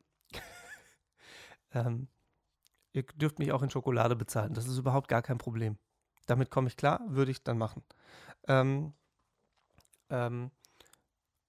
Ähm, 1.74 2.07
ihr 2.93 3.03
dürft 3.03 3.39
mich 3.39 3.51
auch 3.51 3.61
in 3.61 3.70
Schokolade 3.70 4.15
bezahlen. 4.15 4.53
Das 4.53 4.68
ist 4.68 4.78
überhaupt 4.78 5.07
gar 5.07 5.22
kein 5.22 5.38
Problem. 5.38 5.78
Damit 6.26 6.49
komme 6.49 6.68
ich 6.68 6.78
klar, 6.78 7.01
würde 7.07 7.32
ich 7.32 7.43
dann 7.43 7.57
machen. 7.57 7.84
Ähm, 8.47 8.93
ähm, 10.09 10.51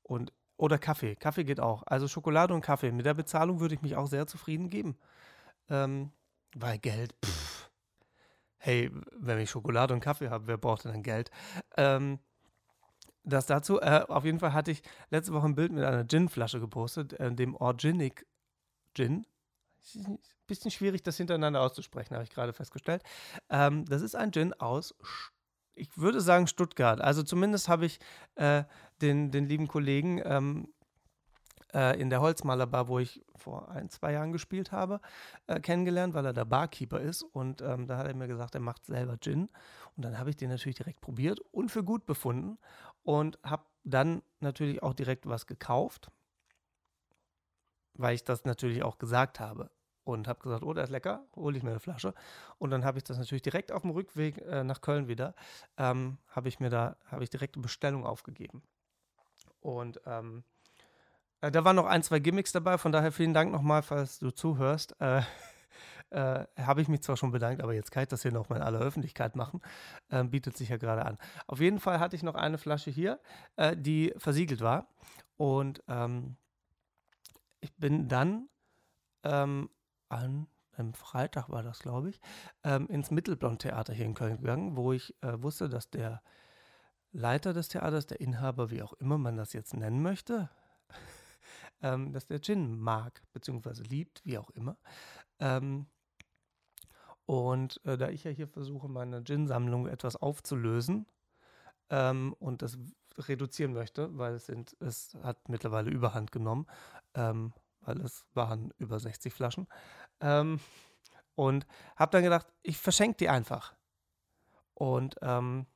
und, 0.03 0.33
oder 0.57 0.79
Kaffee. 0.79 1.17
Kaffee 1.17 1.45
geht 1.45 1.61
auch. 1.61 1.83
Also 1.87 2.09
Schokolade 2.09 2.55
und 2.55 2.61
Kaffee. 2.61 2.93
Mit 2.93 3.07
der 3.07 3.15
Bezahlung 3.15 3.61
würde 3.61 3.75
ich 3.75 3.83
mich 3.83 3.97
auch 3.97 4.07
sehr 4.07 4.27
zufrieden 4.27 4.71
geben. 4.71 4.97
Ähm, 5.69 6.13
weil 6.55 6.79
Geld, 6.79 7.15
pff. 7.25 7.71
Hey, 8.59 8.91
wenn 9.13 9.39
ich 9.39 9.51
Schokolade 9.51 9.95
und 9.95 10.01
Kaffee 10.01 10.31
habe, 10.31 10.49
wer 10.49 10.59
braucht 10.59 10.85
denn 10.85 10.93
dann 10.93 11.03
Geld? 11.03 11.31
Ähm, 11.77 12.19
das 13.23 13.47
dazu. 13.47 13.81
Äh, 13.81 14.05
auf 14.09 14.25
jeden 14.25 14.41
Fall 14.41 14.53
hatte 14.53 14.71
ich 14.71 14.83
letzte 15.11 15.33
Woche 15.33 15.47
ein 15.47 15.55
Bild 15.55 15.73
mit 15.73 15.85
einer 15.85 16.07
Gin-Flasche 16.07 16.61
gepostet, 16.61 17.13
äh, 17.15 17.33
dem 17.33 17.55
Organic 17.55 18.27
Gin. 18.95 19.27
Bisschen 20.47 20.71
schwierig, 20.71 21.03
das 21.03 21.17
hintereinander 21.17 21.61
auszusprechen, 21.61 22.15
habe 22.15 22.25
ich 22.25 22.31
gerade 22.31 22.53
festgestellt. 22.53 23.03
Ähm, 23.51 23.85
das 23.85 24.03
ist 24.03 24.17
ein 24.17 24.33
Gin 24.33 24.55
aus 24.55 24.95
ich 25.79 25.97
würde 25.97 26.21
sagen 26.21 26.47
Stuttgart. 26.47 27.01
Also 27.01 27.23
zumindest 27.23 27.69
habe 27.69 27.87
ich 27.87 27.99
äh, 28.35 28.65
den, 29.01 29.31
den 29.31 29.47
lieben 29.47 29.69
Kollegen 29.69 30.21
ähm, 30.25 30.69
äh, 31.73 32.01
in 32.01 32.11
der 32.11 32.21
Holzmalerbar, 32.21 32.89
wo 32.89 32.99
ich 32.99 33.25
vor 33.37 33.71
ein, 33.71 33.89
zwei 33.89 34.13
Jahren 34.13 34.33
gespielt 34.33 34.73
habe, 34.73 35.01
äh, 35.47 35.61
kennengelernt, 35.61 36.15
weil 36.15 36.27
er 36.27 36.33
der 36.33 36.45
Barkeeper 36.45 37.01
ist. 37.01 37.23
Und 37.23 37.63
ähm, 37.63 37.87
da 37.87 37.99
hat 37.99 38.07
er 38.07 38.15
mir 38.15 38.29
gesagt, 38.29 38.55
er 38.55 38.61
macht 38.61 38.87
selber 38.87 39.17
Gin. 39.19 39.49
Und 39.97 40.05
dann 40.05 40.19
habe 40.19 40.31
ich 40.31 40.37
den 40.37 40.51
natürlich 40.51 40.77
direkt 40.77 41.01
probiert 41.01 41.41
und 41.53 41.71
für 41.71 41.85
gut 41.85 42.07
befunden 42.07 42.59
und 43.03 43.39
habe 43.43 43.65
dann 43.85 44.23
natürlich 44.41 44.83
auch 44.83 44.95
direkt 44.95 45.27
was 45.27 45.47
gekauft, 45.47 46.11
weil 47.99 48.15
ich 48.15 48.25
das 48.25 48.45
natürlich 48.45 48.83
auch 48.83 48.99
gesagt 48.99 49.41
habe 49.41 49.71
und 50.05 50.27
habe 50.27 50.41
gesagt, 50.41 50.63
oh, 50.63 50.73
der 50.73 50.85
ist 50.85 50.91
lecker, 50.91 51.27
hole 51.37 51.57
ich 51.57 51.63
mir 51.63 51.71
eine 51.71 51.81
Flasche. 51.81 52.15
Und 52.57 52.71
dann 52.71 52.85
habe 52.85 52.97
ich 52.97 53.05
das 53.05 53.19
natürlich 53.19 53.43
direkt 53.43 53.71
auf 53.73 53.83
dem 53.83 53.91
Rückweg 53.91 54.39
äh, 54.39 54.65
nach 54.65 54.81
Köln 54.81 55.07
wieder, 55.07 55.35
ähm, 55.77 56.19
habe 56.29 56.49
ich 56.49 56.61
mir 56.61 56.71
da, 56.71 56.97
habe 57.11 57.25
ich 57.25 57.31
direkt 57.31 57.57
eine 57.57 57.63
Bestellung 57.63 58.07
aufgegeben. 58.07 58.63
Und 59.61 60.01
ähm, 60.07 60.45
äh, 61.41 61.51
da 61.51 61.65
waren 61.65 61.77
noch 61.77 61.87
ein, 61.87 62.03
zwei 62.03 62.21
Gimmicks 62.21 62.53
dabei, 62.53 62.79
von 62.79 62.93
daher 62.93 63.13
vielen 63.13 63.35
Dank 63.35 63.53
nochmal, 63.53 63.83
falls 63.83 64.19
du 64.19 64.31
zuhörst. 64.31 64.99
Äh, 65.01 65.23
äh, 66.11 66.47
habe 66.57 66.81
ich 66.81 66.89
mich 66.89 67.03
zwar 67.03 67.19
schon 67.19 67.31
bedankt, 67.31 67.63
aber 67.63 67.75
jetzt 67.75 67.91
kann 67.91 68.05
ich 68.05 68.09
das 68.09 68.23
hier 68.23 68.33
nochmal 68.33 68.61
in 68.61 68.65
aller 68.65 68.81
Öffentlichkeit 68.81 69.37
machen. 69.37 69.61
Ähm, 70.11 70.31
bietet 70.31 70.57
sich 70.57 70.71
ja 70.71 70.79
gerade 70.79 71.05
an. 71.05 71.19
Auf 71.47 71.61
jeden 71.61 71.81
Fall 71.81 72.01
hatte 72.01 72.17
ich 72.17 72.23
noch 72.23 72.35
eine 72.35 72.57
Flasche 72.57 72.91
hier, 72.91 73.21
äh, 73.57 73.77
die 73.77 74.15
versiegelt 74.17 74.63
war. 74.63 74.89
Und 75.37 75.83
ähm, 75.87 76.37
ich 77.61 77.75
bin 77.77 78.09
dann 78.09 78.49
ähm, 79.25 79.71
an 80.09 80.47
einem 80.73 80.95
Freitag 80.95 81.49
war 81.51 81.63
das, 81.63 81.81
glaube 81.81 82.11
ich, 82.11 82.21
ähm, 82.63 82.87
ins 82.89 83.11
Mittelblond-Theater 83.11 83.93
hier 83.93 84.07
in 84.07 84.15
Köln 84.15 84.37
gegangen, 84.39 84.77
wo 84.77 84.93
ich 84.93 85.15
äh, 85.23 85.43
wusste, 85.43 85.69
dass 85.69 85.91
der 85.91 86.23
Leiter 87.11 87.53
des 87.53 87.69
Theaters, 87.69 88.07
der 88.07 88.21
Inhaber, 88.21 88.71
wie 88.71 88.83
auch 88.83 88.93
immer 88.95 89.19
man 89.19 89.37
das 89.37 89.53
jetzt 89.53 89.75
nennen 89.75 90.03
möchte, 90.03 90.51
ähm, 91.83 92.13
dass 92.13 92.27
der 92.27 92.41
Gin 92.41 92.79
mag, 92.79 93.23
beziehungsweise 93.33 93.83
liebt, 93.83 94.25
wie 94.25 94.39
auch 94.39 94.51
immer. 94.51 94.77
Ähm, 95.41 95.87
und 97.27 97.85
äh, 97.85 97.99
da 97.99 98.09
ich 98.09 98.25
ja 98.25 98.31
hier 98.31 98.49
versuche, 98.49 98.89
meine 98.89 99.23
Gin-Sammlung 99.25 99.87
etwas 99.87 100.17
aufzulösen 100.17 101.07
ähm, 101.91 102.35
und 102.39 102.63
das 102.63 102.79
reduzieren 103.19 103.73
möchte, 103.73 104.17
weil 104.17 104.35
es, 104.35 104.47
sind, 104.47 104.77
es 104.81 105.17
hat 105.23 105.49
mittlerweile 105.49 105.91
Überhand 105.91 106.33
genommen, 106.33 106.67
ähm, 107.15 107.53
weil 107.81 108.01
es 108.01 108.27
waren 108.35 108.73
über 108.79 108.99
60 108.99 109.33
Flaschen. 109.33 109.67
Ähm, 110.21 110.61
und 111.35 111.67
habe 111.97 112.11
dann 112.11 112.25
gedacht, 112.25 112.53
ich 112.63 112.79
verschenke 112.79 113.19
die 113.19 113.29
einfach. 113.29 113.75
Und 114.75 115.17
ähm, 115.23 115.67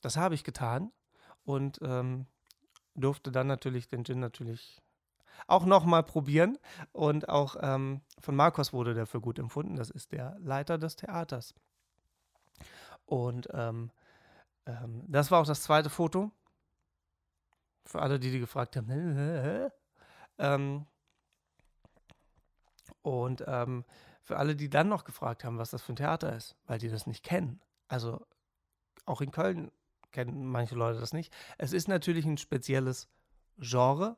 das 0.00 0.16
habe 0.16 0.34
ich 0.34 0.44
getan 0.44 0.92
und 1.44 1.78
ähm, 1.82 2.26
durfte 2.94 3.30
dann 3.32 3.46
natürlich 3.46 3.88
den 3.88 4.04
Gin 4.04 4.20
natürlich 4.20 4.82
auch 5.46 5.64
nochmal 5.64 6.02
probieren. 6.02 6.58
Und 6.92 7.28
auch 7.28 7.56
ähm, 7.60 8.02
von 8.18 8.36
Marcos 8.36 8.72
wurde 8.72 8.94
der 8.94 9.06
für 9.06 9.20
gut 9.20 9.38
empfunden. 9.38 9.76
Das 9.76 9.90
ist 9.90 10.12
der 10.12 10.36
Leiter 10.40 10.78
des 10.78 10.96
Theaters. 10.96 11.54
Und 13.06 13.48
ähm, 13.52 13.90
ähm, 14.66 15.04
das 15.08 15.30
war 15.30 15.40
auch 15.40 15.46
das 15.46 15.62
zweite 15.62 15.90
Foto. 15.90 16.30
Für 17.84 18.02
alle, 18.02 18.20
die, 18.20 18.30
die 18.30 18.40
gefragt 18.40 18.76
haben. 18.76 18.88
ähm, 20.38 20.86
und 23.02 23.44
ähm, 23.46 23.84
für 24.22 24.36
alle, 24.36 24.54
die 24.54 24.68
dann 24.68 24.88
noch 24.88 25.04
gefragt 25.04 25.44
haben, 25.44 25.58
was 25.58 25.70
das 25.70 25.82
für 25.82 25.92
ein 25.92 25.96
Theater 25.96 26.34
ist, 26.36 26.56
weil 26.66 26.78
die 26.78 26.88
das 26.88 27.06
nicht 27.06 27.24
kennen. 27.24 27.60
Also 27.88 28.26
auch 29.06 29.20
in 29.20 29.30
Köln 29.32 29.72
kennen 30.12 30.46
manche 30.46 30.74
Leute 30.74 31.00
das 31.00 31.12
nicht. 31.12 31.32
Es 31.58 31.72
ist 31.72 31.88
natürlich 31.88 32.24
ein 32.26 32.38
spezielles 32.38 33.08
Genre. 33.58 34.16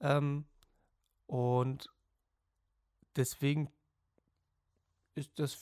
Ähm, 0.00 0.46
und 1.26 1.88
deswegen 3.16 3.70
ist 5.14 5.38
das 5.38 5.54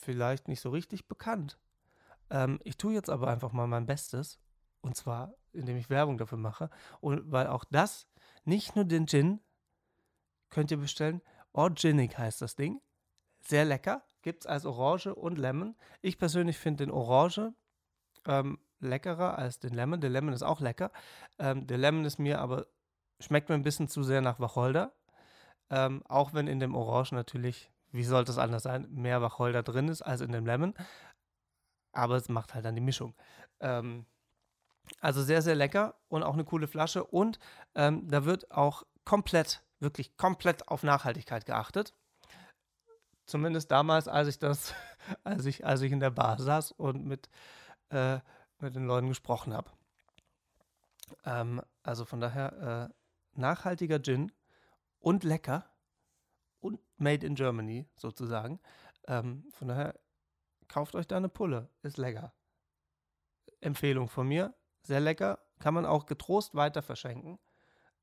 vielleicht 0.00 0.48
nicht 0.48 0.60
so 0.60 0.70
richtig 0.70 1.08
bekannt. 1.08 1.58
Ähm, 2.30 2.60
ich 2.64 2.76
tue 2.76 2.94
jetzt 2.94 3.10
aber 3.10 3.28
einfach 3.28 3.52
mal 3.52 3.66
mein 3.66 3.86
Bestes. 3.86 4.38
Und 4.80 4.96
zwar, 4.96 5.34
indem 5.56 5.76
ich 5.76 5.90
Werbung 5.90 6.18
dafür 6.18 6.38
mache. 6.38 6.70
Und 7.00 7.30
weil 7.30 7.46
auch 7.46 7.64
das, 7.64 8.06
nicht 8.44 8.76
nur 8.76 8.84
den 8.84 9.06
Gin, 9.06 9.40
könnt 10.50 10.70
ihr 10.70 10.76
bestellen. 10.76 11.22
Orginic 11.52 12.18
heißt 12.18 12.42
das 12.42 12.56
Ding. 12.56 12.80
Sehr 13.40 13.64
lecker. 13.64 14.02
Gibt 14.22 14.42
es 14.42 14.46
als 14.46 14.66
Orange 14.66 15.14
und 15.14 15.38
Lemon. 15.38 15.76
Ich 16.02 16.18
persönlich 16.18 16.58
finde 16.58 16.84
den 16.84 16.90
Orange 16.90 17.52
ähm, 18.26 18.58
leckerer 18.80 19.38
als 19.38 19.58
den 19.58 19.72
Lemon. 19.72 20.00
Der 20.00 20.10
Lemon 20.10 20.32
ist 20.32 20.42
auch 20.42 20.60
lecker. 20.60 20.90
Ähm, 21.38 21.66
der 21.66 21.78
Lemon 21.78 22.04
ist 22.04 22.18
mir 22.18 22.40
aber, 22.40 22.66
schmeckt 23.20 23.48
mir 23.48 23.54
ein 23.54 23.62
bisschen 23.62 23.88
zu 23.88 24.02
sehr 24.02 24.20
nach 24.20 24.40
Wacholder. 24.40 24.92
Ähm, 25.70 26.02
auch 26.06 26.34
wenn 26.34 26.46
in 26.46 26.60
dem 26.60 26.74
Orange 26.74 27.14
natürlich, 27.14 27.70
wie 27.92 28.04
sollte 28.04 28.32
es 28.32 28.38
anders 28.38 28.64
sein, 28.64 28.88
mehr 28.90 29.22
Wacholder 29.22 29.62
drin 29.62 29.88
ist 29.88 30.02
als 30.02 30.20
in 30.20 30.32
dem 30.32 30.46
Lemon 30.46 30.74
aber 31.96 32.16
es 32.16 32.28
macht 32.28 32.54
halt 32.54 32.64
dann 32.64 32.74
die 32.74 32.80
Mischung. 32.80 33.14
Ähm, 33.60 34.06
also 35.00 35.22
sehr, 35.22 35.42
sehr 35.42 35.54
lecker 35.54 35.94
und 36.08 36.22
auch 36.22 36.34
eine 36.34 36.44
coole 36.44 36.66
Flasche. 36.66 37.04
Und 37.04 37.38
ähm, 37.74 38.08
da 38.08 38.24
wird 38.24 38.50
auch 38.50 38.84
komplett, 39.04 39.62
wirklich 39.78 40.16
komplett 40.16 40.68
auf 40.68 40.82
Nachhaltigkeit 40.82 41.46
geachtet. 41.46 41.94
Zumindest 43.26 43.70
damals, 43.70 44.08
als 44.08 44.28
ich 44.28 44.38
das, 44.38 44.74
als 45.24 45.44
ich, 45.46 45.66
als 45.66 45.82
ich 45.82 45.92
in 45.92 46.00
der 46.00 46.10
Bar 46.10 46.40
saß 46.40 46.72
und 46.72 47.04
mit, 47.04 47.28
äh, 47.90 48.18
mit 48.58 48.76
den 48.76 48.86
Leuten 48.86 49.08
gesprochen 49.08 49.52
habe. 49.52 49.70
Ähm, 51.24 51.62
also 51.82 52.04
von 52.04 52.20
daher 52.20 52.90
äh, 52.90 52.94
nachhaltiger 53.38 54.02
Gin 54.02 54.32
und 54.98 55.24
lecker 55.24 55.64
und 56.60 56.80
made 56.96 57.26
in 57.26 57.34
Germany 57.34 57.88
sozusagen. 57.96 58.60
Ähm, 59.06 59.44
von 59.52 59.68
daher 59.68 59.98
kauft 60.68 60.94
euch 60.94 61.06
da 61.06 61.16
eine 61.16 61.28
Pulle. 61.28 61.68
Ist 61.82 61.96
lecker. 61.96 62.32
Empfehlung 63.60 64.08
von 64.08 64.26
mir. 64.28 64.54
Sehr 64.86 65.00
lecker. 65.00 65.40
Kann 65.58 65.74
man 65.74 65.84
auch 65.84 66.06
getrost 66.06 66.54
weiter 66.54 66.80
verschenken. 66.80 67.40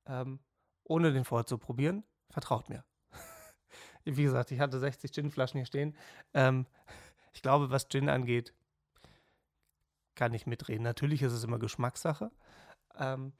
Ähm, 0.05 0.39
ohne 0.83 1.13
den 1.13 1.23
vorher 1.23 1.45
zu 1.45 1.57
probieren. 1.57 2.03
Vertraut 2.29 2.67
mir. 2.67 2.83
Wie 4.03 4.23
gesagt, 4.23 4.51
ich 4.51 4.59
hatte 4.59 4.79
60 4.79 5.13
Ginflaschen 5.13 5.59
hier 5.59 5.65
stehen. 5.65 5.95
Ähm, 6.33 6.65
ich 7.31 7.41
glaube, 7.41 7.69
was 7.69 7.87
Gin 7.87 8.09
angeht, 8.09 8.53
kann 10.15 10.33
ich 10.33 10.45
mitreden. 10.45 10.83
Natürlich 10.83 11.21
ist 11.21 11.31
es 11.31 11.45
immer 11.45 11.57
Geschmackssache. 11.57 12.31
Ähm, 12.95 13.31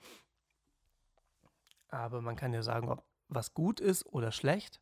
aber 1.89 2.21
man 2.21 2.37
kann 2.37 2.53
ja 2.53 2.63
sagen, 2.63 2.87
ob 2.87 3.03
was 3.27 3.53
gut 3.53 3.81
ist 3.81 4.05
oder 4.05 4.31
schlecht. 4.31 4.79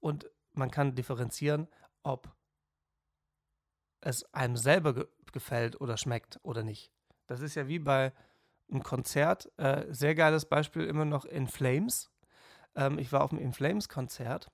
Und 0.00 0.30
man 0.52 0.70
kann 0.70 0.94
differenzieren, 0.94 1.68
ob 2.02 2.34
es 4.00 4.24
einem 4.32 4.56
selber 4.56 4.94
ge 4.94 5.08
gefällt 5.30 5.78
oder 5.82 5.98
schmeckt 5.98 6.40
oder 6.42 6.62
nicht. 6.62 6.90
Das 7.28 7.40
ist 7.40 7.54
ja 7.54 7.68
wie 7.68 7.78
bei 7.78 8.12
einem 8.70 8.82
Konzert. 8.82 9.52
Äh, 9.58 9.86
sehr 9.90 10.14
geiles 10.14 10.46
Beispiel 10.46 10.84
immer 10.84 11.04
noch 11.04 11.24
In 11.24 11.46
Flames. 11.46 12.10
Ähm, 12.74 12.98
ich 12.98 13.12
war 13.12 13.22
auf 13.22 13.30
einem 13.30 13.40
In 13.40 13.52
Flames 13.52 13.88
Konzert, 13.88 14.50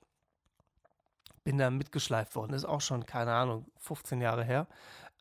bin 1.45 1.57
da 1.57 1.71
mitgeschleift 1.71 2.37
worden. 2.37 2.53
Ist 2.53 2.65
auch 2.65 2.81
schon, 2.81 3.07
keine 3.07 3.33
Ahnung, 3.33 3.71
15 3.79 4.21
Jahre 4.21 4.45
her. 4.45 4.67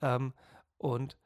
Ähm, 0.01 0.33
und 0.77 1.17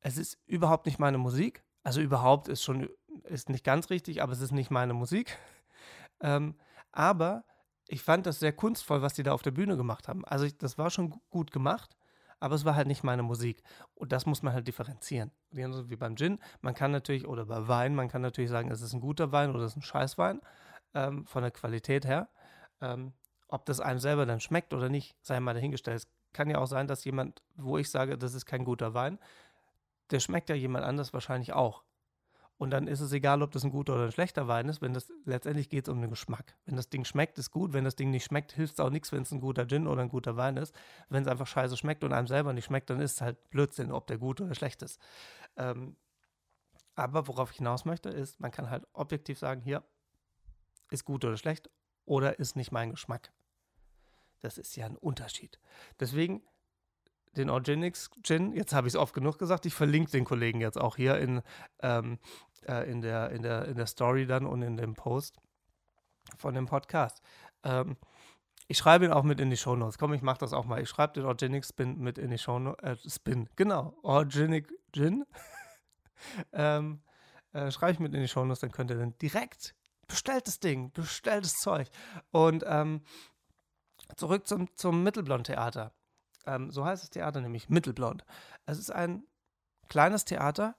es 0.00 0.16
ist 0.16 0.38
überhaupt 0.46 0.86
nicht 0.86 0.98
meine 0.98 1.18
Musik. 1.18 1.64
Also 1.82 2.00
überhaupt 2.00 2.48
ist 2.48 2.62
schon, 2.62 2.88
ist 3.24 3.48
nicht 3.48 3.64
ganz 3.64 3.90
richtig, 3.90 4.22
aber 4.22 4.32
es 4.32 4.40
ist 4.40 4.52
nicht 4.52 4.70
meine 4.70 4.94
Musik. 4.94 5.36
ähm, 6.20 6.54
aber 6.92 7.44
ich 7.88 8.02
fand 8.02 8.26
das 8.26 8.38
sehr 8.38 8.52
kunstvoll, 8.52 9.02
was 9.02 9.14
die 9.14 9.22
da 9.22 9.32
auf 9.32 9.42
der 9.42 9.50
Bühne 9.50 9.76
gemacht 9.76 10.06
haben. 10.08 10.24
Also 10.24 10.44
ich, 10.44 10.56
das 10.58 10.78
war 10.78 10.90
schon 10.90 11.20
gut 11.30 11.50
gemacht, 11.50 11.96
aber 12.40 12.54
es 12.54 12.64
war 12.64 12.74
halt 12.74 12.86
nicht 12.86 13.04
meine 13.04 13.22
Musik. 13.22 13.62
Und 13.94 14.12
das 14.12 14.26
muss 14.26 14.42
man 14.42 14.52
halt 14.52 14.66
differenzieren. 14.66 15.30
Genauso 15.52 15.90
wie 15.90 15.96
beim 15.96 16.16
Gin. 16.16 16.38
Man 16.60 16.74
kann 16.74 16.90
natürlich, 16.90 17.26
oder 17.26 17.46
bei 17.46 17.66
Wein, 17.68 17.94
man 17.94 18.08
kann 18.08 18.22
natürlich 18.22 18.50
sagen, 18.50 18.70
es 18.70 18.82
ist 18.82 18.92
ein 18.92 19.00
guter 19.00 19.32
Wein 19.32 19.50
oder 19.50 19.64
es 19.64 19.72
ist 19.72 19.78
ein 19.78 19.82
Scheißwein, 19.82 20.40
ähm, 20.94 21.26
von 21.26 21.42
der 21.42 21.50
Qualität 21.50 22.06
her. 22.06 22.28
Ähm, 22.80 23.12
ob 23.48 23.64
das 23.64 23.80
einem 23.80 24.00
selber 24.00 24.26
dann 24.26 24.40
schmeckt 24.40 24.74
oder 24.74 24.88
nicht, 24.88 25.16
sei 25.22 25.40
mal 25.40 25.54
dahingestellt. 25.54 25.98
Es 25.98 26.08
kann 26.32 26.50
ja 26.50 26.58
auch 26.58 26.66
sein, 26.66 26.88
dass 26.88 27.04
jemand, 27.04 27.42
wo 27.54 27.78
ich 27.78 27.90
sage, 27.90 28.18
das 28.18 28.34
ist 28.34 28.44
kein 28.44 28.64
guter 28.64 28.92
Wein, 28.92 29.18
der 30.10 30.20
schmeckt 30.20 30.50
ja 30.50 30.54
jemand 30.54 30.84
anders 30.84 31.12
wahrscheinlich 31.12 31.52
auch. 31.52 31.82
Und 32.58 32.70
dann 32.70 32.86
ist 32.86 33.00
es 33.00 33.12
egal, 33.12 33.42
ob 33.42 33.50
das 33.52 33.64
ein 33.64 33.70
guter 33.70 33.94
oder 33.94 34.04
ein 34.04 34.12
schlechter 34.12 34.48
Wein 34.48 34.68
ist, 34.68 34.80
wenn 34.80 34.94
das 34.94 35.12
letztendlich 35.26 35.68
geht 35.68 35.86
es 35.86 35.92
um 35.92 36.00
den 36.00 36.08
Geschmack. 36.08 36.56
Wenn 36.64 36.76
das 36.76 36.88
Ding 36.88 37.04
schmeckt, 37.04 37.38
ist 37.38 37.50
gut. 37.50 37.74
Wenn 37.74 37.84
das 37.84 37.96
Ding 37.96 38.10
nicht 38.10 38.24
schmeckt, 38.24 38.52
hilft 38.52 38.74
es 38.74 38.80
auch 38.80 38.88
nichts, 38.88 39.12
wenn 39.12 39.22
es 39.22 39.30
ein 39.30 39.40
guter 39.40 39.66
Gin 39.66 39.86
oder 39.86 40.00
ein 40.00 40.08
guter 40.08 40.36
Wein 40.36 40.56
ist. 40.56 40.74
Wenn 41.10 41.22
es 41.22 41.28
einfach 41.28 41.46
scheiße 41.46 41.76
schmeckt 41.76 42.02
und 42.02 42.14
einem 42.14 42.26
selber 42.26 42.54
nicht 42.54 42.64
schmeckt, 42.64 42.88
dann 42.88 43.00
ist 43.00 43.14
es 43.14 43.20
halt 43.20 43.50
Blödsinn, 43.50 43.92
ob 43.92 44.06
der 44.06 44.16
gut 44.16 44.40
oder 44.40 44.54
schlecht 44.54 44.82
ist. 44.82 44.98
Ähm, 45.56 45.96
aber 46.94 47.28
worauf 47.28 47.50
ich 47.50 47.58
hinaus 47.58 47.84
möchte, 47.84 48.08
ist, 48.08 48.40
man 48.40 48.50
kann 48.50 48.70
halt 48.70 48.86
objektiv 48.94 49.38
sagen, 49.38 49.60
hier 49.60 49.82
ist 50.90 51.04
gut 51.04 51.26
oder 51.26 51.36
schlecht 51.36 51.68
oder 52.06 52.38
ist 52.38 52.56
nicht 52.56 52.72
mein 52.72 52.90
Geschmack. 52.90 53.32
Das 54.40 54.56
ist 54.56 54.76
ja 54.76 54.86
ein 54.86 54.96
Unterschied. 54.96 55.58
Deswegen 56.00 56.42
den 57.36 57.50
Organics 57.50 58.10
Gin. 58.22 58.52
Jetzt 58.52 58.74
habe 58.74 58.88
ich 58.88 58.94
es 58.94 59.00
oft 59.00 59.14
genug 59.14 59.38
gesagt. 59.38 59.66
Ich 59.66 59.74
verlinke 59.74 60.10
den 60.10 60.24
Kollegen 60.24 60.60
jetzt 60.60 60.78
auch 60.78 60.96
hier 60.96 61.18
in, 61.18 61.42
ähm, 61.80 62.18
äh, 62.66 62.90
in, 62.90 63.00
der, 63.00 63.30
in, 63.30 63.42
der, 63.42 63.66
in 63.66 63.76
der 63.76 63.86
Story 63.86 64.26
dann 64.26 64.46
und 64.46 64.62
in 64.62 64.76
dem 64.76 64.94
Post 64.94 65.38
von 66.36 66.54
dem 66.54 66.66
Podcast. 66.66 67.22
Ähm, 67.62 67.96
ich 68.68 68.78
schreibe 68.78 69.04
ihn 69.04 69.12
auch 69.12 69.22
mit 69.22 69.40
in 69.40 69.50
die 69.50 69.56
Show 69.56 69.76
Notes. 69.76 69.98
Komm, 69.98 70.12
ich 70.12 70.22
mache 70.22 70.38
das 70.38 70.52
auch 70.52 70.64
mal. 70.64 70.82
Ich 70.82 70.88
schreibe 70.88 71.12
den 71.12 71.24
Organic 71.24 71.64
Spin 71.64 71.98
mit 71.98 72.18
in 72.18 72.30
die 72.30 72.38
Show 72.38 72.58
Notes. 72.58 72.82
Äh, 72.82 73.10
Spin, 73.10 73.48
genau. 73.56 73.96
Organic 74.02 74.72
Gin. 74.92 75.24
ähm, 76.52 77.00
äh, 77.52 77.70
schreibe 77.70 77.92
ich 77.92 77.98
mit 78.00 78.14
in 78.14 78.20
die 78.20 78.28
Show 78.28 78.44
Notes, 78.44 78.60
dann 78.60 78.72
könnt 78.72 78.90
ihr 78.90 78.98
dann 78.98 79.16
direkt 79.18 79.74
bestellt 80.08 80.46
das 80.46 80.60
Ding, 80.60 80.92
bestellt 80.92 81.44
das 81.44 81.54
Zeug. 81.54 81.88
Und 82.30 82.64
ähm, 82.66 83.02
zurück 84.16 84.46
zum, 84.46 84.74
zum 84.76 85.02
Mittelblond-Theater. 85.02 85.92
Ähm, 86.46 86.70
so 86.70 86.84
heißt 86.84 87.02
das 87.02 87.10
Theater 87.10 87.40
nämlich, 87.40 87.68
Mittelblond. 87.68 88.24
Es 88.64 88.78
ist 88.78 88.90
ein 88.90 89.24
kleines 89.88 90.24
Theater. 90.24 90.76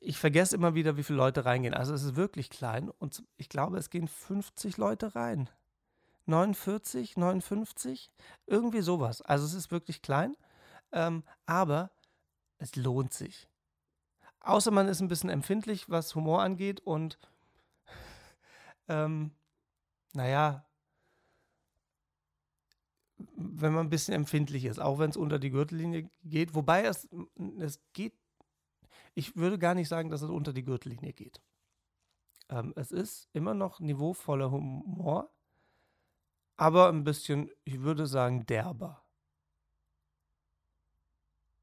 Ich 0.00 0.18
vergesse 0.18 0.56
immer 0.56 0.74
wieder, 0.74 0.96
wie 0.96 1.02
viele 1.02 1.18
Leute 1.18 1.44
reingehen. 1.44 1.74
Also 1.74 1.94
es 1.94 2.02
ist 2.02 2.16
wirklich 2.16 2.50
klein 2.50 2.90
und 2.90 3.24
ich 3.36 3.48
glaube, 3.48 3.78
es 3.78 3.90
gehen 3.90 4.08
50 4.08 4.76
Leute 4.76 5.14
rein. 5.14 5.48
49, 6.26 7.16
59, 7.16 8.10
irgendwie 8.46 8.80
sowas. 8.80 9.22
Also 9.22 9.46
es 9.46 9.54
ist 9.54 9.70
wirklich 9.70 10.02
klein, 10.02 10.36
ähm, 10.92 11.22
aber 11.46 11.90
es 12.58 12.74
lohnt 12.74 13.14
sich. 13.14 13.48
Außer 14.40 14.70
man 14.70 14.88
ist 14.88 15.00
ein 15.00 15.08
bisschen 15.08 15.30
empfindlich, 15.30 15.88
was 15.88 16.14
Humor 16.14 16.42
angeht 16.42 16.80
und 16.80 17.18
ähm, 18.88 19.30
naja, 20.12 20.65
wenn 23.18 23.72
man 23.72 23.86
ein 23.86 23.90
bisschen 23.90 24.14
empfindlich 24.14 24.64
ist, 24.64 24.78
auch 24.78 24.98
wenn 24.98 25.10
es 25.10 25.16
unter 25.16 25.38
die 25.38 25.50
Gürtellinie 25.50 26.10
geht. 26.24 26.54
Wobei 26.54 26.84
es, 26.84 27.08
es 27.58 27.80
geht, 27.92 28.14
ich 29.14 29.36
würde 29.36 29.58
gar 29.58 29.74
nicht 29.74 29.88
sagen, 29.88 30.10
dass 30.10 30.22
es 30.22 30.30
unter 30.30 30.52
die 30.52 30.64
Gürtellinie 30.64 31.12
geht. 31.12 31.40
Ähm, 32.48 32.72
es 32.76 32.92
ist 32.92 33.28
immer 33.32 33.54
noch 33.54 33.80
niveauvoller 33.80 34.50
Humor, 34.50 35.30
aber 36.56 36.88
ein 36.88 37.04
bisschen, 37.04 37.50
ich 37.64 37.80
würde 37.80 38.06
sagen, 38.06 38.46
derber. 38.46 39.02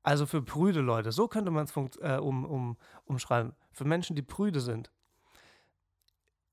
Also 0.01 0.26
für 0.26 0.41
prüde 0.41 0.82
Leute, 0.82 1.12
so 1.12 1.28
könnte 1.28 1.49
man 1.49 1.66
es 1.66 1.76
äh, 2.01 2.18
um, 2.18 2.45
um, 2.45 2.78
umschreiben. 3.06 3.56
Für 3.72 3.86
Menschen, 3.86 4.16
die 4.16 4.22
prüde 4.22 4.60
sind, 4.60 4.91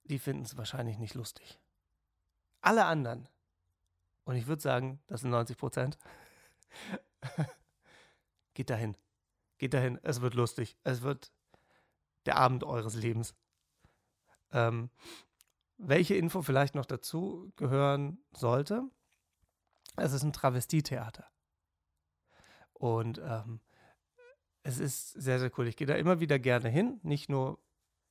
die 0.05 0.19
finden 0.19 0.45
es 0.45 0.57
wahrscheinlich 0.57 0.99
nicht 0.99 1.15
lustig. 1.15 1.59
Alle 2.61 2.85
anderen, 2.85 3.29
und 4.31 4.37
ich 4.37 4.47
würde 4.47 4.63
sagen, 4.63 5.01
das 5.07 5.23
sind 5.23 5.31
90 5.31 5.59
Prozent, 5.59 5.99
Geht 8.55 8.71
dahin. 8.71 8.97
Geht 9.59 9.75
dahin. 9.75 9.99
Es 10.03 10.21
wird 10.21 10.35
lustig. 10.35 10.77
Es 10.85 11.03
wird 11.03 11.33
der 12.27 12.37
Abend 12.37 12.65
eures 12.65 12.95
Lebens. 12.95 13.35
Ähm, 14.53 14.91
welche 15.79 16.15
Info 16.15 16.43
vielleicht 16.43 16.75
noch 16.75 16.87
dazu 16.87 17.53
gehören 17.57 18.19
sollte? 18.33 18.83
Es 19.97 20.13
ist 20.13 20.23
ein 20.23 20.33
Travestietheater. 20.33 21.27
Und 22.73 23.21
ähm, 23.23 23.61
es 24.63 24.79
ist 24.79 25.11
sehr, 25.13 25.39
sehr 25.39 25.51
cool. 25.59 25.67
Ich 25.67 25.77
gehe 25.77 25.87
da 25.87 25.95
immer 25.95 26.21
wieder 26.21 26.39
gerne 26.39 26.69
hin. 26.69 27.01
Nicht 27.03 27.29
nur, 27.29 27.59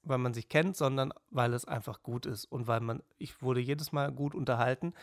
weil 0.02 0.18
man 0.18 0.34
sich 0.34 0.50
kennt, 0.50 0.78
sondern 0.78 1.14
weil 1.30 1.54
es 1.54 1.66
einfach 1.66 2.02
gut 2.02 2.26
ist 2.26 2.46
und 2.46 2.68
weil 2.68 2.80
man, 2.80 3.04
ich 3.18 3.42
wurde 3.42 3.60
jedes 3.60 3.92
Mal 3.92 4.12
gut 4.12 4.34
unterhalten. 4.34 4.94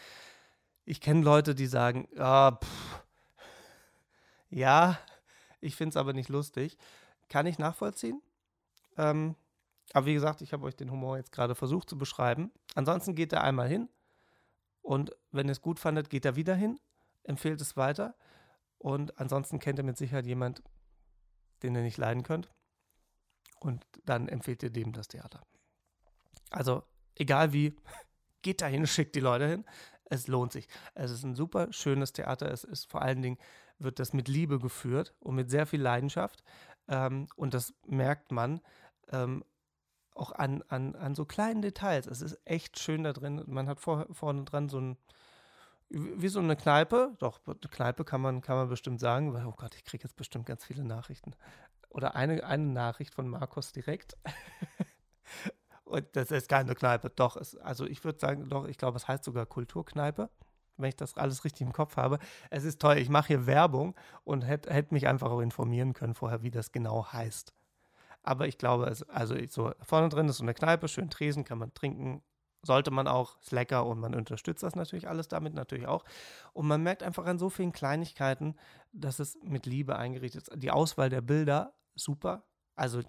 Ich 0.87 1.01
kenne 1.03 1.23
Leute, 1.23 1.55
die 1.55 1.67
sagen, 1.67 2.09
ah, 2.17 2.53
pff, 2.53 3.03
ja, 4.49 4.99
ich 5.61 5.77
finde 5.77 5.91
es 5.91 5.97
aber 5.97 6.15
nicht 6.15 6.31
lustig. 6.31 6.79
Kann 7.29 7.47
ich 7.47 7.59
nachvollziehen. 7.59 8.23
Ähm, 8.97 9.35
aber 9.93 10.07
wie 10.07 10.15
gesagt, 10.15 10.41
ich 10.41 10.53
habe 10.53 10.65
euch 10.65 10.77
den 10.77 10.91
Humor 10.91 11.19
jetzt 11.19 11.33
gerade 11.33 11.55
versucht 11.55 11.91
zu 11.91 11.99
beschreiben. 11.99 12.51
Ansonsten 12.75 13.15
geht 13.15 13.33
er 13.33 13.43
einmal 13.43 13.69
hin 13.69 13.89
und 14.87 15.11
wenn 15.33 15.49
ihr 15.49 15.53
es 15.53 15.61
gut 15.61 15.81
fandet, 15.81 16.11
geht 16.11 16.25
er 16.25 16.37
wieder 16.37 16.55
hin, 16.55 16.79
empfehlt 17.25 17.61
es 17.61 17.77
weiter. 17.77 18.15
Und 18.79 19.19
ansonsten 19.19 19.59
kennt 19.59 19.81
ihr 19.81 19.85
mit 19.85 19.97
Sicherheit 19.97 20.27
jemand, 20.27 20.63
den 21.65 21.75
ihr 21.75 21.83
nicht 21.83 21.99
leiden 21.99 22.23
könnt. 22.23 22.53
Und 23.59 23.85
dann 24.05 24.29
empfehlt 24.29 24.63
ihr 24.63 24.71
dem 24.71 24.93
das 24.93 25.09
Theater. 25.09 25.43
Also, 26.51 26.85
egal 27.17 27.53
wie, 27.53 27.75
geht 28.43 28.61
dahin, 28.61 28.87
schickt 28.87 29.17
die 29.17 29.21
Leute 29.21 29.49
hin. 29.49 29.65
Es 30.09 30.29
lohnt 30.29 30.53
sich. 30.53 30.69
Es 30.95 31.11
ist 31.11 31.25
ein 31.25 31.35
super 31.35 31.73
schönes 31.73 32.13
Theater. 32.13 32.51
Es 32.51 32.65
ist 32.65 32.91
vor 32.91 33.03
allen 33.03 33.23
Dingen, 33.23 33.39
wird 33.79 33.99
das 33.99 34.13
mit 34.13 34.29
Liebe 34.29 34.59
geführt 34.59 35.15
und 35.21 35.35
mit 35.35 35.51
sehr 35.51 35.67
viel 35.67 35.81
Leidenschaft. 35.81 36.43
Ähm, 36.89 37.29
und 37.37 37.55
das 37.55 37.75
merkt 37.87 38.33
man 38.33 38.61
ähm, 39.11 39.45
auch 40.15 40.33
an, 40.33 40.63
an, 40.69 40.95
an 40.95 41.15
so 41.15 41.25
kleinen 41.25 41.63
Details. 41.63 42.07
Es 42.07 42.23
ist 42.23 42.39
echt 42.45 42.79
schön 42.79 43.05
da 43.05 43.13
drin. 43.13 43.43
Man 43.47 43.69
hat 43.69 43.81
vor, 43.81 44.07
vorne 44.13 44.45
dran 44.45 44.69
so 44.69 44.81
ein, 44.81 44.97
wie 45.89 46.29
so 46.29 46.41
eine 46.41 46.57
Kneipe. 46.57 47.15
Doch, 47.19 47.41
eine 47.47 47.57
Kneipe 47.57 48.05
kann 48.05 48.21
man, 48.21 48.41
kann 48.41 48.57
man 48.57 48.69
bestimmt 48.69 49.01
sagen, 49.01 49.35
weil, 49.35 49.47
oh 49.47 49.55
Gott, 49.57 49.75
ich 49.75 49.85
kriege 49.85 50.05
jetzt 50.05 50.17
bestimmt 50.17 50.47
ganz 50.47 50.65
viele 50.65 50.85
Nachrichten. 50.85 51.35
Oder 51.91 52.17
eine, 52.17 52.45
eine 52.45 52.67
Nachricht 52.67 53.15
von 53.15 53.29
Markus 53.29 53.73
direkt. 53.73 54.17
Und 55.87 56.05
das 56.15 56.33
ist 56.33 56.49
keine 56.49 56.75
Kneipe. 56.75 57.11
Doch, 57.11 57.37
es, 57.37 57.57
also 57.59 57.87
ich 57.87 58.05
würde 58.05 58.19
sagen, 58.19 58.49
doch, 58.49 58.67
ich 58.67 58.77
glaube, 58.77 58.97
es 58.97 59.07
heißt 59.07 59.23
sogar 59.23 59.47
Kulturkneipe, 59.47 60.29
wenn 60.77 60.89
ich 60.89 60.97
das 60.97 61.17
alles 61.17 61.45
richtig 61.45 61.65
im 61.65 61.73
Kopf 61.73 61.97
habe. 61.97 62.19
Es 62.51 62.65
ist 62.65 62.81
toll, 62.81 62.99
ich 62.99 63.09
mache 63.09 63.29
hier 63.29 63.47
Werbung 63.47 63.95
und 64.25 64.43
hätte 64.43 64.73
hätt 64.73 64.91
mich 64.91 65.07
einfach 65.07 65.31
auch 65.31 65.41
informieren 65.41 65.93
können 65.93 66.15
vorher, 66.15 66.43
wie 66.43 66.51
das 66.51 66.73
genau 66.73 67.13
heißt. 67.13 67.55
Aber 68.25 68.49
ich 68.49 68.59
glaube, 68.59 68.87
es, 68.87 69.09
also 69.09 69.37
so 69.49 69.73
vorne 69.81 70.09
drin 70.09 70.29
ist 70.29 70.39
so 70.39 70.43
eine 70.43 70.55
Kneipe, 70.55 70.89
schön 70.89 71.09
Tresen, 71.09 71.45
kann 71.45 71.59
man 71.59 71.73
trinken, 71.73 72.21
sollte 72.63 72.91
man 72.91 73.07
auch, 73.07 73.41
ist 73.41 73.53
lecker 73.53 73.87
und 73.87 74.01
man 74.01 74.13
unterstützt 74.13 74.65
das 74.65 74.75
natürlich 74.75 75.09
alles 75.09 75.29
damit 75.29 75.55
natürlich 75.55 75.87
auch. 75.87 76.05
Und 76.53 76.67
man 76.67 76.83
merkt 76.83 77.05
einfach 77.05 77.27
an 77.27 77.39
so 77.39 77.49
vielen 77.49 77.71
Kleinigkeiten, 77.71 78.57
dass 78.93 79.21
es 79.21 79.39
mit 79.45 79.67
Liebe 79.67 79.95
eingerichtet 79.95 80.49
ist. 80.49 80.61
Die 80.61 80.73
Auswahl 80.73 81.11
der 81.11 81.21
Bilder, 81.21 81.75
super. 81.95 82.43
Also 82.75 83.03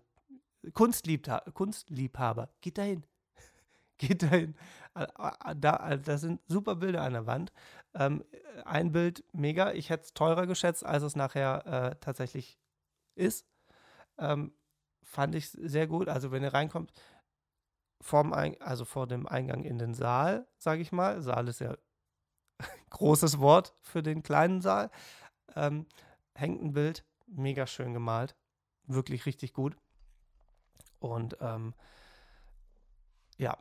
Kunstliebha 0.73 1.39
Kunstliebhaber, 1.53 2.49
geht 2.61 2.77
dahin. 2.77 3.03
geht 3.97 4.23
dahin. 4.23 4.55
Da, 5.57 5.97
das 5.97 6.21
sind 6.21 6.41
super 6.47 6.75
Bilder 6.75 7.03
an 7.03 7.13
der 7.13 7.25
Wand. 7.25 7.51
Ähm, 7.93 8.23
ein 8.65 8.91
Bild 8.91 9.23
mega. 9.33 9.71
Ich 9.73 9.89
hätte 9.89 10.05
es 10.05 10.13
teurer 10.13 10.47
geschätzt, 10.47 10.85
als 10.85 11.03
es 11.03 11.15
nachher 11.15 11.65
äh, 11.65 11.95
tatsächlich 11.99 12.59
ist. 13.15 13.45
Ähm, 14.17 14.53
fand 15.03 15.35
ich 15.35 15.49
sehr 15.49 15.87
gut. 15.87 16.09
Also 16.09 16.31
wenn 16.31 16.43
ihr 16.43 16.53
reinkommt, 16.53 16.91
vorm 18.01 18.33
Ein 18.33 18.59
also 18.61 18.85
vor 18.85 19.07
dem 19.07 19.27
Eingang 19.27 19.63
in 19.63 19.77
den 19.77 19.93
Saal, 19.93 20.47
sage 20.57 20.81
ich 20.81 20.91
mal. 20.91 21.21
Saal 21.21 21.47
ist 21.47 21.59
ja 21.59 21.75
großes 22.89 23.39
Wort 23.39 23.73
für 23.81 24.03
den 24.03 24.23
kleinen 24.23 24.61
Saal. 24.61 24.89
Ähm, 25.55 25.85
hängt 26.33 26.61
ein 26.61 26.73
Bild, 26.73 27.03
mega 27.27 27.67
schön 27.67 27.93
gemalt, 27.93 28.35
wirklich 28.85 29.25
richtig 29.25 29.53
gut. 29.53 29.75
Und 30.99 31.37
ähm, 31.41 31.73
ja, 33.37 33.57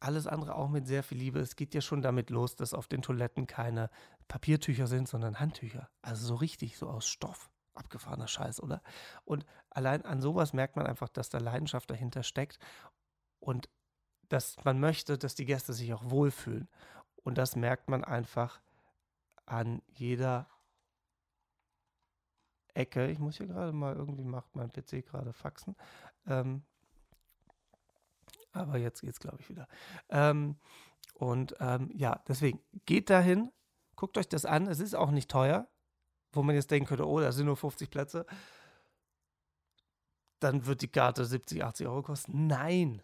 alles 0.00 0.26
andere 0.26 0.54
auch 0.54 0.68
mit 0.68 0.86
sehr 0.86 1.02
viel 1.02 1.18
Liebe. 1.18 1.40
Es 1.40 1.56
geht 1.56 1.74
ja 1.74 1.80
schon 1.80 2.02
damit 2.02 2.30
los, 2.30 2.54
dass 2.56 2.74
auf 2.74 2.86
den 2.86 3.02
Toiletten 3.02 3.46
keine 3.46 3.90
Papiertücher 4.28 4.86
sind, 4.86 5.08
sondern 5.08 5.40
Handtücher. 5.40 5.88
Also 6.02 6.26
so 6.26 6.34
richtig, 6.34 6.76
so 6.76 6.88
aus 6.88 7.08
Stoff 7.08 7.50
abgefahrener 7.74 8.28
Scheiß, 8.28 8.62
oder? 8.62 8.82
Und 9.24 9.44
allein 9.70 10.04
an 10.04 10.20
sowas 10.20 10.52
merkt 10.52 10.76
man 10.76 10.86
einfach, 10.86 11.08
dass 11.08 11.28
da 11.28 11.38
Leidenschaft 11.38 11.90
dahinter 11.90 12.22
steckt 12.22 12.58
und 13.38 13.68
dass 14.28 14.56
man 14.64 14.80
möchte, 14.80 15.18
dass 15.18 15.34
die 15.34 15.44
Gäste 15.44 15.72
sich 15.72 15.92
auch 15.92 16.10
wohlfühlen. 16.10 16.68
Und 17.22 17.38
das 17.38 17.56
merkt 17.56 17.88
man 17.88 18.04
einfach 18.04 18.60
an 19.44 19.82
jeder 19.88 20.48
Ecke. 22.74 23.08
Ich 23.08 23.18
muss 23.18 23.36
hier 23.36 23.46
gerade 23.46 23.72
mal, 23.72 23.94
irgendwie 23.94 24.24
macht 24.24 24.54
mein 24.56 24.72
PC 24.72 25.04
gerade 25.06 25.32
Faxen. 25.32 25.76
Ähm, 26.26 26.64
aber 28.56 28.78
jetzt 28.78 29.00
geht's, 29.00 29.20
glaube 29.20 29.38
ich, 29.40 29.48
wieder. 29.48 29.68
Ähm, 30.08 30.56
und 31.14 31.56
ähm, 31.60 31.90
ja, 31.94 32.22
deswegen 32.28 32.60
geht 32.84 33.10
dahin, 33.10 33.50
guckt 33.94 34.18
euch 34.18 34.28
das 34.28 34.44
an. 34.44 34.66
Es 34.66 34.80
ist 34.80 34.94
auch 34.94 35.10
nicht 35.10 35.30
teuer 35.30 35.68
wo 36.36 36.42
man 36.42 36.54
jetzt 36.54 36.70
denken 36.70 36.86
könnte, 36.86 37.08
oh, 37.08 37.18
da 37.18 37.32
sind 37.32 37.46
nur 37.46 37.56
50 37.56 37.90
Plätze, 37.90 38.26
dann 40.38 40.66
wird 40.66 40.82
die 40.82 40.88
Karte 40.88 41.24
70, 41.24 41.64
80 41.64 41.86
Euro 41.88 42.02
kosten. 42.02 42.46
Nein, 42.46 43.02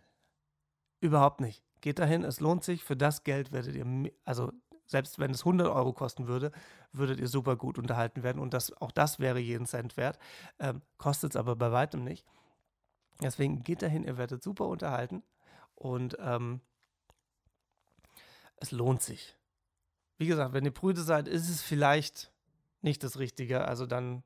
überhaupt 1.00 1.40
nicht. 1.40 1.64
Geht 1.80 1.98
dahin, 1.98 2.22
es 2.22 2.38
lohnt 2.38 2.62
sich. 2.62 2.84
Für 2.84 2.96
das 2.96 3.24
Geld 3.24 3.50
werdet 3.50 3.74
ihr, 3.74 4.12
also 4.24 4.52
selbst 4.84 5.18
wenn 5.18 5.30
es 5.30 5.40
100 5.40 5.68
Euro 5.68 5.94
kosten 5.94 6.28
würde, 6.28 6.52
würdet 6.92 7.18
ihr 7.18 7.28
super 7.28 7.56
gut 7.56 7.78
unterhalten 7.78 8.22
werden. 8.22 8.38
Und 8.38 8.52
das, 8.52 8.72
auch 8.80 8.92
das 8.92 9.18
wäre 9.18 9.40
jeden 9.40 9.66
Cent 9.66 9.96
wert. 9.96 10.18
Ähm, 10.58 10.82
Kostet 10.98 11.30
es 11.30 11.36
aber 11.36 11.56
bei 11.56 11.72
weitem 11.72 12.04
nicht. 12.04 12.26
Deswegen 13.22 13.62
geht 13.64 13.82
dahin, 13.82 14.04
ihr 14.04 14.18
werdet 14.18 14.42
super 14.42 14.66
unterhalten. 14.66 15.22
Und 15.82 16.16
ähm, 16.20 16.60
es 18.54 18.70
lohnt 18.70 19.02
sich. 19.02 19.36
Wie 20.16 20.28
gesagt, 20.28 20.52
wenn 20.52 20.64
ihr 20.64 20.72
Brüder 20.72 21.02
seid, 21.02 21.26
ist 21.26 21.48
es 21.48 21.60
vielleicht 21.60 22.30
nicht 22.82 23.02
das 23.02 23.18
Richtige. 23.18 23.64
Also 23.64 23.86
dann 23.86 24.22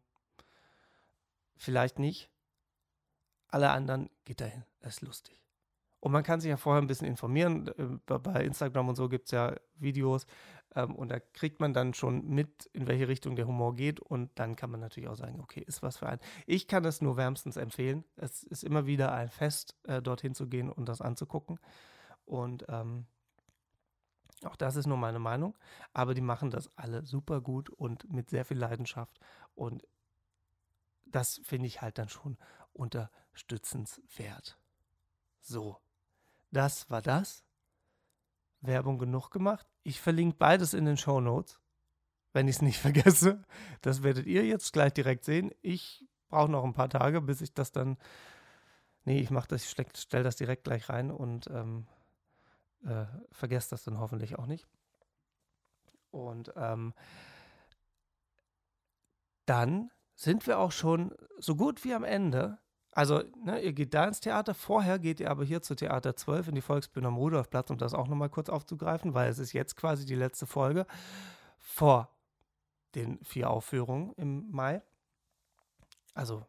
vielleicht 1.57 1.99
nicht. 1.99 2.29
Alle 3.49 3.71
anderen 3.71 4.11
geht 4.27 4.43
dahin. 4.43 4.65
Das 4.81 4.97
ist 4.97 5.01
lustig. 5.01 5.43
Und 6.01 6.13
man 6.13 6.23
kann 6.23 6.43
sich 6.43 6.51
ja 6.51 6.59
vorher 6.59 6.83
ein 6.83 6.89
bisschen 6.89 7.09
informieren. 7.09 7.69
Äh, 7.69 8.19
bei 8.19 8.45
Instagram 8.45 8.91
und 8.91 8.97
so 8.97 9.09
gibt 9.09 9.25
es 9.25 9.31
ja 9.31 9.57
Videos. 9.77 10.27
Ähm, 10.77 10.95
und 10.95 11.09
da 11.09 11.19
kriegt 11.19 11.59
man 11.59 11.75
dann 11.75 11.95
schon 11.95 12.29
mit, 12.29 12.67
in 12.73 12.87
welche 12.87 13.09
Richtung 13.09 13.35
der 13.35 13.49
Humor 13.49 13.75
geht. 13.75 13.99
Und 13.99 14.31
dann 14.39 14.55
kann 14.55 14.71
man 14.71 14.79
natürlich 14.79 15.09
auch 15.09 15.17
sagen, 15.17 15.41
okay, 15.41 15.65
ist 15.67 15.83
was 15.83 15.97
für 15.97 16.09
ein. 16.09 16.21
Ich 16.47 16.69
kann 16.69 16.85
es 16.85 17.01
nur 17.01 17.17
wärmstens 17.17 17.57
empfehlen. 17.57 18.05
Es 18.15 18.45
ist 18.45 18.63
immer 18.63 18.87
wieder 18.87 19.13
ein 19.13 19.31
Fest, 19.31 19.75
äh, 19.85 20.01
dorthin 20.01 20.35
zu 20.35 20.47
gehen 20.49 20.71
und 20.71 20.89
das 20.89 21.01
anzugucken. 21.01 21.59
Und 22.27 22.67
ähm, 22.69 23.07
auch 24.45 24.57
das 24.57 24.77
ist 24.77 24.87
nur 24.87 24.99
meine 24.99 25.19
Meinung. 25.19 25.57
Aber 25.95 26.15
die 26.15 26.21
machen 26.21 26.51
das 26.51 26.71
alle 26.77 27.05
super 27.07 27.41
gut 27.41 27.71
und 27.71 28.13
mit 28.13 28.29
sehr 28.29 28.45
viel 28.45 28.59
Leidenschaft. 28.59 29.19
Und 29.55 29.87
das 31.07 31.41
finde 31.43 31.67
ich 31.69 31.81
halt 31.81 31.97
dann 31.97 32.11
schon 32.11 32.37
unterstützenswert. 32.75 34.59
So, 35.41 35.79
das 36.51 36.91
war 36.91 37.01
das. 37.01 37.46
Werbung 38.67 38.99
genug 38.99 39.31
gemacht. 39.31 39.67
Ich 39.83 40.01
verlinke 40.01 40.37
beides 40.39 40.75
in 40.75 40.85
den 40.85 40.97
Show 40.97 41.21
Notes, 41.21 41.61
wenn 42.33 42.49
ich 42.49 42.57
es 42.57 42.63
nicht 42.63 42.79
vergesse. 42.81 43.43
Das 43.81 44.03
werdet 44.03 44.27
ihr 44.27 44.45
jetzt 44.45 44.73
gleich 44.73 44.93
direkt 44.93 45.25
sehen. 45.25 45.53
Ich 45.63 46.07
brauche 46.29 46.51
noch 46.51 46.65
ein 46.65 46.75
paar 46.75 46.91
Tage, 46.91 47.21
bis 47.21 47.41
ich 47.41 47.55
das 47.55 47.73
dann. 47.73 47.97
Nee, 49.05 49.21
ich 49.21 49.31
mache 49.31 49.49
das, 49.49 49.63
ich 49.63 49.71
stelle 49.71 50.25
das 50.25 50.37
direkt 50.37 50.65
gleich 50.65 50.89
rein 50.89 51.13
und 51.13 51.47
ähm, 51.49 51.87
äh, 52.85 53.05
vergesst 53.31 53.71
das 53.71 53.85
dann 53.85 54.01
hoffentlich 54.01 54.37
auch 54.39 54.47
nicht. 54.47 54.67
Und 56.11 56.53
ähm, 56.57 56.93
dann 59.45 59.91
sind 60.15 60.47
wir 60.47 60.59
auch 60.59 60.73
schon 60.73 61.15
so 61.39 61.57
gut 61.57 61.85
wie 61.85 61.95
am 61.95 62.05
Ende. 62.05 62.59
Also, 62.97 63.23
ne, 63.45 63.61
ihr 63.61 63.75
geht 63.75 63.93
da 63.93 64.07
ins 64.07 64.21
Theater, 64.21 64.55
vorher 64.55 64.99
geht 64.99 65.21
ihr 65.21 65.31
aber 65.31 65.45
hier 65.45 65.61
zu 65.61 65.75
Theater 65.75 66.17
12 66.17 66.49
in 66.49 66.55
die 66.55 66.63
Volksbühne 66.63 67.09
am 67.09 67.19
Rudolfplatz, 67.19 67.69
um 67.69 67.77
das 67.77 67.93
auch 67.93 68.09
nochmal 68.09 68.31
kurz 68.31 68.49
aufzugreifen, 68.49 69.13
weil 69.13 69.29
es 69.29 69.39
ist 69.39 69.53
jetzt 69.53 69.77
quasi 69.77 70.07
die 70.07 70.15
letzte 70.15 70.47
Folge 70.47 70.87
vor 71.59 72.09
den 72.95 73.23
vier 73.23 73.51
Aufführungen 73.51 74.15
im 74.15 74.51
Mai. 74.51 74.81
Also 76.15 76.47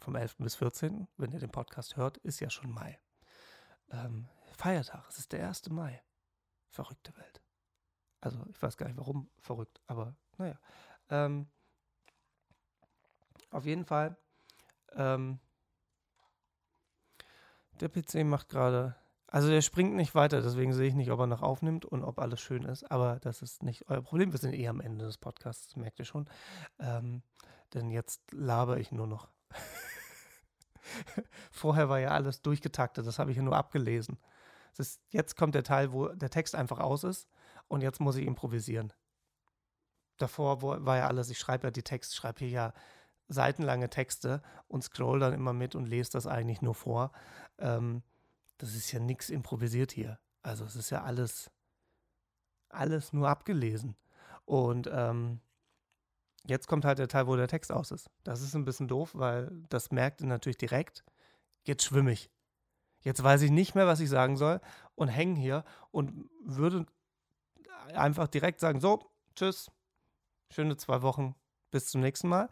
vom 0.00 0.16
11. 0.16 0.38
bis 0.38 0.56
14., 0.56 1.06
wenn 1.16 1.30
ihr 1.30 1.38
den 1.38 1.52
Podcast 1.52 1.96
hört, 1.96 2.18
ist 2.18 2.40
ja 2.40 2.50
schon 2.50 2.72
Mai. 2.72 2.98
Ähm, 3.90 4.26
Feiertag. 4.56 5.04
Es 5.08 5.18
ist 5.18 5.30
der 5.30 5.46
1. 5.46 5.70
Mai. 5.70 6.02
Verrückte 6.70 7.16
Welt. 7.18 7.40
Also 8.20 8.44
ich 8.50 8.60
weiß 8.60 8.76
gar 8.76 8.88
nicht 8.88 8.98
warum 8.98 9.30
verrückt, 9.38 9.80
aber 9.86 10.16
naja. 10.38 10.58
Ähm, 11.08 11.46
auf 13.52 13.64
jeden 13.64 13.84
Fall. 13.84 14.16
Ähm, 14.96 15.38
der 17.80 17.88
PC 17.88 18.24
macht 18.24 18.48
gerade. 18.48 18.96
Also 19.28 19.48
der 19.48 19.60
springt 19.60 19.94
nicht 19.94 20.14
weiter, 20.14 20.40
deswegen 20.40 20.72
sehe 20.72 20.88
ich 20.88 20.94
nicht, 20.94 21.10
ob 21.10 21.20
er 21.20 21.26
noch 21.26 21.42
aufnimmt 21.42 21.84
und 21.84 22.04
ob 22.04 22.18
alles 22.18 22.40
schön 22.40 22.64
ist. 22.64 22.90
Aber 22.90 23.18
das 23.20 23.42
ist 23.42 23.62
nicht 23.62 23.88
euer 23.90 24.00
Problem. 24.00 24.32
Wir 24.32 24.38
sind 24.38 24.54
eh 24.54 24.68
am 24.68 24.80
Ende 24.80 25.04
des 25.04 25.18
Podcasts, 25.18 25.76
merkt 25.76 25.98
ihr 25.98 26.04
schon. 26.04 26.28
Ähm, 26.78 27.22
denn 27.74 27.90
jetzt 27.90 28.22
laber 28.32 28.78
ich 28.78 28.92
nur 28.92 29.06
noch. 29.06 29.28
Vorher 31.50 31.88
war 31.88 31.98
ja 31.98 32.10
alles 32.10 32.42
durchgetaktet, 32.42 33.06
das 33.06 33.18
habe 33.18 33.30
ich 33.30 33.36
ja 33.36 33.42
nur 33.42 33.56
abgelesen. 33.56 34.18
Ist, 34.78 35.00
jetzt 35.10 35.36
kommt 35.36 35.54
der 35.54 35.64
Teil, 35.64 35.92
wo 35.92 36.08
der 36.08 36.30
Text 36.30 36.54
einfach 36.54 36.78
aus 36.78 37.02
ist 37.02 37.28
und 37.66 37.82
jetzt 37.82 38.00
muss 38.00 38.16
ich 38.16 38.26
improvisieren. 38.26 38.92
Davor 40.18 40.62
war 40.62 40.96
ja 40.96 41.08
alles, 41.08 41.30
ich 41.30 41.38
schreibe 41.38 41.66
ja 41.66 41.70
die 41.70 41.82
Texte, 41.82 42.14
schreibe 42.14 42.40
hier 42.40 42.48
ja 42.48 42.72
seitenlange 43.28 43.90
Texte 43.90 44.42
und 44.68 44.82
scroll 44.82 45.20
dann 45.20 45.32
immer 45.32 45.52
mit 45.52 45.74
und 45.74 45.86
lese 45.86 46.12
das 46.12 46.26
eigentlich 46.26 46.62
nur 46.62 46.74
vor. 46.74 47.12
Ähm, 47.58 48.02
das 48.58 48.74
ist 48.74 48.92
ja 48.92 49.00
nichts 49.00 49.30
improvisiert 49.30 49.92
hier. 49.92 50.18
Also 50.42 50.64
es 50.64 50.76
ist 50.76 50.90
ja 50.90 51.02
alles, 51.02 51.50
alles 52.68 53.12
nur 53.12 53.28
abgelesen. 53.28 53.96
Und 54.44 54.88
ähm, 54.92 55.40
jetzt 56.46 56.68
kommt 56.68 56.84
halt 56.84 56.98
der 56.98 57.08
Teil, 57.08 57.26
wo 57.26 57.36
der 57.36 57.48
Text 57.48 57.72
aus 57.72 57.90
ist. 57.90 58.10
Das 58.22 58.40
ist 58.40 58.54
ein 58.54 58.64
bisschen 58.64 58.88
doof, 58.88 59.10
weil 59.14 59.50
das 59.68 59.90
merkt 59.90 60.20
ihr 60.20 60.28
natürlich 60.28 60.58
direkt. 60.58 61.04
Jetzt 61.64 61.84
schwimme 61.84 62.12
ich. 62.12 62.30
Jetzt 63.00 63.22
weiß 63.22 63.42
ich 63.42 63.50
nicht 63.50 63.74
mehr, 63.74 63.86
was 63.86 64.00
ich 64.00 64.08
sagen 64.08 64.36
soll 64.36 64.60
und 64.94 65.08
hänge 65.08 65.38
hier 65.38 65.64
und 65.90 66.28
würde 66.44 66.86
einfach 67.94 68.28
direkt 68.28 68.60
sagen, 68.60 68.80
so, 68.80 69.10
tschüss, 69.34 69.70
schöne 70.50 70.76
zwei 70.76 71.02
Wochen, 71.02 71.34
bis 71.70 71.86
zum 71.86 72.00
nächsten 72.00 72.28
Mal. 72.28 72.48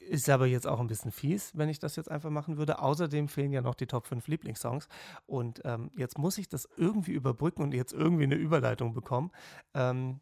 Ist 0.00 0.28
aber 0.28 0.46
jetzt 0.46 0.66
auch 0.66 0.80
ein 0.80 0.86
bisschen 0.86 1.12
fies, 1.12 1.56
wenn 1.56 1.68
ich 1.68 1.78
das 1.78 1.94
jetzt 1.96 2.10
einfach 2.10 2.30
machen 2.30 2.56
würde. 2.56 2.80
Außerdem 2.80 3.28
fehlen 3.28 3.52
ja 3.52 3.60
noch 3.60 3.74
die 3.74 3.86
Top 3.86 4.06
5 4.06 4.26
Lieblingssongs. 4.26 4.88
Und 5.26 5.60
ähm, 5.64 5.90
jetzt 5.96 6.18
muss 6.18 6.38
ich 6.38 6.48
das 6.48 6.68
irgendwie 6.76 7.12
überbrücken 7.12 7.62
und 7.62 7.74
jetzt 7.74 7.92
irgendwie 7.92 8.24
eine 8.24 8.34
Überleitung 8.34 8.94
bekommen, 8.94 9.30
ähm, 9.74 10.20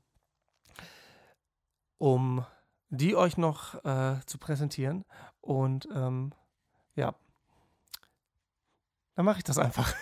um 1.99 2.45
die 2.91 3.16
euch 3.16 3.37
noch 3.37 3.83
äh, 3.85 4.20
zu 4.26 4.39
präsentieren. 4.39 5.05
Und 5.41 5.89
ähm, 5.95 6.33
ja, 6.95 7.14
dann 9.14 9.24
mache 9.24 9.39
ich 9.39 9.45
das 9.45 9.59
einfach. 9.59 9.95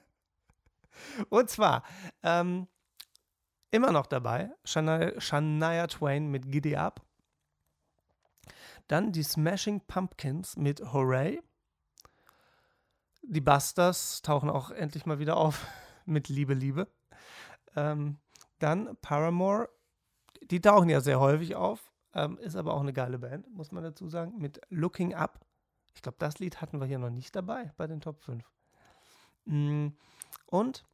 und 1.28 1.50
zwar 1.50 1.82
ähm, 2.22 2.66
immer 3.70 3.92
noch 3.92 4.06
dabei 4.06 4.50
Shania, 4.64 5.20
Shania 5.20 5.86
Twain 5.86 6.28
mit 6.28 6.50
Giddy 6.50 6.76
Up. 6.76 7.02
Dann 8.90 9.12
die 9.12 9.22
Smashing 9.22 9.82
Pumpkins 9.86 10.56
mit 10.56 10.92
Hooray. 10.92 11.40
Die 13.22 13.40
Busters 13.40 14.20
tauchen 14.20 14.50
auch 14.50 14.72
endlich 14.72 15.06
mal 15.06 15.20
wieder 15.20 15.36
auf 15.36 15.64
mit 16.06 16.28
Liebe, 16.28 16.54
Liebe. 16.54 16.88
Ähm, 17.76 18.18
dann 18.58 18.96
Paramore. 19.00 19.68
Die 20.42 20.60
tauchen 20.60 20.88
ja 20.88 21.00
sehr 21.00 21.20
häufig 21.20 21.54
auf. 21.54 21.92
Ähm, 22.14 22.36
ist 22.38 22.56
aber 22.56 22.74
auch 22.74 22.80
eine 22.80 22.92
geile 22.92 23.20
Band, 23.20 23.48
muss 23.54 23.70
man 23.70 23.84
dazu 23.84 24.08
sagen. 24.08 24.38
Mit 24.38 24.60
Looking 24.70 25.14
Up. 25.14 25.46
Ich 25.94 26.02
glaube, 26.02 26.16
das 26.18 26.40
Lied 26.40 26.60
hatten 26.60 26.80
wir 26.80 26.86
hier 26.86 26.98
noch 26.98 27.10
nicht 27.10 27.36
dabei 27.36 27.72
bei 27.76 27.86
den 27.86 28.00
Top 28.00 28.20
5. 28.24 28.44
Mm, 29.44 29.88
und 30.46 30.84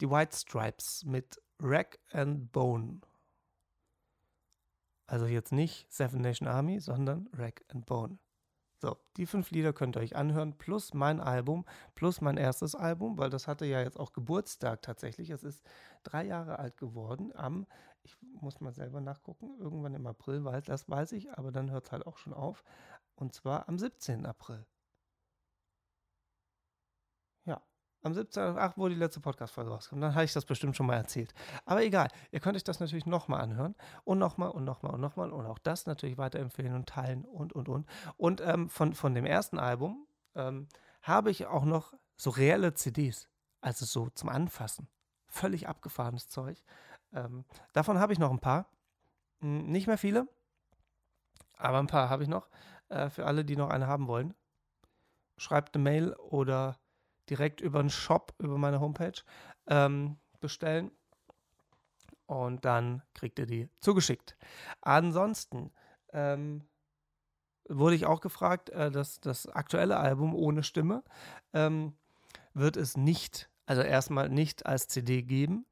die 0.00 0.08
White 0.08 0.34
Stripes 0.34 1.04
mit 1.04 1.42
Rack 1.60 1.98
and 2.10 2.50
Bone. 2.52 3.02
Also 5.10 5.26
jetzt 5.26 5.50
nicht 5.50 5.92
Seven 5.92 6.20
Nation 6.20 6.46
Army, 6.46 6.78
sondern 6.78 7.28
Rack 7.32 7.64
and 7.66 7.84
Bone. 7.84 8.20
So, 8.80 8.96
die 9.16 9.26
fünf 9.26 9.50
Lieder 9.50 9.72
könnt 9.72 9.96
ihr 9.96 10.02
euch 10.02 10.14
anhören, 10.14 10.56
plus 10.56 10.94
mein 10.94 11.18
Album, 11.20 11.64
plus 11.96 12.20
mein 12.20 12.36
erstes 12.36 12.76
Album, 12.76 13.18
weil 13.18 13.28
das 13.28 13.48
hatte 13.48 13.66
ja 13.66 13.80
jetzt 13.80 13.98
auch 13.98 14.12
Geburtstag 14.12 14.82
tatsächlich. 14.82 15.30
Es 15.30 15.42
ist 15.42 15.64
drei 16.04 16.24
Jahre 16.26 16.60
alt 16.60 16.76
geworden 16.76 17.32
am, 17.34 17.66
ich 18.04 18.16
muss 18.40 18.60
mal 18.60 18.72
selber 18.72 19.00
nachgucken, 19.00 19.58
irgendwann 19.58 19.96
im 19.96 20.06
April, 20.06 20.44
weil 20.44 20.62
das 20.62 20.88
weiß 20.88 21.10
ich, 21.12 21.32
aber 21.32 21.50
dann 21.50 21.72
hört 21.72 21.86
es 21.86 21.92
halt 21.92 22.06
auch 22.06 22.16
schon 22.16 22.32
auf. 22.32 22.62
Und 23.16 23.34
zwar 23.34 23.68
am 23.68 23.80
17. 23.80 24.24
April. 24.24 24.64
Am 28.02 28.12
17.8., 28.12 28.72
wo 28.76 28.88
die 28.88 28.94
letzte 28.94 29.20
Podcast-Folge 29.20 29.70
rauskommt. 29.70 30.02
Dann 30.02 30.14
habe 30.14 30.24
ich 30.24 30.32
das 30.32 30.44
bestimmt 30.44 30.76
schon 30.76 30.86
mal 30.86 30.96
erzählt. 30.96 31.34
Aber 31.64 31.82
egal, 31.82 32.08
ihr 32.30 32.40
könnt 32.40 32.56
euch 32.56 32.64
das 32.64 32.80
natürlich 32.80 33.06
nochmal 33.06 33.40
anhören 33.40 33.74
und 34.04 34.18
nochmal 34.18 34.50
und 34.50 34.64
nochmal 34.64 34.94
und 34.94 35.00
nochmal 35.00 35.30
und 35.30 35.46
auch 35.46 35.58
das 35.58 35.86
natürlich 35.86 36.18
weiterempfehlen 36.18 36.74
und 36.74 36.88
teilen 36.88 37.24
und, 37.24 37.52
und, 37.52 37.68
und. 37.68 37.86
Und 38.16 38.40
ähm, 38.40 38.68
von, 38.68 38.94
von 38.94 39.14
dem 39.14 39.26
ersten 39.26 39.58
Album 39.58 40.06
ähm, 40.34 40.68
habe 41.02 41.30
ich 41.30 41.46
auch 41.46 41.64
noch 41.64 41.94
so 42.16 42.30
reelle 42.30 42.74
CDs, 42.74 43.28
also 43.60 43.84
so 43.84 44.10
zum 44.10 44.28
Anfassen. 44.28 44.88
Völlig 45.26 45.68
abgefahrenes 45.68 46.28
Zeug. 46.28 46.62
Ähm, 47.12 47.44
davon 47.72 47.98
habe 47.98 48.12
ich 48.12 48.18
noch 48.18 48.30
ein 48.30 48.40
paar. 48.40 48.66
Hm, 49.40 49.66
nicht 49.66 49.86
mehr 49.86 49.98
viele, 49.98 50.28
aber 51.56 51.78
ein 51.78 51.86
paar 51.86 52.08
habe 52.08 52.22
ich 52.22 52.28
noch. 52.28 52.48
Äh, 52.88 53.10
für 53.10 53.26
alle, 53.26 53.44
die 53.44 53.56
noch 53.56 53.70
eine 53.70 53.86
haben 53.86 54.08
wollen. 54.08 54.34
Schreibt 55.36 55.74
eine 55.74 55.82
Mail 55.82 56.12
oder 56.14 56.78
direkt 57.30 57.60
über 57.60 57.80
den 57.80 57.90
Shop, 57.90 58.34
über 58.38 58.58
meine 58.58 58.80
Homepage 58.80 59.22
ähm, 59.66 60.18
bestellen. 60.40 60.90
Und 62.26 62.64
dann 62.64 63.02
kriegt 63.14 63.38
ihr 63.38 63.46
die 63.46 63.68
zugeschickt. 63.80 64.36
Ansonsten 64.82 65.72
ähm, 66.12 66.62
wurde 67.68 67.94
ich 67.94 68.06
auch 68.06 68.20
gefragt, 68.20 68.70
äh, 68.70 68.90
dass 68.90 69.20
das 69.20 69.46
aktuelle 69.46 69.96
Album 69.96 70.34
ohne 70.34 70.62
Stimme 70.62 71.02
ähm, 71.52 71.94
wird 72.52 72.76
es 72.76 72.96
nicht, 72.96 73.48
also 73.66 73.82
erstmal 73.82 74.28
nicht 74.28 74.66
als 74.66 74.88
CD 74.88 75.22
geben, 75.22 75.66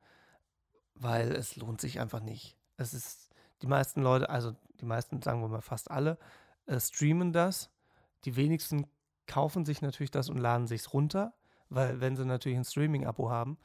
weil 0.95 1.33
es 1.33 1.57
lohnt 1.57 1.81
sich 1.81 2.01
einfach 2.01 2.21
nicht. 2.21 2.57
Es 2.77 2.95
ist, 2.95 3.31
die 3.63 3.67
meisten 3.67 4.03
Leute, 4.03 4.31
also 4.31 4.55
die 4.81 4.85
meisten, 4.85 5.23
sagen 5.23 5.41
wir 5.41 5.49
mal 5.49 5.61
fast 5.61 5.91
alle, 5.91 6.19
äh, 6.67 6.79
streamen 6.79 7.33
das. 7.33 7.71
Die 8.25 8.37
wenigsten 8.37 8.87
kaufen 9.27 9.65
sich 9.65 9.83
natürlich 9.83 10.11
das 10.11 10.29
und 10.29 10.39
laden 10.39 10.67
sich 10.67 10.83
es 10.83 10.93
runter. 10.93 11.35
Weil 11.69 12.01
wenn 12.01 12.17
sie 12.17 12.25
natürlich 12.25 12.59
ein 12.59 12.65
Streaming-Abo 12.65 13.31
haben, 13.31 13.59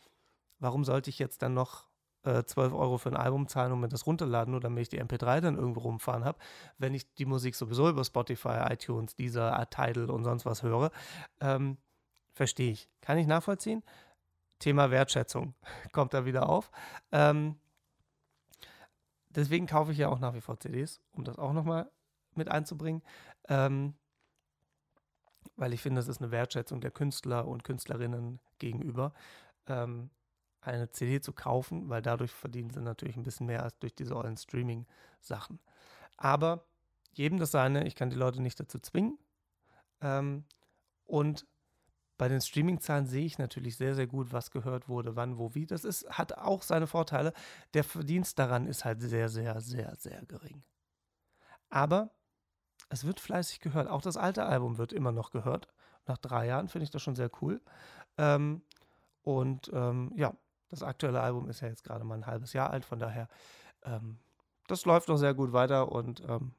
warum 0.60 0.84
sollte 0.84 1.10
ich 1.10 1.20
jetzt 1.20 1.42
dann 1.42 1.54
noch 1.54 1.88
äh, 2.24 2.44
12 2.44 2.74
Euro 2.74 2.98
für 2.98 3.10
ein 3.10 3.18
Album 3.18 3.48
zahlen 3.48 3.72
und 3.72 3.80
mir 3.80 3.90
das 3.90 4.06
runterladen, 4.06 4.52
nur 4.52 4.62
damit 4.62 4.84
ich 4.84 4.90
die 4.90 5.02
MP3 5.02 5.42
dann 5.42 5.58
irgendwo 5.58 5.82
rumfahren 5.82 6.26
habe, 6.26 6.38
wenn 6.78 6.94
ich 6.94 7.14
die 7.16 7.26
Musik 7.26 7.56
sowieso 7.56 7.90
über 7.90 8.04
Spotify, 8.04 8.66
iTunes, 8.70 9.16
dieser 9.16 9.68
Tidal 9.70 10.10
und 10.10 10.24
sonst 10.24 10.46
was 10.46 10.64
höre? 10.64 10.92
Ähm, 11.40 11.78
Verstehe 12.34 12.72
ich. 12.72 12.90
Kann 13.02 13.18
ich 13.18 13.28
nachvollziehen? 13.28 13.84
Thema 14.60 14.90
Wertschätzung 14.92 15.54
kommt 15.92 16.14
da 16.14 16.26
wieder 16.26 16.50
auf. 16.50 16.72
Ähm, 17.12 17.60
deswegen 19.30 19.68
kaufe 19.68 19.92
ich 19.92 20.00
ja 20.00 20.10
auch 20.10 20.20
nach 20.20 20.34
wie 20.34 20.42
vor 20.42 20.60
CDs, 20.60 21.00
um 21.12 21.24
das 21.24 21.38
auch 21.38 21.54
nochmal 21.54 21.90
mit 22.34 22.50
einzubringen. 22.50 23.04
Ähm, 23.48 23.94
weil 25.56 25.74
ich 25.74 25.82
finde, 25.82 26.00
das 26.00 26.08
ist 26.08 26.22
eine 26.22 26.32
Wertschätzung 26.32 26.82
der 26.82 26.92
Künstler 26.92 27.48
und 27.48 27.64
Künstlerinnen 27.64 28.40
gegenüber, 28.60 29.14
ähm, 29.68 30.10
eine 30.62 30.90
CD 30.92 31.20
zu 31.22 31.34
kaufen, 31.34 31.90
weil 31.90 32.02
dadurch 32.02 32.32
verdienen 32.32 32.70
sie 32.70 32.82
natürlich 32.82 33.18
ein 33.18 33.24
bisschen 33.24 33.48
mehr 33.48 33.64
als 33.64 33.78
durch 33.80 33.94
diese 33.94 34.16
ollen 34.16 34.38
Streaming-Sachen. 34.38 35.60
Aber 36.18 36.66
jedem 37.12 37.38
das 37.40 37.52
seine, 37.52 37.86
ich 37.86 37.96
kann 37.96 38.10
die 38.10 38.16
Leute 38.16 38.42
nicht 38.42 38.60
dazu 38.60 38.80
zwingen. 38.80 39.18
Ähm, 40.02 40.46
und 41.06 41.46
bei 42.18 42.28
den 42.28 42.42
Streaming-Zahlen 42.42 43.08
sehe 43.08 43.26
ich 43.26 43.38
natürlich 43.38 43.76
sehr, 43.76 43.96
sehr 43.96 44.08
gut, 44.08 44.32
was 44.32 44.52
gehört 44.52 44.88
wurde, 44.88 45.16
wann, 45.16 45.38
wo, 45.38 45.54
wie. 45.56 45.66
Das 45.66 45.84
ist, 45.84 46.10
hat 46.10 46.38
auch 46.38 46.62
seine 46.62 46.88
Vorteile. 46.88 47.34
Der 47.74 47.84
Verdienst 47.84 48.40
daran 48.40 48.68
ist 48.68 48.86
halt 48.86 49.02
sehr, 49.02 49.30
sehr, 49.30 49.60
sehr, 49.60 49.96
sehr 49.98 50.24
gering. 50.26 50.64
Aber 51.70 52.12
es 52.94 53.06
wird 53.06 53.20
fleißig 53.20 53.60
gehört. 53.60 53.88
Auch 53.88 54.02
das 54.02 54.18
alte 54.18 54.46
Album 54.46 54.78
wird 54.78 54.94
immer 54.94 55.12
noch 55.12 55.32
gehört. 55.32 55.68
Nach 56.06 56.20
drei 56.20 56.46
Jahren 56.46 56.68
finde 56.68 56.84
ich 56.84 56.92
das 56.92 57.02
schon 57.02 57.16
sehr 57.16 57.32
cool. 57.42 57.60
Ähm, 58.20 58.62
und 59.24 59.72
ähm, 59.74 60.12
ja, 60.16 60.34
das 60.70 60.84
aktuelle 60.84 61.20
Album 61.22 61.50
ist 61.50 61.62
ja 61.62 61.68
jetzt 61.70 61.84
gerade 61.84 62.04
mal 62.04 62.16
ein 62.16 62.28
halbes 62.28 62.54
Jahr 62.54 62.70
alt, 62.70 62.86
von 62.86 63.00
daher, 63.00 63.28
ähm, 63.84 64.20
das 64.68 64.86
läuft 64.86 65.08
noch 65.10 65.18
sehr 65.18 65.34
gut 65.34 65.54
weiter 65.54 65.92
und 65.92 66.22
ähm, 66.28 66.54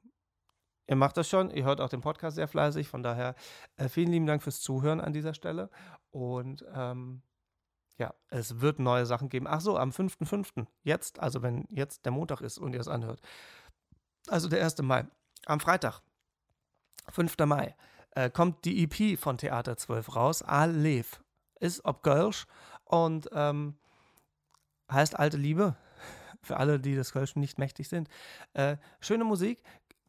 ihr 0.89 0.97
macht 0.97 1.17
das 1.17 1.29
schon. 1.29 1.51
Ihr 1.51 1.65
hört 1.65 1.81
auch 1.81 1.89
den 1.89 2.01
Podcast 2.01 2.35
sehr 2.35 2.49
fleißig, 2.49 2.89
von 2.89 3.05
daher 3.05 3.37
äh, 3.77 3.89
vielen 3.89 4.11
lieben 4.11 4.27
Dank 4.27 4.43
fürs 4.43 4.61
Zuhören 4.61 5.01
an 5.01 5.13
dieser 5.13 5.35
Stelle. 5.35 5.71
Und 6.11 6.65
ähm, 6.75 7.23
ja, 7.97 8.13
es 8.29 8.61
wird 8.61 8.81
neue 8.81 9.07
Sachen 9.07 9.29
geben. 9.29 9.47
Ach 9.49 9.61
so, 9.61 9.79
am 9.79 9.91
5.5. 9.91 10.67
Jetzt, 10.83 11.21
also 11.21 11.43
wenn 11.43 11.65
jetzt 11.71 12.05
der 12.05 12.13
Montag 12.13 12.41
ist 12.41 12.59
und 12.59 12.73
ihr 12.73 12.81
es 12.81 12.89
anhört. 12.89 13.21
Also 14.27 14.49
der 14.49 14.65
1. 14.65 14.83
Mai. 14.83 15.07
Am 15.47 15.61
Freitag 15.61 16.03
5. 17.11 17.37
Mai, 17.47 17.75
äh, 18.13 18.31
kommt 18.31 18.65
die 18.65 18.85
EP 18.85 19.19
von 19.19 19.39
Theater 19.39 19.77
12 19.77 20.17
raus, 20.17 20.43
Alev. 20.43 21.21
Ist 21.61 21.85
ob 21.85 22.03
Girls 22.03 22.47
und 22.85 23.29
ähm, 23.33 23.77
heißt 24.91 25.19
Alte 25.19 25.37
Liebe. 25.37 25.77
für 26.43 26.59
alle, 26.59 26.79
die 26.79 26.95
das 26.95 27.13
Kölsch 27.13 27.37
nicht 27.37 27.59
mächtig 27.59 27.89
sind. 27.89 28.09
Äh, 28.53 28.77
schöne 29.01 29.25
Musik, 29.25 29.63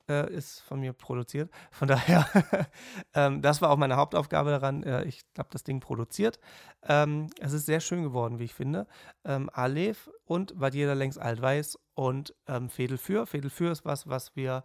äh, 0.07 0.31
ist 0.31 0.61
von 0.61 0.79
mir 0.79 0.93
produziert. 0.93 1.49
Von 1.71 1.87
daher, 1.87 2.27
ähm, 3.13 3.41
das 3.41 3.61
war 3.61 3.71
auch 3.71 3.77
meine 3.77 3.95
Hauptaufgabe 3.95 4.51
daran. 4.51 4.83
Äh, 4.83 5.05
ich 5.05 5.21
habe 5.37 5.49
das 5.51 5.63
Ding 5.63 5.79
produziert. 5.79 6.39
Ähm, 6.83 7.29
es 7.39 7.53
ist 7.53 7.65
sehr 7.65 7.79
schön 7.79 8.03
geworden, 8.03 8.39
wie 8.39 8.45
ich 8.45 8.53
finde. 8.53 8.87
Ähm, 9.23 9.49
Aleph 9.51 10.09
und 10.25 10.53
weil 10.55 10.75
jeder 10.75 10.95
längst 10.95 11.19
alt 11.19 11.41
weiß 11.41 11.79
und 11.95 12.35
ähm, 12.47 12.69
Fädel 12.69 12.97
für. 12.97 13.25
Fädel 13.25 13.49
für 13.49 13.71
ist 13.71 13.85
was, 13.85 14.07
was 14.07 14.35
wir 14.35 14.63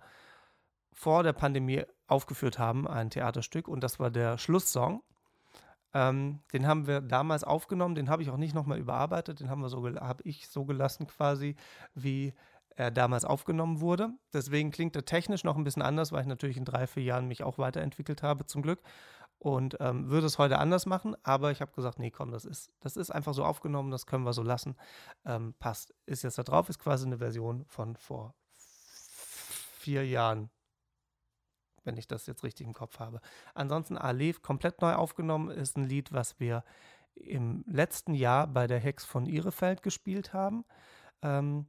vor 0.92 1.22
der 1.22 1.32
Pandemie 1.32 1.84
aufgeführt 2.10 2.58
haben, 2.58 2.88
ein 2.88 3.10
Theaterstück. 3.10 3.68
Und 3.68 3.82
das 3.82 3.98
war 4.00 4.10
der 4.10 4.38
Schlusssong. 4.38 5.02
Ähm, 5.92 6.40
den 6.52 6.66
haben 6.66 6.86
wir 6.86 7.00
damals 7.00 7.42
aufgenommen, 7.42 7.94
den 7.94 8.10
habe 8.10 8.22
ich 8.22 8.30
auch 8.30 8.36
nicht 8.36 8.54
nochmal 8.54 8.78
überarbeitet, 8.78 9.40
den 9.40 9.50
haben 9.50 9.60
wir 9.60 9.68
so, 9.68 9.84
habe 9.84 10.22
ich 10.22 10.48
so 10.48 10.64
gelassen 10.64 11.08
quasi, 11.08 11.56
wie 11.94 12.32
er 12.76 12.92
damals 12.92 13.24
aufgenommen 13.24 13.80
wurde. 13.80 14.10
Deswegen 14.32 14.70
klingt 14.70 14.94
er 14.94 15.04
technisch 15.04 15.42
noch 15.42 15.56
ein 15.56 15.64
bisschen 15.64 15.82
anders, 15.82 16.12
weil 16.12 16.22
ich 16.22 16.28
natürlich 16.28 16.56
in 16.56 16.64
drei, 16.64 16.86
vier 16.86 17.02
Jahren 17.02 17.26
mich 17.26 17.42
auch 17.42 17.58
weiterentwickelt 17.58 18.22
habe, 18.22 18.46
zum 18.46 18.62
Glück. 18.62 18.80
Und 19.38 19.78
ähm, 19.80 20.10
würde 20.10 20.26
es 20.26 20.38
heute 20.38 20.58
anders 20.58 20.84
machen, 20.84 21.16
aber 21.22 21.50
ich 21.50 21.62
habe 21.62 21.72
gesagt, 21.72 21.98
nee, 21.98 22.10
komm, 22.10 22.30
das 22.30 22.44
ist, 22.44 22.70
das 22.80 22.96
ist 22.96 23.10
einfach 23.10 23.32
so 23.32 23.42
aufgenommen, 23.42 23.90
das 23.90 24.04
können 24.04 24.24
wir 24.24 24.34
so 24.34 24.42
lassen. 24.42 24.76
Ähm, 25.24 25.54
passt. 25.58 25.94
Ist 26.04 26.22
jetzt 26.22 26.36
da 26.36 26.42
drauf, 26.42 26.68
ist 26.68 26.78
quasi 26.78 27.06
eine 27.06 27.18
Version 27.18 27.64
von 27.66 27.96
vor 27.96 28.34
vier 29.78 30.06
Jahren, 30.06 30.50
wenn 31.84 31.96
ich 31.96 32.06
das 32.06 32.26
jetzt 32.26 32.44
richtig 32.44 32.66
im 32.66 32.72
Kopf 32.72 32.98
habe. 32.98 33.20
Ansonsten 33.54 33.96
Alef 33.96 34.42
komplett 34.42 34.80
neu 34.80 34.94
aufgenommen, 34.94 35.50
ist 35.50 35.76
ein 35.76 35.84
Lied, 35.84 36.12
was 36.12 36.40
wir 36.40 36.64
im 37.14 37.64
letzten 37.66 38.14
Jahr 38.14 38.46
bei 38.46 38.66
der 38.66 38.78
Hex 38.78 39.04
von 39.04 39.26
Ihrefeld 39.26 39.82
gespielt 39.82 40.32
haben. 40.32 40.64
Ähm, 41.22 41.66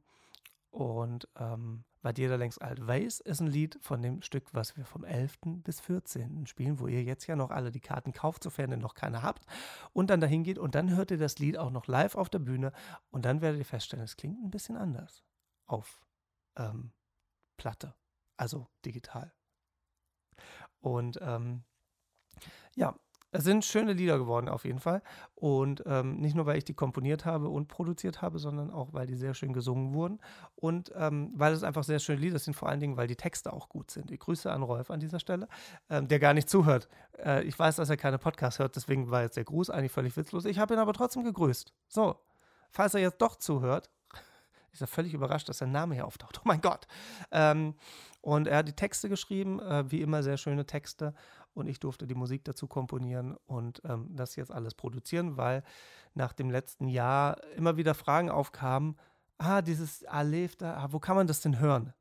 und 0.70 1.28
ähm, 1.36 1.84
weil 2.02 2.18
jeder 2.18 2.36
längst 2.36 2.60
alt 2.60 2.84
weiß, 2.84 3.20
ist 3.20 3.40
ein 3.40 3.46
Lied 3.46 3.78
von 3.80 4.02
dem 4.02 4.22
Stück, 4.22 4.52
was 4.52 4.76
wir 4.76 4.84
vom 4.84 5.04
11. 5.04 5.38
bis 5.62 5.80
14. 5.80 6.46
spielen, 6.46 6.80
wo 6.80 6.88
ihr 6.88 7.02
jetzt 7.02 7.26
ja 7.26 7.36
noch 7.36 7.50
alle 7.50 7.70
die 7.70 7.80
Karten 7.80 8.12
kauft, 8.12 8.42
sofern 8.42 8.72
ihr 8.72 8.76
noch 8.76 8.94
keine 8.94 9.22
habt, 9.22 9.46
und 9.92 10.10
dann 10.10 10.20
dahin 10.20 10.42
geht 10.42 10.58
und 10.58 10.74
dann 10.74 10.90
hört 10.90 11.10
ihr 11.12 11.18
das 11.18 11.38
Lied 11.38 11.56
auch 11.56 11.70
noch 11.70 11.86
live 11.86 12.16
auf 12.16 12.28
der 12.28 12.40
Bühne 12.40 12.72
und 13.10 13.24
dann 13.24 13.40
werdet 13.40 13.60
ihr 13.60 13.64
feststellen, 13.64 14.04
es 14.04 14.16
klingt 14.16 14.42
ein 14.42 14.50
bisschen 14.50 14.76
anders 14.76 15.22
auf 15.66 16.00
ähm, 16.56 16.92
Platte, 17.56 17.94
also 18.36 18.66
digital. 18.84 19.32
Und 20.82 21.18
ähm, 21.22 21.62
ja, 22.74 22.94
es 23.34 23.44
sind 23.44 23.64
schöne 23.64 23.94
Lieder 23.94 24.18
geworden 24.18 24.50
auf 24.50 24.66
jeden 24.66 24.78
Fall. 24.78 25.02
Und 25.34 25.82
ähm, 25.86 26.20
nicht 26.20 26.36
nur, 26.36 26.44
weil 26.44 26.58
ich 26.58 26.64
die 26.64 26.74
komponiert 26.74 27.24
habe 27.24 27.48
und 27.48 27.66
produziert 27.66 28.20
habe, 28.20 28.38
sondern 28.38 28.70
auch, 28.70 28.92
weil 28.92 29.06
die 29.06 29.14
sehr 29.14 29.32
schön 29.32 29.54
gesungen 29.54 29.94
wurden. 29.94 30.20
Und 30.54 30.92
ähm, 30.94 31.32
weil 31.34 31.54
es 31.54 31.62
einfach 31.62 31.82
sehr 31.82 31.98
schöne 31.98 32.20
Lieder 32.20 32.38
sind, 32.38 32.52
vor 32.52 32.68
allen 32.68 32.80
Dingen, 32.80 32.98
weil 32.98 33.06
die 33.06 33.16
Texte 33.16 33.52
auch 33.52 33.70
gut 33.70 33.90
sind. 33.90 34.10
Ich 34.10 34.20
grüße 34.20 34.52
an 34.52 34.62
Rolf 34.62 34.90
an 34.90 35.00
dieser 35.00 35.18
Stelle, 35.18 35.48
ähm, 35.88 36.08
der 36.08 36.18
gar 36.18 36.34
nicht 36.34 36.50
zuhört. 36.50 36.88
Äh, 37.18 37.44
ich 37.44 37.58
weiß, 37.58 37.76
dass 37.76 37.88
er 37.88 37.96
keine 37.96 38.18
Podcasts 38.18 38.58
hört, 38.58 38.76
deswegen 38.76 39.10
war 39.10 39.22
jetzt 39.22 39.38
der 39.38 39.44
Gruß 39.44 39.70
eigentlich 39.70 39.92
völlig 39.92 40.14
witzlos. 40.18 40.44
Ich 40.44 40.58
habe 40.58 40.74
ihn 40.74 40.80
aber 40.80 40.92
trotzdem 40.92 41.24
gegrüßt. 41.24 41.72
So, 41.88 42.16
falls 42.70 42.92
er 42.92 43.00
jetzt 43.00 43.22
doch 43.22 43.36
zuhört, 43.36 43.90
ist 44.72 44.82
er 44.82 44.86
völlig 44.86 45.14
überrascht, 45.14 45.48
dass 45.48 45.56
sein 45.56 45.72
Name 45.72 45.94
hier 45.94 46.06
auftaucht. 46.06 46.38
Oh 46.40 46.44
mein 46.44 46.60
Gott. 46.60 46.86
Ähm, 47.30 47.76
und 48.22 48.46
er 48.46 48.58
hat 48.58 48.68
die 48.68 48.72
Texte 48.72 49.08
geschrieben, 49.08 49.60
äh, 49.60 49.90
wie 49.90 50.00
immer 50.00 50.22
sehr 50.22 50.36
schöne 50.36 50.64
Texte. 50.64 51.12
Und 51.54 51.66
ich 51.66 51.80
durfte 51.80 52.06
die 52.06 52.14
Musik 52.14 52.44
dazu 52.44 52.68
komponieren 52.68 53.36
und 53.46 53.82
ähm, 53.84 54.08
das 54.10 54.36
jetzt 54.36 54.52
alles 54.52 54.74
produzieren, 54.74 55.36
weil 55.36 55.64
nach 56.14 56.32
dem 56.32 56.48
letzten 56.48 56.88
Jahr 56.88 57.42
immer 57.56 57.76
wieder 57.76 57.94
Fragen 57.94 58.30
aufkamen, 58.30 58.96
ah, 59.38 59.60
dieses 59.60 60.04
Aleph 60.04 60.54
da, 60.56 60.76
ah, 60.76 60.92
wo 60.92 61.00
kann 61.00 61.16
man 61.16 61.26
das 61.26 61.40
denn 61.40 61.58
hören? 61.58 61.92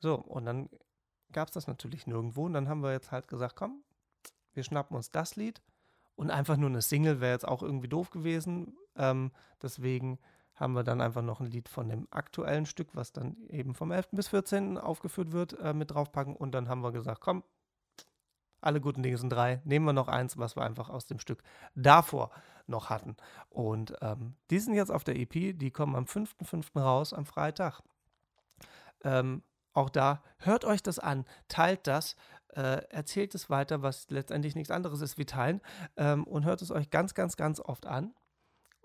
So, 0.00 0.16
und 0.16 0.44
dann 0.44 0.68
gab 1.32 1.48
es 1.48 1.54
das 1.54 1.68
natürlich 1.68 2.08
nirgendwo. 2.08 2.44
Und 2.44 2.54
dann 2.54 2.68
haben 2.68 2.82
wir 2.82 2.90
jetzt 2.90 3.12
halt 3.12 3.28
gesagt, 3.28 3.54
komm, 3.54 3.84
wir 4.54 4.64
schnappen 4.64 4.96
uns 4.96 5.12
das 5.12 5.36
Lied. 5.36 5.62
Und 6.16 6.30
einfach 6.30 6.56
nur 6.56 6.68
eine 6.68 6.82
Single 6.82 7.20
wäre 7.20 7.32
jetzt 7.32 7.46
auch 7.46 7.62
irgendwie 7.62 7.88
doof 7.88 8.10
gewesen, 8.10 8.76
ähm, 8.96 9.30
deswegen 9.62 10.18
haben 10.56 10.72
wir 10.72 10.84
dann 10.84 11.00
einfach 11.00 11.22
noch 11.22 11.40
ein 11.40 11.46
Lied 11.46 11.68
von 11.68 11.88
dem 11.88 12.08
aktuellen 12.10 12.66
Stück, 12.66 12.88
was 12.94 13.12
dann 13.12 13.36
eben 13.48 13.74
vom 13.74 13.92
11. 13.92 14.08
bis 14.12 14.28
14. 14.28 14.78
aufgeführt 14.78 15.32
wird, 15.32 15.58
äh, 15.60 15.74
mit 15.74 15.90
draufpacken. 15.90 16.34
Und 16.34 16.52
dann 16.52 16.68
haben 16.68 16.80
wir 16.80 16.92
gesagt, 16.92 17.20
komm, 17.20 17.44
alle 18.60 18.80
guten 18.80 19.02
Dinge 19.02 19.18
sind 19.18 19.30
drei. 19.30 19.60
Nehmen 19.64 19.84
wir 19.84 19.92
noch 19.92 20.08
eins, 20.08 20.38
was 20.38 20.56
wir 20.56 20.64
einfach 20.64 20.88
aus 20.88 21.06
dem 21.06 21.18
Stück 21.18 21.42
davor 21.74 22.30
noch 22.66 22.90
hatten. 22.90 23.16
Und 23.50 23.94
ähm, 24.00 24.34
die 24.50 24.58
sind 24.58 24.74
jetzt 24.74 24.90
auf 24.90 25.04
der 25.04 25.16
EP, 25.16 25.56
die 25.56 25.70
kommen 25.70 25.94
am 25.94 26.04
5.5. 26.04 26.80
raus, 26.80 27.12
am 27.12 27.26
Freitag. 27.26 27.82
Ähm, 29.04 29.42
auch 29.72 29.90
da, 29.90 30.22
hört 30.38 30.64
euch 30.64 30.82
das 30.82 30.98
an, 30.98 31.26
teilt 31.48 31.86
das, 31.86 32.16
äh, 32.54 32.82
erzählt 32.88 33.34
es 33.34 33.50
weiter, 33.50 33.82
was 33.82 34.08
letztendlich 34.08 34.54
nichts 34.54 34.70
anderes 34.70 35.02
ist 35.02 35.18
wie 35.18 35.26
teilen 35.26 35.60
ähm, 35.98 36.24
und 36.24 36.46
hört 36.46 36.62
es 36.62 36.70
euch 36.70 36.88
ganz, 36.88 37.14
ganz, 37.14 37.36
ganz 37.36 37.60
oft 37.60 37.84
an 37.84 38.14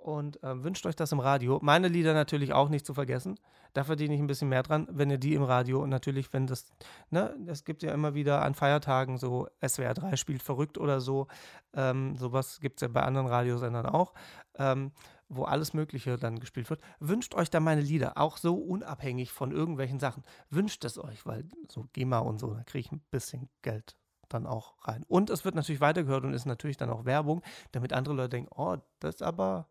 und 0.02 0.42
äh, 0.44 0.64
wünscht 0.64 0.86
euch 0.86 0.96
das 0.96 1.12
im 1.12 1.20
Radio. 1.20 1.60
Meine 1.62 1.88
Lieder 1.88 2.14
natürlich 2.14 2.54
auch 2.54 2.70
nicht 2.70 2.86
zu 2.86 2.94
vergessen. 2.94 3.40
Da 3.74 3.84
verdiene 3.84 4.14
ich 4.14 4.20
ein 4.20 4.28
bisschen 4.28 4.50
mehr 4.50 4.64
dran, 4.64 4.88
wenn 4.90 5.10
ihr 5.10 5.18
die 5.18 5.36
im 5.36 5.44
Radio 5.44 5.82
und 5.82 5.90
natürlich, 5.90 6.34
wenn 6.34 6.48
das, 6.48 6.66
ne, 7.10 7.36
es 7.48 7.64
gibt 7.64 7.84
ja 7.84 7.94
immer 7.94 8.14
wieder 8.14 8.42
an 8.42 8.56
Feiertagen 8.56 9.18
so 9.18 9.48
SWR 9.66 9.94
3 9.94 10.16
spielt 10.18 10.42
verrückt 10.42 10.78
oder 10.78 11.00
so. 11.00 11.28
Ähm, 11.74 12.18
sowas 12.18 12.60
gibt 12.60 12.80
es 12.80 12.82
ja 12.82 12.88
bei 12.88 13.04
anderen 13.04 13.28
Radiosendern 13.28 13.86
auch, 13.86 14.14
ähm, 14.56 14.92
wo 15.30 15.44
alles 15.44 15.74
Mögliche 15.74 16.18
dann 16.18 16.40
gespielt 16.40 16.70
wird. 16.70 16.82
Wünscht 17.00 17.36
euch 17.36 17.50
da 17.50 17.60
meine 17.60 17.82
Lieder, 17.82 18.18
auch 18.18 18.38
so 18.38 18.56
unabhängig 18.56 19.32
von 19.32 19.52
irgendwelchen 19.52 20.00
Sachen. 20.00 20.24
Wünscht 20.50 20.84
es 20.84 20.98
euch, 20.98 21.26
weil 21.26 21.46
so 21.70 21.88
GEMA 21.94 22.20
und 22.20 22.40
so, 22.40 22.54
da 22.54 22.64
kriege 22.64 22.80
ich 22.88 22.92
ein 22.92 23.04
bisschen 23.12 23.50
Geld 23.62 23.96
dann 24.34 24.48
auch 24.48 24.76
rein. 24.88 25.04
Und 25.08 25.30
es 25.30 25.46
wird 25.46 25.56
natürlich 25.56 25.82
weitergehört 25.82 26.24
und 26.24 26.34
ist 26.34 26.46
natürlich 26.46 26.78
dann 26.78 26.90
auch 26.90 27.06
Werbung, 27.06 27.42
damit 27.72 27.94
andere 27.94 28.16
Leute 28.16 28.30
denken, 28.30 28.50
oh, 28.56 28.78
das 29.00 29.16
ist 29.16 29.24
aber 29.24 29.68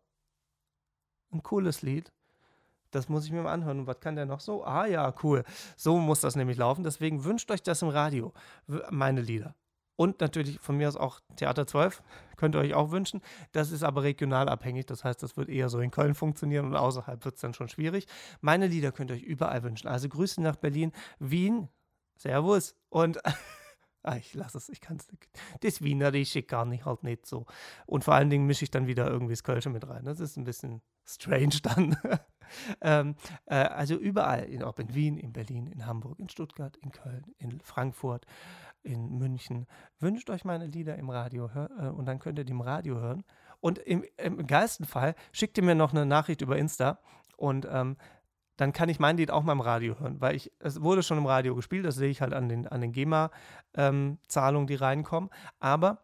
ein 1.33 1.43
cooles 1.43 1.81
Lied. 1.81 2.11
Das 2.91 3.07
muss 3.07 3.25
ich 3.25 3.31
mir 3.31 3.41
mal 3.41 3.53
anhören. 3.53 3.79
Und 3.79 3.87
was 3.87 3.99
kann 3.99 4.15
der 4.15 4.25
noch 4.25 4.41
so? 4.41 4.63
Ah 4.65 4.85
ja, 4.85 5.13
cool. 5.23 5.43
So 5.77 5.97
muss 5.97 6.21
das 6.21 6.35
nämlich 6.35 6.57
laufen. 6.57 6.83
Deswegen 6.83 7.23
wünscht 7.23 7.49
euch 7.51 7.63
das 7.63 7.81
im 7.81 7.89
Radio, 7.89 8.33
meine 8.89 9.21
Lieder. 9.21 9.55
Und 9.95 10.19
natürlich 10.19 10.59
von 10.59 10.77
mir 10.77 10.87
aus 10.87 10.95
auch 10.95 11.19
Theater 11.35 11.67
12, 11.67 12.01
könnt 12.35 12.55
ihr 12.55 12.59
euch 12.59 12.73
auch 12.73 12.91
wünschen. 12.91 13.21
Das 13.51 13.71
ist 13.71 13.83
aber 13.83 14.03
regional 14.03 14.49
abhängig. 14.49 14.87
Das 14.87 15.03
heißt, 15.03 15.21
das 15.21 15.37
wird 15.37 15.47
eher 15.47 15.69
so 15.69 15.79
in 15.79 15.91
Köln 15.91 16.15
funktionieren 16.15 16.65
und 16.65 16.75
außerhalb 16.75 17.23
wird 17.23 17.35
es 17.35 17.41
dann 17.41 17.53
schon 17.53 17.69
schwierig. 17.69 18.07
Meine 18.41 18.67
Lieder 18.67 18.91
könnt 18.91 19.11
ihr 19.11 19.15
euch 19.15 19.23
überall 19.23 19.63
wünschen. 19.63 19.87
Also 19.87 20.09
Grüße 20.09 20.41
nach 20.41 20.55
Berlin, 20.55 20.91
Wien, 21.19 21.69
Servus 22.17 22.75
und 22.89 23.19
Ah, 24.03 24.15
ich 24.15 24.33
lasse 24.33 24.57
es, 24.57 24.69
ich 24.69 24.81
kann 24.81 24.97
es 24.97 25.11
nicht. 25.11 25.29
Das 25.61 25.81
Wienerische 25.81 26.43
kann 26.43 26.71
ich 26.71 26.85
halt 26.85 27.03
nicht 27.03 27.25
so. 27.25 27.45
Und 27.85 28.03
vor 28.03 28.15
allen 28.15 28.29
Dingen 28.29 28.47
mische 28.47 28.63
ich 28.63 28.71
dann 28.71 28.87
wieder 28.87 29.07
irgendwie 29.07 29.33
das 29.33 29.43
Kölsche 29.43 29.69
mit 29.69 29.87
rein. 29.87 30.05
Das 30.05 30.19
ist 30.19 30.37
ein 30.37 30.43
bisschen 30.43 30.81
strange 31.05 31.57
dann. 31.63 31.95
ähm, 32.81 33.15
äh, 33.45 33.55
also 33.55 33.95
überall, 33.95 34.43
in, 34.45 34.63
ob 34.63 34.79
in 34.79 34.93
Wien, 34.93 35.17
in 35.17 35.33
Berlin, 35.33 35.67
in 35.67 35.85
Hamburg, 35.85 36.19
in 36.19 36.29
Stuttgart, 36.29 36.77
in 36.77 36.91
Köln, 36.91 37.33
in 37.37 37.59
Frankfurt, 37.61 38.25
in 38.83 39.17
München. 39.17 39.67
Wünscht 39.99 40.29
euch 40.29 40.45
meine 40.45 40.65
Lieder 40.65 40.97
im 40.97 41.09
Radio 41.09 41.53
hör, 41.53 41.69
äh, 41.79 41.89
und 41.89 42.05
dann 42.05 42.19
könnt 42.19 42.39
ihr 42.39 42.45
die 42.45 42.51
im 42.51 42.61
Radio 42.61 42.99
hören. 42.99 43.23
Und 43.59 43.77
im, 43.77 44.03
im 44.17 44.47
geilsten 44.47 44.85
Fall 44.85 45.15
schickt 45.31 45.57
ihr 45.57 45.63
mir 45.63 45.75
noch 45.75 45.93
eine 45.93 46.05
Nachricht 46.05 46.41
über 46.41 46.57
Insta 46.57 46.99
und 47.37 47.67
ähm, 47.69 47.97
dann 48.57 48.73
kann 48.73 48.89
ich 48.89 48.99
mein 48.99 49.17
Lied 49.17 49.31
auch 49.31 49.43
mal 49.43 49.53
im 49.53 49.61
Radio 49.61 49.99
hören, 49.99 50.21
weil 50.21 50.35
ich, 50.35 50.51
es 50.59 50.81
wurde 50.81 51.03
schon 51.03 51.17
im 51.17 51.25
Radio 51.25 51.55
gespielt, 51.55 51.85
das 51.85 51.95
sehe 51.95 52.09
ich 52.09 52.21
halt 52.21 52.33
an 52.33 52.49
den, 52.49 52.67
an 52.67 52.81
den 52.81 52.91
GEMA-Zahlungen, 52.91 54.63
ähm, 54.63 54.67
die 54.67 54.75
reinkommen. 54.75 55.29
Aber 55.59 55.99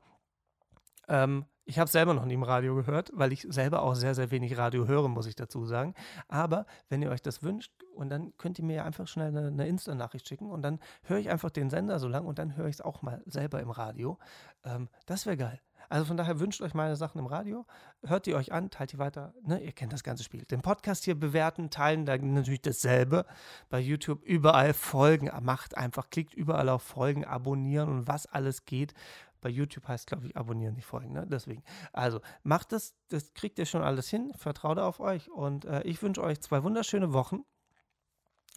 ähm, 1.08 1.46
ich 1.66 1.80
habe 1.80 1.90
selber 1.90 2.14
noch 2.14 2.26
nie 2.26 2.36
im 2.36 2.44
Radio 2.44 2.76
gehört, 2.76 3.12
weil 3.14 3.34
ich 3.34 3.46
selber 3.50 3.82
auch 3.84 3.94
sehr, 3.94 4.16
sehr 4.16 4.32
wenig 4.32 4.58
Radio 4.58 4.88
höre, 4.88 5.10
muss 5.10 5.28
ich 5.28 5.36
dazu 5.36 5.66
sagen. 5.66 5.94
Aber 6.30 6.66
wenn 6.88 7.02
ihr 7.02 7.10
euch 7.10 7.22
das 7.22 7.44
wünscht, 7.44 7.72
und 7.94 8.10
dann 8.10 8.36
könnt 8.38 8.60
ihr 8.60 8.66
mir 8.66 8.86
einfach 8.86 9.08
schnell 9.08 9.30
eine, 9.30 9.48
eine 9.48 9.68
Insta-Nachricht 9.68 10.28
schicken 10.28 10.50
und 10.52 10.62
dann 10.62 10.80
höre 11.04 11.18
ich 11.18 11.30
einfach 11.30 11.50
den 11.50 11.70
Sender 11.70 12.00
so 12.00 12.08
lang 12.08 12.26
und 12.26 12.40
dann 12.40 12.56
höre 12.56 12.68
ich 12.68 12.76
es 12.76 12.82
auch 12.82 13.02
mal 13.02 13.22
selber 13.26 13.60
im 13.60 13.72
Radio. 13.72 14.18
Ähm, 14.64 14.88
das 15.08 15.26
wäre 15.26 15.36
geil. 15.36 15.62
Also 15.90 16.06
von 16.06 16.18
daher 16.18 16.40
wünscht 16.40 16.62
euch 16.62 16.74
meine 16.74 16.96
Sachen 16.96 17.20
im 17.20 17.28
Radio, 17.28 17.66
hört 18.04 18.26
die 18.26 18.36
euch 18.36 18.52
an, 18.52 18.70
teilt 18.70 18.92
die 18.92 19.00
weiter. 19.00 19.34
Ne? 19.44 19.60
Ihr 19.60 19.72
kennt 19.72 19.94
das 19.94 20.04
ganze 20.04 20.24
Spiel. 20.24 20.44
Den 20.46 20.62
Podcast 20.62 21.06
hier 21.06 21.18
bewerten, 21.18 21.70
teilen, 21.70 22.06
da 22.06 22.18
natürlich 22.18 22.62
dasselbe. 22.62 23.26
Bei 23.70 23.80
YouTube 23.80 24.24
überall 24.24 24.74
folgen, 24.74 25.32
macht 25.42 25.78
einfach, 25.78 26.10
klickt 26.10 26.34
überall 26.34 26.70
auf 26.70 26.84
Folgen, 26.84 27.26
abonnieren 27.26 27.90
und 27.90 28.08
was 28.08 28.26
alles 28.26 28.66
geht. 28.66 28.94
Bei 29.40 29.50
YouTube 29.50 29.88
heißt, 29.88 30.08
glaube 30.08 30.28
ich, 30.28 30.36
abonnieren, 30.36 30.74
nicht 30.74 30.86
folgen. 30.86 31.14
Ne? 31.14 31.26
Deswegen. 31.28 31.64
Also 31.94 32.22
macht 32.44 32.72
das, 32.72 32.96
das 33.10 33.34
kriegt 33.34 33.60
ihr 33.60 33.66
schon 33.66 33.82
alles 33.82 34.10
hin. 34.10 34.34
Vertraut 34.36 34.80
auf 34.80 35.00
euch 35.00 35.30
und 35.30 35.66
äh, 35.66 35.84
ich 35.84 36.02
wünsche 36.02 36.24
euch 36.24 36.42
zwei 36.42 36.64
wunderschöne 36.64 37.14
Wochen. 37.14 37.46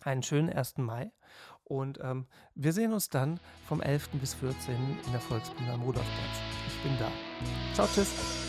Einen 0.03 0.23
schönen 0.23 0.51
1. 0.51 0.79
Mai. 0.79 1.13
Und 1.65 2.01
ähm, 2.03 2.27
wir 2.55 2.73
sehen 2.73 2.93
uns 2.93 3.11
dann 3.11 3.39
vom 3.69 3.81
11. 3.81 4.09
bis 4.15 4.35
14. 4.35 4.75
in 5.07 5.13
der 5.13 5.21
Volksbühne 5.21 5.73
am 5.73 5.83
Rudolfplatz 5.83 6.50
bin 6.83 6.99
da. 6.99 7.11
Ciao, 7.75 7.87
tschüss. 7.93 8.40